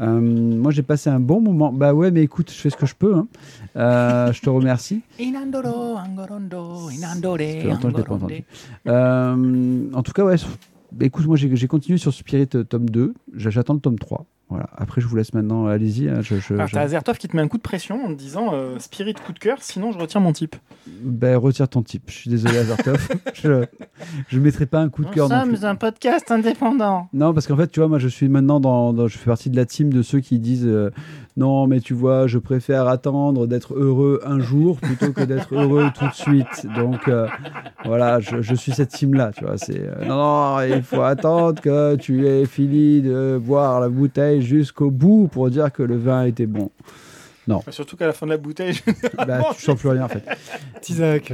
Euh, 0.00 0.20
moi, 0.20 0.72
j'ai 0.72 0.82
passé 0.82 1.08
un 1.08 1.20
bon 1.20 1.40
moment. 1.40 1.72
Bah 1.72 1.94
ouais, 1.94 2.10
mais 2.10 2.22
écoute, 2.22 2.50
je 2.50 2.56
fais 2.56 2.70
ce 2.70 2.76
que 2.76 2.86
je 2.86 2.96
peux. 2.96 3.14
hein. 3.14 3.28
Euh, 3.76 4.32
je 4.32 4.40
te 4.40 4.50
remercie. 4.50 5.02
Inandoro, 5.20 5.96
angorondo, 5.96 6.90
inandore, 6.90 7.38
longtemps 7.38 7.88
que 7.88 7.92
je 7.92 7.96
l'ai 7.98 8.02
pas 8.02 8.14
entendu. 8.14 8.44
Euh, 8.88 9.84
en 9.92 10.02
tout 10.02 10.12
cas, 10.12 10.24
ouais. 10.24 10.36
Bah, 10.98 11.06
écoute, 11.06 11.26
moi 11.26 11.36
j'ai 11.36 11.66
continué 11.68 11.98
sur 11.98 12.12
Spirit 12.12 12.48
euh, 12.54 12.64
tome 12.64 12.88
2. 12.88 13.14
J'a- 13.34 13.50
J'attends 13.50 13.74
le 13.74 13.80
tome 13.80 13.98
3. 13.98 14.26
Voilà. 14.50 14.68
Après, 14.76 15.00
je 15.00 15.06
vous 15.06 15.16
laisse 15.16 15.32
maintenant. 15.32 15.66
Allez-y. 15.66 16.08
hein, 16.08 16.20
je, 16.20 16.36
je- 16.38 16.52
Alors, 16.54 16.66
je- 16.68 16.74
t'as 16.74 16.82
Azertov 16.82 17.16
qui 17.16 17.28
te 17.28 17.34
met 17.34 17.42
un 17.42 17.48
coup 17.48 17.56
de 17.56 17.62
pression 17.62 18.04
en 18.04 18.08
te 18.08 18.18
disant 18.18 18.50
euh, 18.52 18.78
Spirit 18.78 19.14
coup 19.14 19.32
de 19.32 19.38
cœur, 19.38 19.56
sinon 19.62 19.90
je 19.90 19.98
retire 19.98 20.20
mon 20.20 20.32
type. 20.32 20.54
Ben, 21.02 21.36
retire 21.38 21.66
ton 21.68 21.82
type. 21.82 22.02
Je 22.08 22.12
suis 22.14 22.30
désolé, 22.30 22.58
Azertov. 22.58 23.08
je 23.34 23.66
ne 24.32 24.40
mettrai 24.40 24.66
pas 24.66 24.80
un 24.80 24.90
coup 24.90 25.02
de 25.04 25.10
cœur 25.10 25.28
non 25.28 25.46
plus. 25.48 25.64
un 25.64 25.74
podcast 25.76 26.30
indépendant. 26.30 27.08
Non, 27.14 27.32
parce 27.32 27.46
qu'en 27.46 27.56
fait, 27.56 27.68
tu 27.68 27.80
vois, 27.80 27.88
moi, 27.88 27.98
je 27.98 28.08
suis 28.08 28.28
maintenant 28.28 28.60
dans, 28.60 28.92
dans- 28.92 29.08
je 29.08 29.16
fais 29.18 29.26
partie 29.30 29.48
de 29.50 29.56
la 29.56 29.64
team 29.66 29.92
de 29.92 30.02
ceux 30.02 30.20
qui 30.20 30.38
disent 30.38 30.66
euh, 30.66 30.90
non, 31.36 31.66
mais 31.66 31.80
tu 31.80 31.94
vois, 31.94 32.26
je 32.28 32.38
préfère 32.38 32.86
attendre 32.86 33.46
d'être 33.46 33.74
heureux 33.74 34.20
un 34.24 34.38
jour 34.38 34.78
plutôt 34.78 35.12
que 35.12 35.22
d'être 35.22 35.52
heureux 35.54 35.88
tout 35.98 36.06
de 36.06 36.14
suite. 36.14 36.66
Donc, 36.76 37.08
euh, 37.08 37.26
voilà, 37.84 38.20
je, 38.20 38.40
je 38.40 38.54
suis 38.54 38.70
cette 38.72 38.90
team-là, 38.90 39.32
tu 39.36 39.44
vois. 39.44 39.58
C'est 39.58 39.80
euh, 39.80 40.04
non, 40.06 40.16
non, 40.16 40.60
il 40.62 40.82
faut 40.82 41.02
attendre 41.02 41.60
que 41.60 41.96
tu 41.96 42.26
aies 42.28 42.46
fini 42.46 43.00
de 43.02 43.40
boire 43.42 43.80
la 43.80 43.88
bouteille 43.88 44.42
jusqu'au 44.42 44.90
bout 44.90 45.28
pour 45.32 45.50
dire 45.50 45.72
que 45.72 45.82
le 45.82 45.96
vin 45.96 46.24
était 46.24 46.46
bon. 46.46 46.70
Surtout 47.70 47.96
qu'à 47.96 48.06
la 48.06 48.12
fin 48.12 48.26
de 48.26 48.30
la 48.30 48.38
bouteille, 48.38 48.72
je- 48.72 49.16
Bah, 49.26 49.40
tu 49.56 49.62
sens 49.62 49.78
plus 49.78 49.88
rien 49.90 50.04
en 50.04 50.08
fait. 50.08 50.24
Isaac. 50.88 51.32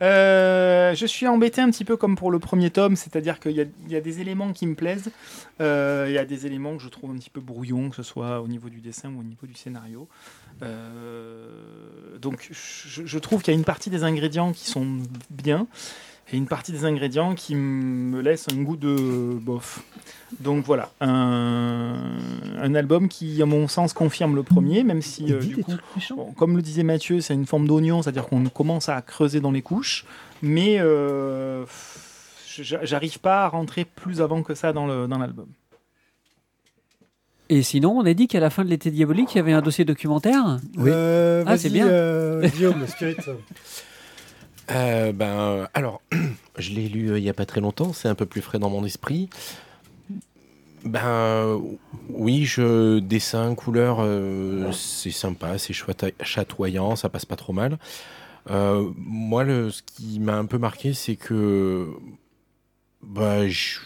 Euh, 0.00 0.94
je 0.94 1.06
suis 1.06 1.26
embêté 1.26 1.60
un 1.60 1.70
petit 1.70 1.84
peu 1.84 1.96
comme 1.96 2.16
pour 2.16 2.30
le 2.30 2.38
premier 2.38 2.70
tome, 2.70 2.96
c'est-à-dire 2.96 3.40
qu'il 3.40 3.52
y, 3.52 3.92
y 3.92 3.96
a 3.96 4.00
des 4.00 4.20
éléments 4.20 4.52
qui 4.52 4.66
me 4.66 4.74
plaisent, 4.74 5.10
euh, 5.60 6.06
il 6.08 6.14
y 6.14 6.18
a 6.18 6.24
des 6.24 6.46
éléments 6.46 6.76
que 6.76 6.82
je 6.82 6.88
trouve 6.88 7.10
un 7.10 7.16
petit 7.16 7.30
peu 7.30 7.40
brouillons, 7.40 7.90
que 7.90 7.96
ce 7.96 8.02
soit 8.02 8.40
au 8.40 8.48
niveau 8.48 8.68
du 8.68 8.80
dessin 8.80 9.10
ou 9.10 9.20
au 9.20 9.24
niveau 9.24 9.46
du 9.46 9.54
scénario. 9.54 10.08
Euh, 10.62 12.18
donc 12.20 12.48
je 12.50 13.18
trouve 13.18 13.42
qu'il 13.42 13.52
y 13.52 13.56
a 13.56 13.58
une 13.58 13.64
partie 13.64 13.90
des 13.90 14.04
ingrédients 14.04 14.52
qui 14.52 14.68
sont 14.68 14.98
bien 15.30 15.66
et 16.32 16.36
une 16.36 16.46
partie 16.46 16.72
des 16.72 16.84
ingrédients 16.84 17.34
qui 17.34 17.54
me 17.54 18.20
laissent 18.20 18.46
un 18.52 18.62
goût 18.62 18.76
de 18.76 19.34
bof. 19.40 19.82
Donc 20.40 20.64
voilà, 20.64 20.90
un, 21.00 22.18
un 22.60 22.74
album 22.74 23.08
qui, 23.08 23.40
à 23.40 23.46
mon 23.46 23.66
sens, 23.66 23.92
confirme 23.94 24.36
le 24.36 24.42
premier, 24.42 24.84
même 24.84 25.00
si 25.00 25.32
euh, 25.32 25.40
du 25.40 25.56
coup. 25.62 25.72
Bon, 26.14 26.32
comme 26.32 26.56
le 26.56 26.62
disait 26.62 26.82
Mathieu, 26.82 27.20
c'est 27.22 27.32
une 27.34 27.46
forme 27.46 27.66
d'oignon, 27.66 28.02
c'est-à-dire 28.02 28.26
qu'on 28.26 28.44
commence 28.44 28.88
à 28.90 29.00
creuser 29.00 29.40
dans 29.40 29.50
les 29.52 29.62
couches, 29.62 30.04
mais 30.42 30.76
euh, 30.80 31.64
j'a- 32.60 32.84
j'arrive 32.84 33.20
pas 33.20 33.44
à 33.44 33.48
rentrer 33.48 33.86
plus 33.86 34.20
avant 34.20 34.42
que 34.42 34.54
ça 34.54 34.74
dans 34.74 34.86
l'album. 34.86 35.46
Et 37.50 37.62
sinon, 37.62 37.92
on 37.98 38.04
a 38.04 38.12
dit 38.12 38.28
qu'à 38.28 38.40
la 38.40 38.50
fin 38.50 38.62
de 38.62 38.68
l'été 38.68 38.90
diabolique, 38.90 39.32
il 39.34 39.38
y 39.38 39.40
avait 39.40 39.54
un 39.54 39.62
dossier 39.62 39.86
documentaire. 39.86 40.58
Oui. 40.76 40.90
Euh, 40.92 41.44
Ah, 41.46 41.56
c'est 41.56 41.68
vas-y, 41.70 41.78
bien. 41.78 41.88
euh, 41.88 42.46
Guillaume, 42.50 42.86
Spirit. 42.86 43.16
Euh, 44.70 45.12
ben, 45.12 45.68
alors, 45.74 46.02
je 46.58 46.70
l'ai 46.72 46.88
lu 46.88 47.10
euh, 47.10 47.18
il 47.18 47.22
n'y 47.22 47.30
a 47.30 47.34
pas 47.34 47.46
très 47.46 47.60
longtemps, 47.60 47.92
c'est 47.92 48.08
un 48.08 48.14
peu 48.14 48.26
plus 48.26 48.42
frais 48.42 48.58
dans 48.58 48.70
mon 48.70 48.84
esprit. 48.84 49.30
Ben, 50.84 51.60
oui, 52.10 52.44
je 52.44 52.98
dessin, 53.00 53.54
couleur, 53.54 53.98
euh, 54.00 54.70
c'est 54.72 55.10
sympa, 55.10 55.58
c'est 55.58 55.74
chatoyant, 56.22 56.96
ça 56.96 57.08
passe 57.08 57.24
pas 57.24 57.36
trop 57.36 57.52
mal. 57.52 57.78
Moi, 58.48 59.44
le, 59.44 59.70
ce 59.70 59.82
qui 59.82 60.20
m'a 60.20 60.36
un 60.36 60.46
peu 60.46 60.56
marqué, 60.58 60.94
c'est 60.94 61.16
que 61.16 61.88
bah, 63.02 63.46
je- 63.48 63.78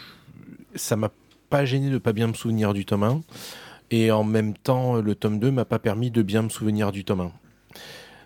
ça 0.75 0.95
m'a 0.95 1.11
pas 1.49 1.65
gêné 1.65 1.89
de 1.89 1.97
pas 1.97 2.13
bien 2.13 2.27
me 2.27 2.33
souvenir 2.33 2.73
du 2.73 2.85
tome 2.85 3.03
1. 3.03 3.21
Et 3.91 4.11
en 4.11 4.23
même 4.23 4.53
temps, 4.55 5.01
le 5.01 5.15
tome 5.15 5.39
2 5.39 5.51
m'a 5.51 5.65
pas 5.65 5.79
permis 5.79 6.11
de 6.11 6.21
bien 6.21 6.43
me 6.43 6.49
souvenir 6.49 6.91
du 6.91 7.03
tome 7.03 7.21
1. 7.21 7.31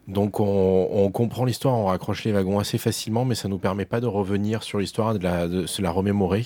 Donc 0.07 0.39
on, 0.39 1.11
comprend 1.11 1.43
l'histoire, 1.43 1.75
on 1.75 1.85
raccroche 1.85 2.23
les 2.23 2.31
wagons 2.31 2.59
assez 2.59 2.77
facilement, 2.77 3.25
mais 3.25 3.35
ça 3.35 3.49
nous 3.49 3.57
permet 3.57 3.85
pas 3.85 3.99
de 3.99 4.07
revenir 4.07 4.63
sur 4.63 4.79
l'histoire, 4.79 5.13
de 5.13 5.65
se 5.65 5.81
la 5.81 5.91
remémorer. 5.91 6.45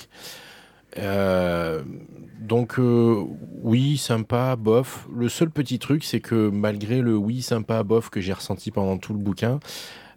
Euh, 0.97 1.83
donc 2.39 2.79
euh, 2.79 3.23
oui, 3.61 3.97
sympa, 3.97 4.55
bof. 4.55 5.07
Le 5.15 5.29
seul 5.29 5.49
petit 5.49 5.79
truc, 5.79 6.03
c'est 6.03 6.19
que 6.19 6.49
malgré 6.49 7.01
le 7.01 7.15
oui, 7.15 7.41
sympa, 7.41 7.83
bof 7.83 8.09
que 8.09 8.19
j'ai 8.19 8.33
ressenti 8.33 8.71
pendant 8.71 8.97
tout 8.97 9.13
le 9.13 9.19
bouquin, 9.19 9.59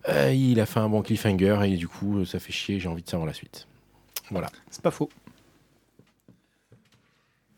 euh, 0.08 0.32
il 0.32 0.58
a 0.60 0.66
fait 0.66 0.80
un 0.80 0.88
bon 0.88 1.02
cliffhanger 1.02 1.58
et 1.64 1.76
du 1.76 1.88
coup 1.88 2.24
ça 2.24 2.38
fait 2.38 2.52
chier, 2.52 2.80
j'ai 2.80 2.88
envie 2.88 3.02
de 3.02 3.08
savoir 3.08 3.26
la 3.26 3.34
suite. 3.34 3.68
Voilà. 4.30 4.48
C'est 4.70 4.82
pas 4.82 4.90
faux. 4.90 5.10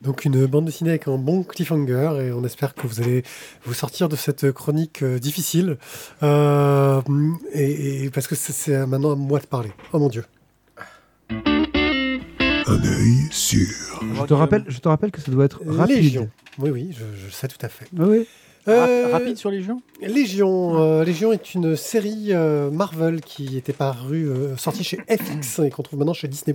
Donc 0.03 0.25
une 0.27 0.47
bande 0.47 0.67
dessinée 0.67 0.91
avec 0.91 1.09
un 1.09 1.17
bon 1.17 1.43
cliffhanger 1.43 2.19
et 2.27 2.33
on 2.33 2.45
espère 2.45 2.75
que 2.75 2.87
vous 2.87 3.01
allez 3.01 3.23
vous 3.65 3.73
sortir 3.75 4.09
de 4.09 4.17
cette 4.17 4.53
chronique 4.53 5.03
euh, 5.03 5.19
difficile. 5.19 5.79
Euh, 6.23 7.01
et, 7.53 8.05
et 8.05 8.11
parce 8.11 8.27
que 8.27 8.35
c'est- 8.35 8.87
maintenant 8.87 9.13
à 9.13 9.17
moi 9.17 9.41
de 9.41 9.47
parler. 9.47 9.73
Oh 9.93 9.99
mon 9.99 10.09
dieu. 10.09 10.25
Un 11.31 12.83
œil 12.85 13.29
sûr. 13.31 13.67
Je 14.15 14.23
te, 14.25 14.35
rappelle, 14.35 14.65
je 14.69 14.79
te 14.79 14.89
rappelle 14.89 15.11
que 15.11 15.21
ça 15.21 15.31
doit 15.33 15.45
être 15.45 15.61
rapide. 15.67 15.97
Légion. 15.97 16.29
Oui, 16.59 16.71
oui, 16.71 16.91
je, 16.93 17.05
je 17.19 17.27
le 17.27 17.31
sais 17.33 17.49
tout 17.49 17.59
à 17.65 17.69
fait. 17.69 17.87
Oui. 17.97 18.27
Euh, 18.69 19.05
Rap- 19.05 19.13
rapide 19.23 19.37
sur 19.37 19.51
gens 19.63 19.81
Légion. 20.01 20.81
euh, 20.83 21.05
Légion 21.05 21.33
est 21.33 21.55
une 21.55 21.77
série 21.77 22.29
euh, 22.31 22.71
Marvel 22.71 23.21
qui 23.21 23.57
était 23.57 23.73
parue, 23.73 24.29
euh, 24.29 24.57
sortie 24.57 24.83
chez 24.83 24.99
FX 25.09 25.61
et 25.61 25.71
qu'on 25.71 25.83
trouve 25.83 25.99
maintenant 26.01 26.15
chez 26.15 26.27
Disney+. 26.29 26.55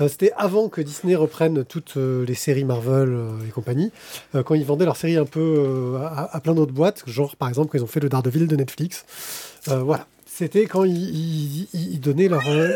Euh, 0.00 0.08
C'était 0.08 0.32
avant 0.36 0.68
que 0.68 0.80
Disney 0.80 1.14
reprenne 1.14 1.64
toutes 1.64 1.96
euh, 1.96 2.24
les 2.26 2.34
séries 2.34 2.64
Marvel 2.64 3.08
euh, 3.10 3.30
et 3.46 3.50
compagnie, 3.50 3.92
euh, 4.34 4.42
quand 4.42 4.54
ils 4.54 4.64
vendaient 4.64 4.84
leurs 4.84 4.96
séries 4.96 5.16
un 5.16 5.24
peu 5.24 5.40
euh, 5.40 5.96
à, 5.98 6.34
à 6.36 6.40
plein 6.40 6.54
d'autres 6.54 6.72
boîtes, 6.72 7.04
genre 7.06 7.36
par 7.36 7.48
exemple 7.48 7.68
quand 7.70 7.78
ils 7.78 7.84
ont 7.84 7.86
fait 7.86 8.00
le 8.00 8.08
Daredevil 8.08 8.46
de 8.48 8.56
Netflix. 8.56 9.04
Euh, 9.68 9.78
voilà. 9.78 10.06
C'était 10.26 10.64
quand 10.66 10.84
ils, 10.84 10.96
ils- 10.96 11.68
ils- 11.74 11.92
ils 11.92 12.00
donnaient 12.00 12.28
leur... 12.28 12.42
euh, 12.48 12.70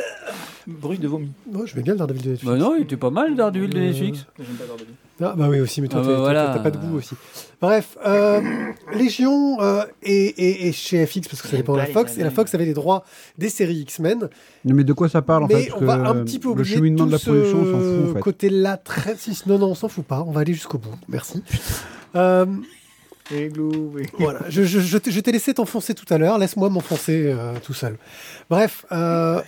Bruit 0.66 0.98
de 0.98 1.08
vomi. 1.08 1.30
Moi, 1.50 1.64
je 1.66 1.74
mets 1.76 1.82
bien 1.82 1.94
le 1.94 1.98
Daredevil 1.98 2.22
de 2.22 2.30
Netflix. 2.30 2.52
Bah 2.52 2.58
non, 2.58 2.74
il 2.76 2.82
était 2.82 2.96
pas 2.96 3.10
mal, 3.10 3.34
Daredevil 3.34 3.70
de 3.70 3.78
Netflix. 3.80 4.26
J'aime 4.38 4.46
pas 4.56 4.66
Daredevil. 4.66 4.94
Ah 5.20 5.34
bah 5.36 5.46
oui 5.48 5.60
aussi, 5.60 5.80
mais 5.80 5.88
toi 5.88 6.00
Ah 6.02 6.06
t'as- 6.06 6.08
bah 6.10 6.14
t'as 6.16 6.20
voilà. 6.20 6.52
t'as 6.54 6.58
pas 6.60 6.70
de 6.70 6.76
goût 6.76 6.96
aussi. 6.98 7.14
Bref, 7.62 7.96
euh, 8.06 8.40
Légion 8.92 9.60
euh, 9.62 9.82
est, 10.02 10.38
est- 10.38 10.68
est 10.68 10.72
chez 10.72 11.06
FX 11.06 11.28
parce 11.28 11.40
que 11.40 11.48
ça 11.48 11.56
dépend 11.56 11.72
de 11.72 11.78
la 11.78 11.86
Fox 11.86 12.18
et 12.18 12.22
la. 12.22 12.30
Fox 12.30 12.54
avait 12.54 12.66
les 12.66 12.74
droits 12.74 13.02
des 13.38 13.48
séries 13.48 13.78
X-Men. 13.78 14.28
Non, 14.64 14.74
mais 14.74 14.84
de 14.84 14.92
quoi 14.92 15.08
ça 15.08 15.22
parle 15.22 15.44
en 15.44 15.46
mais 15.46 15.62
fait 15.62 15.70
parce 15.70 15.82
on 15.82 15.86
va 15.86 15.94
un 15.94 16.22
petit 16.24 16.38
peu 16.38 16.48
Le 16.48 16.52
oublier 16.60 16.76
cheminement 16.76 17.04
tout 17.04 17.06
de 17.06 17.12
la 17.12 17.18
production, 17.18 17.58
on 17.58 17.64
s'en 17.64 17.78
fout 17.80 18.10
en 18.10 18.14
fait. 18.14 18.20
côté-là 18.20 18.76
très... 18.76 19.16
Non, 19.46 19.58
non, 19.58 19.66
on 19.68 19.74
s'en 19.74 19.88
fout 19.88 20.04
pas. 20.04 20.22
On 20.26 20.32
va 20.32 20.42
aller 20.42 20.52
jusqu'au 20.52 20.76
bout. 20.78 20.90
Merci. 21.08 21.42
Euh, 22.14 22.44
Et 23.34 23.48
glou, 23.48 23.92
oui. 23.94 24.02
voilà, 24.18 24.40
je, 24.50 24.62
je- 24.64 24.80
je 24.80 24.98
t'ai- 24.98 25.10
je 25.10 25.20
t'ai 25.20 25.32
laissé 25.32 25.54
t'enfoncer 25.54 25.94
tout 25.94 26.12
à 26.12 26.18
l'heure. 26.18 26.38
Laisse-moi 26.38 26.68
m'enfoncer 26.68 27.24
euh, 27.34 27.54
tout 27.64 27.74
seul. 27.74 27.96
Bref, 28.50 28.84
euh, 28.92 29.40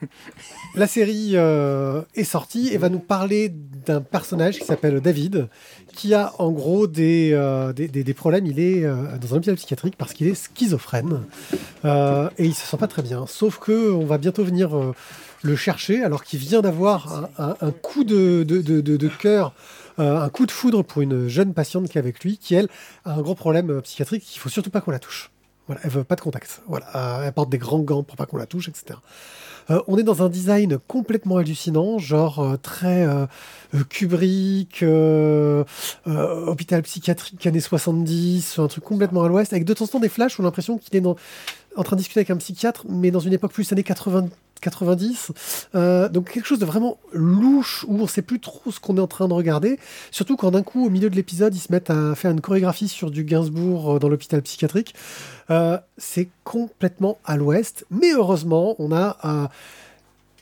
la 0.74 0.86
série 0.86 1.32
euh, 1.34 2.02
est 2.14 2.24
sortie 2.24 2.68
et 2.72 2.78
va 2.78 2.88
nous 2.88 2.98
parler 2.98 3.48
d'un 3.86 4.00
personnage 4.00 4.58
qui 4.58 4.64
s'appelle 4.64 5.00
David, 5.00 5.48
qui 5.94 6.14
a 6.14 6.32
en 6.38 6.50
gros 6.50 6.86
des, 6.86 7.30
euh, 7.32 7.72
des, 7.72 7.88
des- 7.88 8.14
problèmes. 8.14 8.46
Il 8.46 8.60
est 8.60 8.84
euh, 8.84 9.18
dans 9.18 9.34
un 9.34 9.36
hôpital 9.38 9.56
psychiatrique 9.56 9.96
parce 9.96 10.12
qu'il 10.12 10.26
est 10.26 10.34
schizophrène 10.34 11.22
et 11.84 12.44
il 12.44 12.54
se 12.54 12.66
sent 12.66 12.76
pas 12.76 12.88
très 12.88 13.02
bien. 13.02 13.26
Sauf 13.26 13.58
que 13.58 13.92
on 13.92 14.04
va 14.04 14.18
bientôt 14.18 14.44
venir 14.44 14.70
le 15.42 15.56
chercher 15.56 16.02
alors 16.02 16.24
qu'il 16.24 16.38
vient 16.38 16.62
d'avoir 16.62 17.30
un, 17.38 17.70
coup 17.70 18.04
de, 18.04 19.08
cœur. 19.18 19.52
un 19.98 20.28
coup 20.28 20.46
de 20.46 20.50
foudre 20.52 20.82
pour 20.82 21.02
une 21.02 21.28
jeune 21.28 21.54
patiente 21.54 21.88
qui 21.88 21.98
est 21.98 22.00
avec 22.00 22.20
lui, 22.24 22.38
qui 22.38 22.54
elle 22.54 22.68
a 23.04 23.12
un 23.14 23.22
gros 23.22 23.34
problème 23.34 23.70
euh, 23.70 23.80
psychiatrique. 23.80 24.34
Il 24.34 24.38
faut 24.38 24.48
surtout 24.48 24.70
pas 24.70 24.80
qu'on 24.80 24.90
la 24.90 24.98
touche. 24.98 25.30
Voilà, 25.66 25.80
elle 25.84 25.90
veut 25.90 26.04
pas 26.04 26.16
de 26.16 26.20
contact. 26.20 26.62
Voilà, 26.66 27.22
elle 27.24 27.32
porte 27.32 27.50
des 27.50 27.58
grands 27.58 27.80
gants 27.80 28.02
pour 28.02 28.16
pas 28.16 28.26
qu'on 28.26 28.36
la 28.36 28.46
touche, 28.46 28.68
etc. 28.68 28.98
Euh, 29.70 29.80
on 29.86 29.98
est 29.98 30.02
dans 30.02 30.22
un 30.22 30.28
design 30.28 30.78
complètement 30.88 31.36
hallucinant, 31.36 31.98
genre 31.98 32.40
euh, 32.40 32.56
très 32.56 33.06
euh, 33.06 33.26
Kubrick, 33.88 34.84
hôpital 36.06 36.82
psychiatrique 36.82 37.46
années 37.46 37.60
70, 37.60 38.58
un 38.58 38.66
truc 38.68 38.84
complètement 38.84 39.24
à 39.24 39.28
l'ouest, 39.28 39.52
avec 39.52 39.64
de 39.64 39.74
temps 39.74 39.84
en 39.84 39.88
temps 39.88 40.00
des 40.00 40.08
flashs 40.08 40.38
où 40.38 40.42
on 40.42 40.44
a 40.44 40.48
l'impression 40.48 40.78
qu'il 40.78 40.96
est 40.96 41.06
en 41.06 41.82
train 41.82 41.96
de 41.96 42.00
discuter 42.00 42.20
avec 42.20 42.30
un 42.30 42.36
psychiatre, 42.36 42.84
mais 42.88 43.10
dans 43.10 43.20
une 43.20 43.32
époque 43.32 43.52
plus 43.52 43.70
années 43.72 43.82
80, 43.82 44.28
90. 44.62 45.32
Euh, 45.74 46.08
donc 46.08 46.30
quelque 46.30 46.46
chose 46.46 46.58
de 46.58 46.64
vraiment 46.64 46.98
louche 47.12 47.84
où 47.88 48.00
on 48.00 48.06
sait 48.06 48.22
plus 48.22 48.40
trop 48.40 48.70
ce 48.70 48.80
qu'on 48.80 48.96
est 48.96 49.00
en 49.00 49.06
train 49.06 49.28
de 49.28 49.34
regarder. 49.34 49.78
Surtout 50.10 50.36
quand 50.36 50.52
d'un 50.52 50.62
coup, 50.62 50.86
au 50.86 50.90
milieu 50.90 51.10
de 51.10 51.16
l'épisode, 51.16 51.54
ils 51.54 51.60
se 51.60 51.70
mettent 51.70 51.90
à 51.90 52.14
faire 52.14 52.30
une 52.30 52.40
chorégraphie 52.40 52.88
sur 52.88 53.10
du 53.10 53.24
Gainsbourg 53.24 53.96
euh, 53.96 53.98
dans 53.98 54.08
l'hôpital 54.08 54.40
psychiatrique. 54.40 54.94
Euh, 55.50 55.78
c'est 55.98 56.28
complètement 56.44 57.18
à 57.24 57.36
l'ouest, 57.36 57.84
mais 57.90 58.12
heureusement, 58.12 58.76
on 58.78 58.92
a 58.92 59.50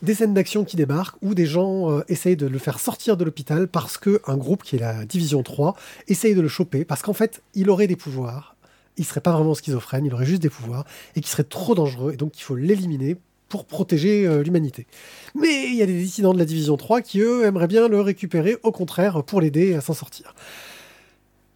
des 0.03 0.15
scènes 0.15 0.35
d'action 0.35 0.65
qui 0.65 0.77
débarquent 0.77 1.17
où 1.23 1.35
des 1.35 1.47
gens 1.47 2.01
essayent 2.09 2.37
de 2.37 2.47
le 2.47 2.59
faire 2.59 2.79
sortir 2.79 3.17
de 3.17 3.25
l'hôpital 3.25 3.69
parce 3.69 3.99
que 3.99 4.21
un 4.27 4.37
groupe 4.37 4.63
qui 4.63 4.77
est 4.77 4.79
la 4.79 5.05
division 5.05 5.43
3 5.43 5.75
essaye 6.09 6.35
de 6.35 6.41
le 6.41 6.49
choper 6.49 6.85
parce 6.85 7.03
qu'en 7.03 7.13
fait, 7.13 7.43
il 7.55 7.71
aurait 7.71 7.87
des 7.87 7.97
pouvoirs. 7.97 8.57
Il 8.97 9.05
serait 9.05 9.21
pas 9.21 9.33
vraiment 9.33 9.55
schizophrène, 9.55 10.05
il 10.05 10.15
aurait 10.15 10.27
juste 10.27 10.43
des 10.43 10.51
pouvoirs 10.51 10.85
et 11.17 11.21
qui 11.21 11.31
serait 11.31 11.45
trop 11.45 11.75
dangereux 11.75 12.13
et 12.13 12.17
donc 12.17 12.39
il 12.39 12.43
faut 12.43 12.57
l'éliminer 12.57 13.17
pour 13.51 13.67
protéger 13.67 14.27
euh, 14.27 14.43
l'humanité. 14.43 14.87
Mais 15.35 15.67
il 15.67 15.75
y 15.75 15.83
a 15.83 15.87
des 15.87 15.99
dissidents 15.99 16.33
de 16.33 16.39
la 16.39 16.47
division 16.47 16.79
3 16.79 17.03
qui 17.03 17.21
eux 17.21 17.45
aimeraient 17.45 17.67
bien 17.67 17.89
le 17.89 18.01
récupérer 18.01 18.57
au 18.63 18.73
contraire 18.73 19.23
pour 19.25 19.43
l'aider 19.43 19.75
à 19.75 19.83
s'en 19.83 19.93
sortir. 19.93 20.35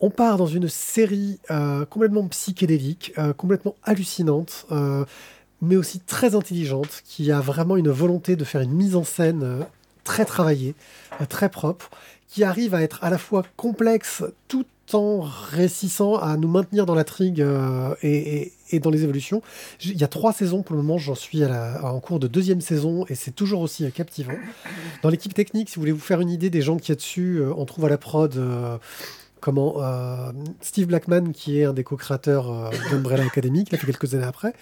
On 0.01 0.11
part 0.11 0.37
dans 0.37 0.49
une 0.49 0.69
série 0.69 1.39
euh, 1.51 1.87
complètement 1.87 2.27
psychédélique, 2.29 3.15
euh, 3.17 3.33
complètement 3.33 3.77
hallucinante, 3.85 4.67
mais 5.63 5.77
aussi 5.77 6.01
très 6.01 6.35
intelligente, 6.35 7.01
qui 7.07 7.33
a 7.33 7.41
vraiment 7.41 7.77
une 7.77 7.89
volonté 7.89 8.37
de 8.37 8.45
faire 8.45 8.61
une 8.61 8.75
mise 8.75 8.97
en 8.97 9.05
scène 9.05 9.65
très 10.03 10.27
travaillée, 10.27 10.75
très 11.31 11.49
propre, 11.49 11.89
qui 12.29 12.45
arrive 12.45 12.75
à 12.75 12.83
être 12.83 13.03
à 13.03 13.09
la 13.09 13.17
fois 13.17 13.45
complexe 13.57 14.25
tout 14.49 14.67
en 14.93 15.21
réussissant 15.23 16.17
à 16.17 16.37
nous 16.37 16.49
maintenir 16.49 16.85
dans 16.85 16.95
l'intrigue 16.95 17.41
euh, 17.41 17.95
et, 18.03 18.53
dans 18.81 18.91
les 18.91 19.05
évolutions. 19.05 19.41
Il 19.85 19.97
y 19.97 20.05
a 20.05 20.09
trois 20.09 20.33
saisons 20.33 20.63
pour 20.63 20.75
le 20.77 20.83
moment, 20.83 20.99
j'en 20.99 21.15
suis 21.15 21.39
la- 21.39 21.81
en 21.85 22.01
cours 22.01 22.19
de 22.19 22.27
deuxième 22.27 22.61
saison 22.61 23.07
et 23.09 23.15
c'est 23.15 23.31
toujours 23.31 23.61
aussi 23.61 23.85
euh, 23.85 23.91
captivant. 23.91 24.35
Dans 25.03 25.09
l'équipe 25.09 25.33
technique, 25.33 25.69
si 25.71 25.77
vous 25.77 25.83
voulez 25.83 25.93
vous 25.93 26.01
faire 26.01 26.21
une 26.21 26.29
idée 26.31 26.51
des 26.51 26.61
gens 26.61 26.77
qui 26.77 26.91
a 26.93 26.97
dessus, 26.97 27.37
euh, 27.39 27.53
on 27.57 27.65
trouve 27.65 27.87
à 27.87 27.89
la 27.89 27.99
prod 27.99 28.37
euh, 28.37 28.77
comment 29.41 29.77
Steve 30.61 30.87
Blackman, 30.87 31.33
qui 31.33 31.61
est 31.61 31.65
un 31.65 31.73
des 31.75 31.85
co-créateurs 31.85 32.71
d'Umbrella 32.91 33.25
Academy, 33.25 33.65
qui 33.65 33.73
l'a 33.73 33.79
fait 33.79 33.87
quelques 33.87 34.15
années 34.15 34.25
après, 34.25 34.55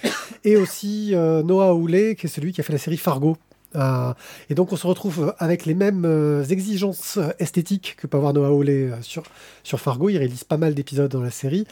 et 0.44 0.56
aussi 0.56 1.12
Noah 1.14 1.68
Hawley, 1.70 2.16
qui 2.16 2.26
est 2.26 2.28
celui 2.28 2.52
qui 2.52 2.60
a 2.60 2.64
fait 2.64 2.72
la 2.72 2.80
série 2.80 2.96
Fargo. 2.96 3.36
Euh, 3.74 4.12
et 4.50 4.54
donc 4.54 4.72
on 4.72 4.76
se 4.76 4.86
retrouve 4.86 5.34
avec 5.38 5.64
les 5.64 5.74
mêmes 5.74 6.04
euh, 6.04 6.44
exigences 6.44 7.16
euh, 7.16 7.30
esthétiques 7.38 7.96
que 7.96 8.06
peut 8.06 8.18
Noah 8.18 8.48
Hawley 8.48 8.90
euh, 8.90 9.02
sur, 9.02 9.22
sur 9.62 9.80
Fargo. 9.80 10.08
Il 10.08 10.18
réalise 10.18 10.44
pas 10.44 10.56
mal 10.56 10.74
d'épisodes 10.74 11.10
dans 11.10 11.22
la 11.22 11.30
série. 11.30 11.66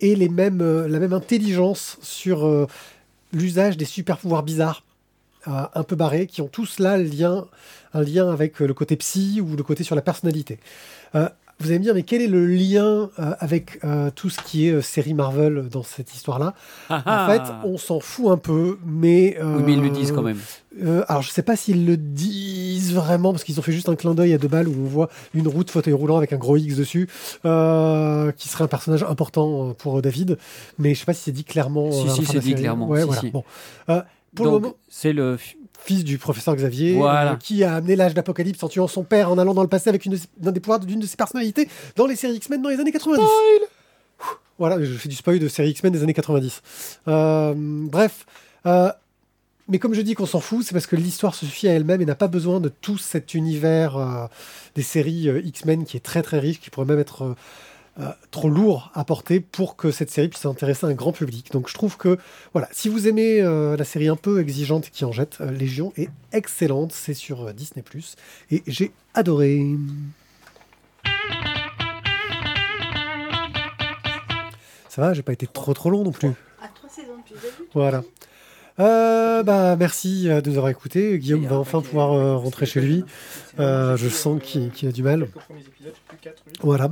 Et 0.00 0.16
les 0.16 0.28
mêmes, 0.28 0.60
euh, 0.60 0.88
la 0.88 0.98
même 0.98 1.12
intelligence 1.12 1.98
sur 2.02 2.46
euh, 2.46 2.66
l'usage 3.32 3.76
des 3.76 3.84
super 3.84 4.18
pouvoirs 4.18 4.42
bizarres, 4.42 4.84
euh, 5.48 5.62
un 5.74 5.82
peu 5.82 5.96
barrés, 5.96 6.26
qui 6.26 6.42
ont 6.42 6.48
tous 6.48 6.78
là 6.78 6.98
lien, 6.98 7.46
un 7.94 8.02
lien 8.02 8.30
avec 8.30 8.60
euh, 8.60 8.66
le 8.66 8.74
côté 8.74 8.96
psy 8.96 9.40
ou 9.40 9.56
le 9.56 9.62
côté 9.62 9.84
sur 9.84 9.94
la 9.94 10.02
personnalité. 10.02 10.58
Vous 11.58 11.68
allez 11.68 11.78
me 11.78 11.84
dire, 11.84 11.94
mais 11.94 12.02
quel 12.02 12.20
est 12.20 12.26
le 12.26 12.44
lien 12.46 13.08
euh, 13.18 13.34
avec 13.38 13.78
euh, 13.82 14.10
tout 14.14 14.28
ce 14.28 14.40
qui 14.42 14.68
est 14.68 14.72
euh, 14.72 14.82
série 14.82 15.14
Marvel 15.14 15.68
dans 15.70 15.82
cette 15.82 16.14
histoire-là? 16.14 16.52
En 16.90 17.26
fait, 17.28 17.40
on 17.64 17.78
s'en 17.78 17.98
fout 17.98 18.26
un 18.28 18.36
peu, 18.36 18.78
mais... 18.84 19.38
Ah. 19.40 19.46
Oui, 19.56 19.62
mais 19.64 19.72
ils 19.72 19.80
le 19.80 19.88
euh, 19.88 19.90
disent 19.90 20.12
quand 20.12 20.20
même. 20.22 20.38
euh, 20.84 21.02
alors, 21.08 21.22
je 21.22 21.30
sais 21.30 21.42
pas 21.42 21.56
s'ils 21.56 21.86
le 21.86 21.96
disent 21.96 22.92
vraiment, 22.92 23.32
parce 23.32 23.42
qu'ils 23.42 23.58
ont 23.58 23.62
fait 23.62 23.72
juste 23.72 23.88
un 23.88 23.96
clin 23.96 24.12
d'œil 24.14 24.34
à 24.34 24.38
deux 24.38 24.48
balles 24.48 24.68
où 24.68 24.74
on 24.78 24.86
voit 24.86 25.08
une 25.32 25.48
route 25.48 25.70
fauteuil 25.70 25.94
roulant 25.94 26.18
avec 26.18 26.34
un 26.34 26.36
gros 26.36 26.58
X 26.58 26.76
dessus, 26.76 27.08
euh, 27.46 28.32
qui 28.32 28.48
serait 28.48 28.64
un 28.64 28.68
personnage 28.68 29.02
important 29.04 29.72
pour 29.78 30.02
David. 30.02 30.36
Mais 30.78 30.94
je 30.94 31.00
sais 31.00 31.06
pas 31.06 31.14
si 31.14 31.22
c'est 31.22 31.32
dit 31.32 31.44
clairement. 31.44 31.90
Si, 31.90 32.06
euh, 32.06 32.10
si, 32.10 32.26
c'est 32.26 32.40
dit 32.40 32.54
clairement, 32.54 32.86
Ouais, 32.86 33.00
si, 33.00 33.06
voilà. 33.06 33.20
si. 33.22 33.30
Bon. 33.30 33.44
Euh, 33.88 34.02
pour 34.34 34.44
le 34.44 34.50
moment, 34.52 34.74
c'est 34.88 35.14
le. 35.14 35.38
Fils 35.86 36.02
du 36.04 36.18
professeur 36.18 36.56
Xavier, 36.56 36.94
Voilà. 36.94 37.32
euh, 37.32 37.36
qui 37.36 37.62
a 37.64 37.76
amené 37.76 37.94
l'âge 37.96 38.12
d'Apocalypse 38.14 38.62
en 38.62 38.68
tuant 38.68 38.88
son 38.88 39.04
père 39.04 39.30
en 39.30 39.38
allant 39.38 39.54
dans 39.54 39.62
le 39.62 39.68
passé 39.68 39.88
avec 39.88 40.04
une 40.04 40.18
l'un 40.42 40.52
des 40.52 40.60
pouvoirs 40.60 40.80
d'une 40.80 40.98
de 41.00 41.06
ses 41.06 41.16
personnalités 41.16 41.68
dans 41.94 42.06
les 42.06 42.16
séries 42.16 42.34
X-Men 42.36 42.60
dans 42.60 42.68
les 42.70 42.80
années 42.80 42.92
90. 42.92 43.24
Voilà, 44.58 44.82
je 44.82 44.92
fais 44.94 45.08
du 45.08 45.14
spoil 45.16 45.38
de 45.38 45.48
séries 45.48 45.70
X-Men 45.70 45.92
des 45.92 46.02
années 46.02 46.14
90. 46.14 46.62
Euh, 47.08 47.54
bref. 47.56 48.26
euh, 48.66 48.90
mais 49.68 49.78
comme 49.78 49.94
je 49.94 50.00
dis 50.00 50.14
qu'on 50.14 50.26
s'en 50.26 50.40
fout, 50.40 50.64
c'est 50.64 50.72
parce 50.72 50.86
que 50.86 50.96
l'histoire 50.96 51.34
se 51.34 51.44
suffit 51.44 51.68
à 51.68 51.72
elle-même 51.72 52.00
et 52.00 52.04
n'a 52.06 52.14
pas 52.14 52.28
besoin 52.28 52.60
de 52.60 52.68
tout 52.68 52.98
cet 52.98 53.34
univers 53.34 54.28
des 54.76 54.82
séries 54.82 55.28
X-Men 55.44 55.84
qui 55.84 55.96
est 55.96 56.00
très 56.00 56.22
très 56.22 56.38
riche, 56.38 56.60
qui 56.60 56.70
pourrait 56.70 56.86
même 56.86 57.00
être 57.00 57.34
euh, 57.98 58.10
trop 58.30 58.48
lourd 58.50 58.90
à 58.94 59.04
porter 59.04 59.40
pour 59.40 59.76
que 59.76 59.90
cette 59.90 60.10
série 60.10 60.28
puisse 60.28 60.44
intéresser 60.44 60.86
un 60.86 60.92
grand 60.92 61.12
public. 61.12 61.50
Donc 61.52 61.68
je 61.68 61.74
trouve 61.74 61.96
que, 61.96 62.18
voilà, 62.52 62.68
si 62.72 62.88
vous 62.88 63.08
aimez 63.08 63.40
euh, 63.40 63.76
la 63.76 63.84
série 63.84 64.08
un 64.08 64.16
peu 64.16 64.40
exigeante 64.40 64.90
qui 64.90 65.04
en 65.04 65.12
jette, 65.12 65.38
euh, 65.40 65.50
Légion 65.50 65.92
est 65.96 66.10
excellente, 66.32 66.92
c'est 66.92 67.14
sur 67.14 67.42
euh, 67.42 67.52
Disney⁇ 67.52 67.84
et 68.50 68.62
j'ai 68.66 68.92
adoré. 69.14 69.64
Ça 74.88 75.02
va, 75.02 75.14
j'ai 75.14 75.22
pas 75.22 75.32
été 75.32 75.46
trop 75.46 75.74
trop 75.74 75.90
long 75.90 76.04
non 76.04 76.12
plus. 76.12 76.32
À 76.62 76.68
trois 76.68 76.88
saisons 76.88 77.16
depuis. 77.18 77.34
Voilà. 77.74 78.02
Euh, 78.78 79.42
bah, 79.42 79.76
merci 79.76 80.24
de 80.24 80.50
nous 80.50 80.56
avoir 80.56 80.68
écoutés. 80.68 81.18
Guillaume 81.18 81.46
va 81.46 81.56
enfin 81.56 81.80
pouvoir 81.80 82.12
euh, 82.12 82.36
rentrer 82.36 82.66
chez 82.66 82.80
lui. 82.80 83.04
Euh, 83.58 83.96
je 83.96 84.08
sens 84.08 84.40
qu'il 84.42 84.70
qu'il 84.70 84.88
a 84.88 84.92
du 84.92 85.02
mal. 85.02 85.28
Voilà. 86.60 86.90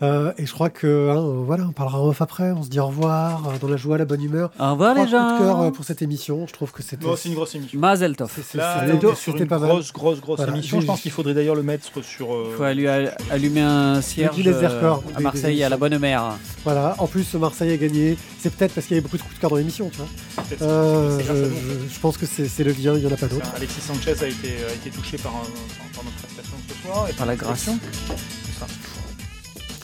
Euh, 0.00 0.32
et 0.38 0.46
je 0.46 0.52
crois 0.52 0.70
que 0.70 0.86
hein, 1.10 1.16
euh, 1.18 1.42
voilà, 1.44 1.64
on 1.68 1.72
parlera 1.72 2.00
off 2.04 2.22
après. 2.22 2.52
On 2.52 2.62
se 2.62 2.68
dit 2.68 2.78
au 2.78 2.86
revoir 2.86 3.48
euh, 3.48 3.58
dans 3.60 3.66
la 3.68 3.76
joie, 3.76 3.98
la 3.98 4.04
bonne 4.04 4.22
humeur. 4.22 4.50
Au 4.60 4.70
revoir 4.72 4.94
Trois 4.94 5.04
les 5.04 5.10
coups 5.10 5.12
de 5.12 5.38
cœur 5.38 5.60
euh, 5.60 5.64
gens. 5.64 5.70
pour 5.72 5.84
cette 5.84 6.02
émission. 6.02 6.46
Je 6.46 6.52
trouve 6.52 6.70
que 6.70 6.84
c'était. 6.84 7.04
Non, 7.04 7.16
c'est 7.16 7.28
une 7.28 7.34
grosse 7.34 7.54
émission. 7.56 7.80
Mazel 7.80 8.14
tov. 8.14 8.30
c'est- 8.32 8.42
c'est- 8.42 8.58
Là, 8.58 8.84
c'était- 8.86 8.92
on 9.06 9.10
est 9.12 9.14
sur 9.16 9.32
c'était 9.32 9.42
une 9.44 9.48
pas 9.48 9.58
mal. 9.58 9.70
grosse, 9.70 9.92
grosse, 9.92 10.20
grosse 10.20 10.36
Voilà. 10.36 10.52
émission. 10.52 10.80
Je 10.80 10.86
pense 10.86 11.00
qu'il 11.00 11.10
faudrait 11.10 11.34
d'ailleurs 11.34 11.56
le 11.56 11.64
mettre 11.64 12.02
sur. 12.04 12.32
euh, 12.32 12.48
Il 12.50 12.56
faut 12.56 12.62
allu- 12.62 12.86
allumer 13.30 13.60
un 13.62 14.00
cierge 14.00 14.36
Guinness 14.36 14.58
des 14.58 14.64
euh, 14.66 14.68
records, 14.68 15.02
à 15.14 15.18
des- 15.18 15.24
Marseille, 15.24 15.64
à 15.64 15.68
la 15.68 15.76
bonne 15.76 15.98
mère. 15.98 16.22
Voilà. 16.64 16.94
En 16.98 17.08
plus, 17.08 17.34
Marseille 17.34 17.72
a 17.72 17.76
gagné. 17.76 18.16
C'est 18.38 18.54
peut-être 18.54 18.74
parce 18.74 18.86
qu'il 18.86 18.94
y 18.96 18.98
avait 18.98 19.02
beaucoup 19.04 19.16
de 19.16 19.22
coups 19.22 19.34
de 19.34 19.40
cœur 19.40 19.50
dans 19.50 19.56
l'émission, 19.56 19.90
tu 19.90 19.96
vois. 19.98 20.06
peut-être- 20.48 20.62
Euh, 20.62 21.16
c'est 21.18 21.24
je, 21.24 21.28
grâce 21.32 21.38
à 21.38 21.40
nous. 21.48 21.56
je- 21.88 21.94
je 21.94 21.98
pense 22.00 22.16
que 22.16 22.26
c'est 22.26 22.46
c'est 22.46 22.62
le 22.62 22.70
lien. 22.70 22.94
Il 22.94 23.02
y 23.02 23.06
en 23.08 23.12
a 23.12 23.16
pas 23.16 23.26
d'autre. 23.26 23.50
Alexis 23.56 23.80
Sanchez 23.80 24.10
a 24.12 24.28
été, 24.28 24.48
a 24.70 24.74
été 24.74 24.90
touché 24.90 25.16
par, 25.18 25.32
un- 25.32 25.94
par 25.94 26.04
notre 26.04 26.16
prestation 26.18 26.56
ce 26.68 26.86
soir. 26.86 27.06
Et 27.10 27.12
Par 27.14 27.26
la 27.26 27.34
grâce. 27.34 27.68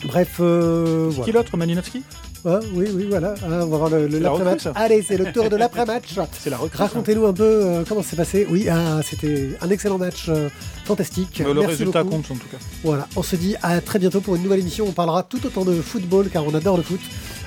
C'est. 0.05 0.11
Bref, 0.11 0.37
euh, 0.39 1.09
Qui 1.09 1.15
voilà. 1.17 1.33
l'autre, 1.33 1.57
Malinowski 1.57 2.03
Ah, 2.47 2.59
oui, 2.73 2.85
oui, 2.93 3.07
voilà. 3.09 3.33
Ah, 3.41 3.47
on 3.63 3.65
va 3.67 3.77
voir 3.77 3.89
le- 3.89 4.07
le- 4.07 4.19
la 4.19 4.29
l'après-match. 4.29 4.67
Allez, 4.75 5.01
c'est 5.07 5.17
le 5.17 5.31
tour 5.31 5.49
de 5.49 5.55
l'après-match. 5.55 6.15
C'est 6.43 6.49
la. 6.49 6.57
Racontez-nous 6.73 7.25
un 7.25 7.33
peu 7.33 7.43
euh, 7.43 7.83
comment 7.87 8.03
ça 8.03 8.11
s'est 8.11 8.15
passé. 8.15 8.47
Oui, 8.49 8.67
ah, 8.69 8.99
c'était 9.03 9.49
un 9.61 9.69
excellent 9.69 9.97
match, 9.97 10.25
euh, 10.29 10.49
fantastique. 10.85 11.37
Mais 11.39 11.45
le 11.53 11.61
Merci 11.61 11.67
résultat 11.77 12.03
beaucoup. 12.03 12.17
compte 12.17 12.31
en 12.31 12.35
tout 12.35 12.47
cas. 12.51 12.57
Voilà, 12.83 13.07
on 13.15 13.23
se 13.23 13.35
dit 13.35 13.55
à 13.63 13.81
très 13.81 13.97
bientôt 13.99 14.21
pour 14.21 14.35
une 14.35 14.43
nouvelle 14.43 14.59
émission. 14.59 14.85
On 14.87 14.91
parlera 14.91 15.23
tout 15.23 15.43
autant 15.45 15.65
de 15.65 15.73
football 15.81 16.29
car 16.29 16.45
on 16.45 16.53
adore 16.53 16.77
le 16.77 16.83
foot. 16.83 16.99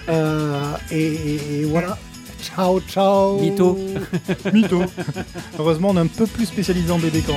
Euh, 0.08 0.60
et, 0.90 0.96
et- 1.04 1.60
et 1.60 1.64
voilà. 1.64 1.96
Ciao, 2.42 2.80
ciao. 2.80 3.38
Mytho. 3.40 3.78
Mytho. 4.52 4.82
Heureusement, 5.58 5.90
on 5.90 5.96
est 5.96 6.00
un 6.00 6.06
peu 6.06 6.26
plus 6.26 6.46
spécialisé 6.46 6.90
en 6.90 6.98
BD 6.98 7.20
qu'en 7.20 7.34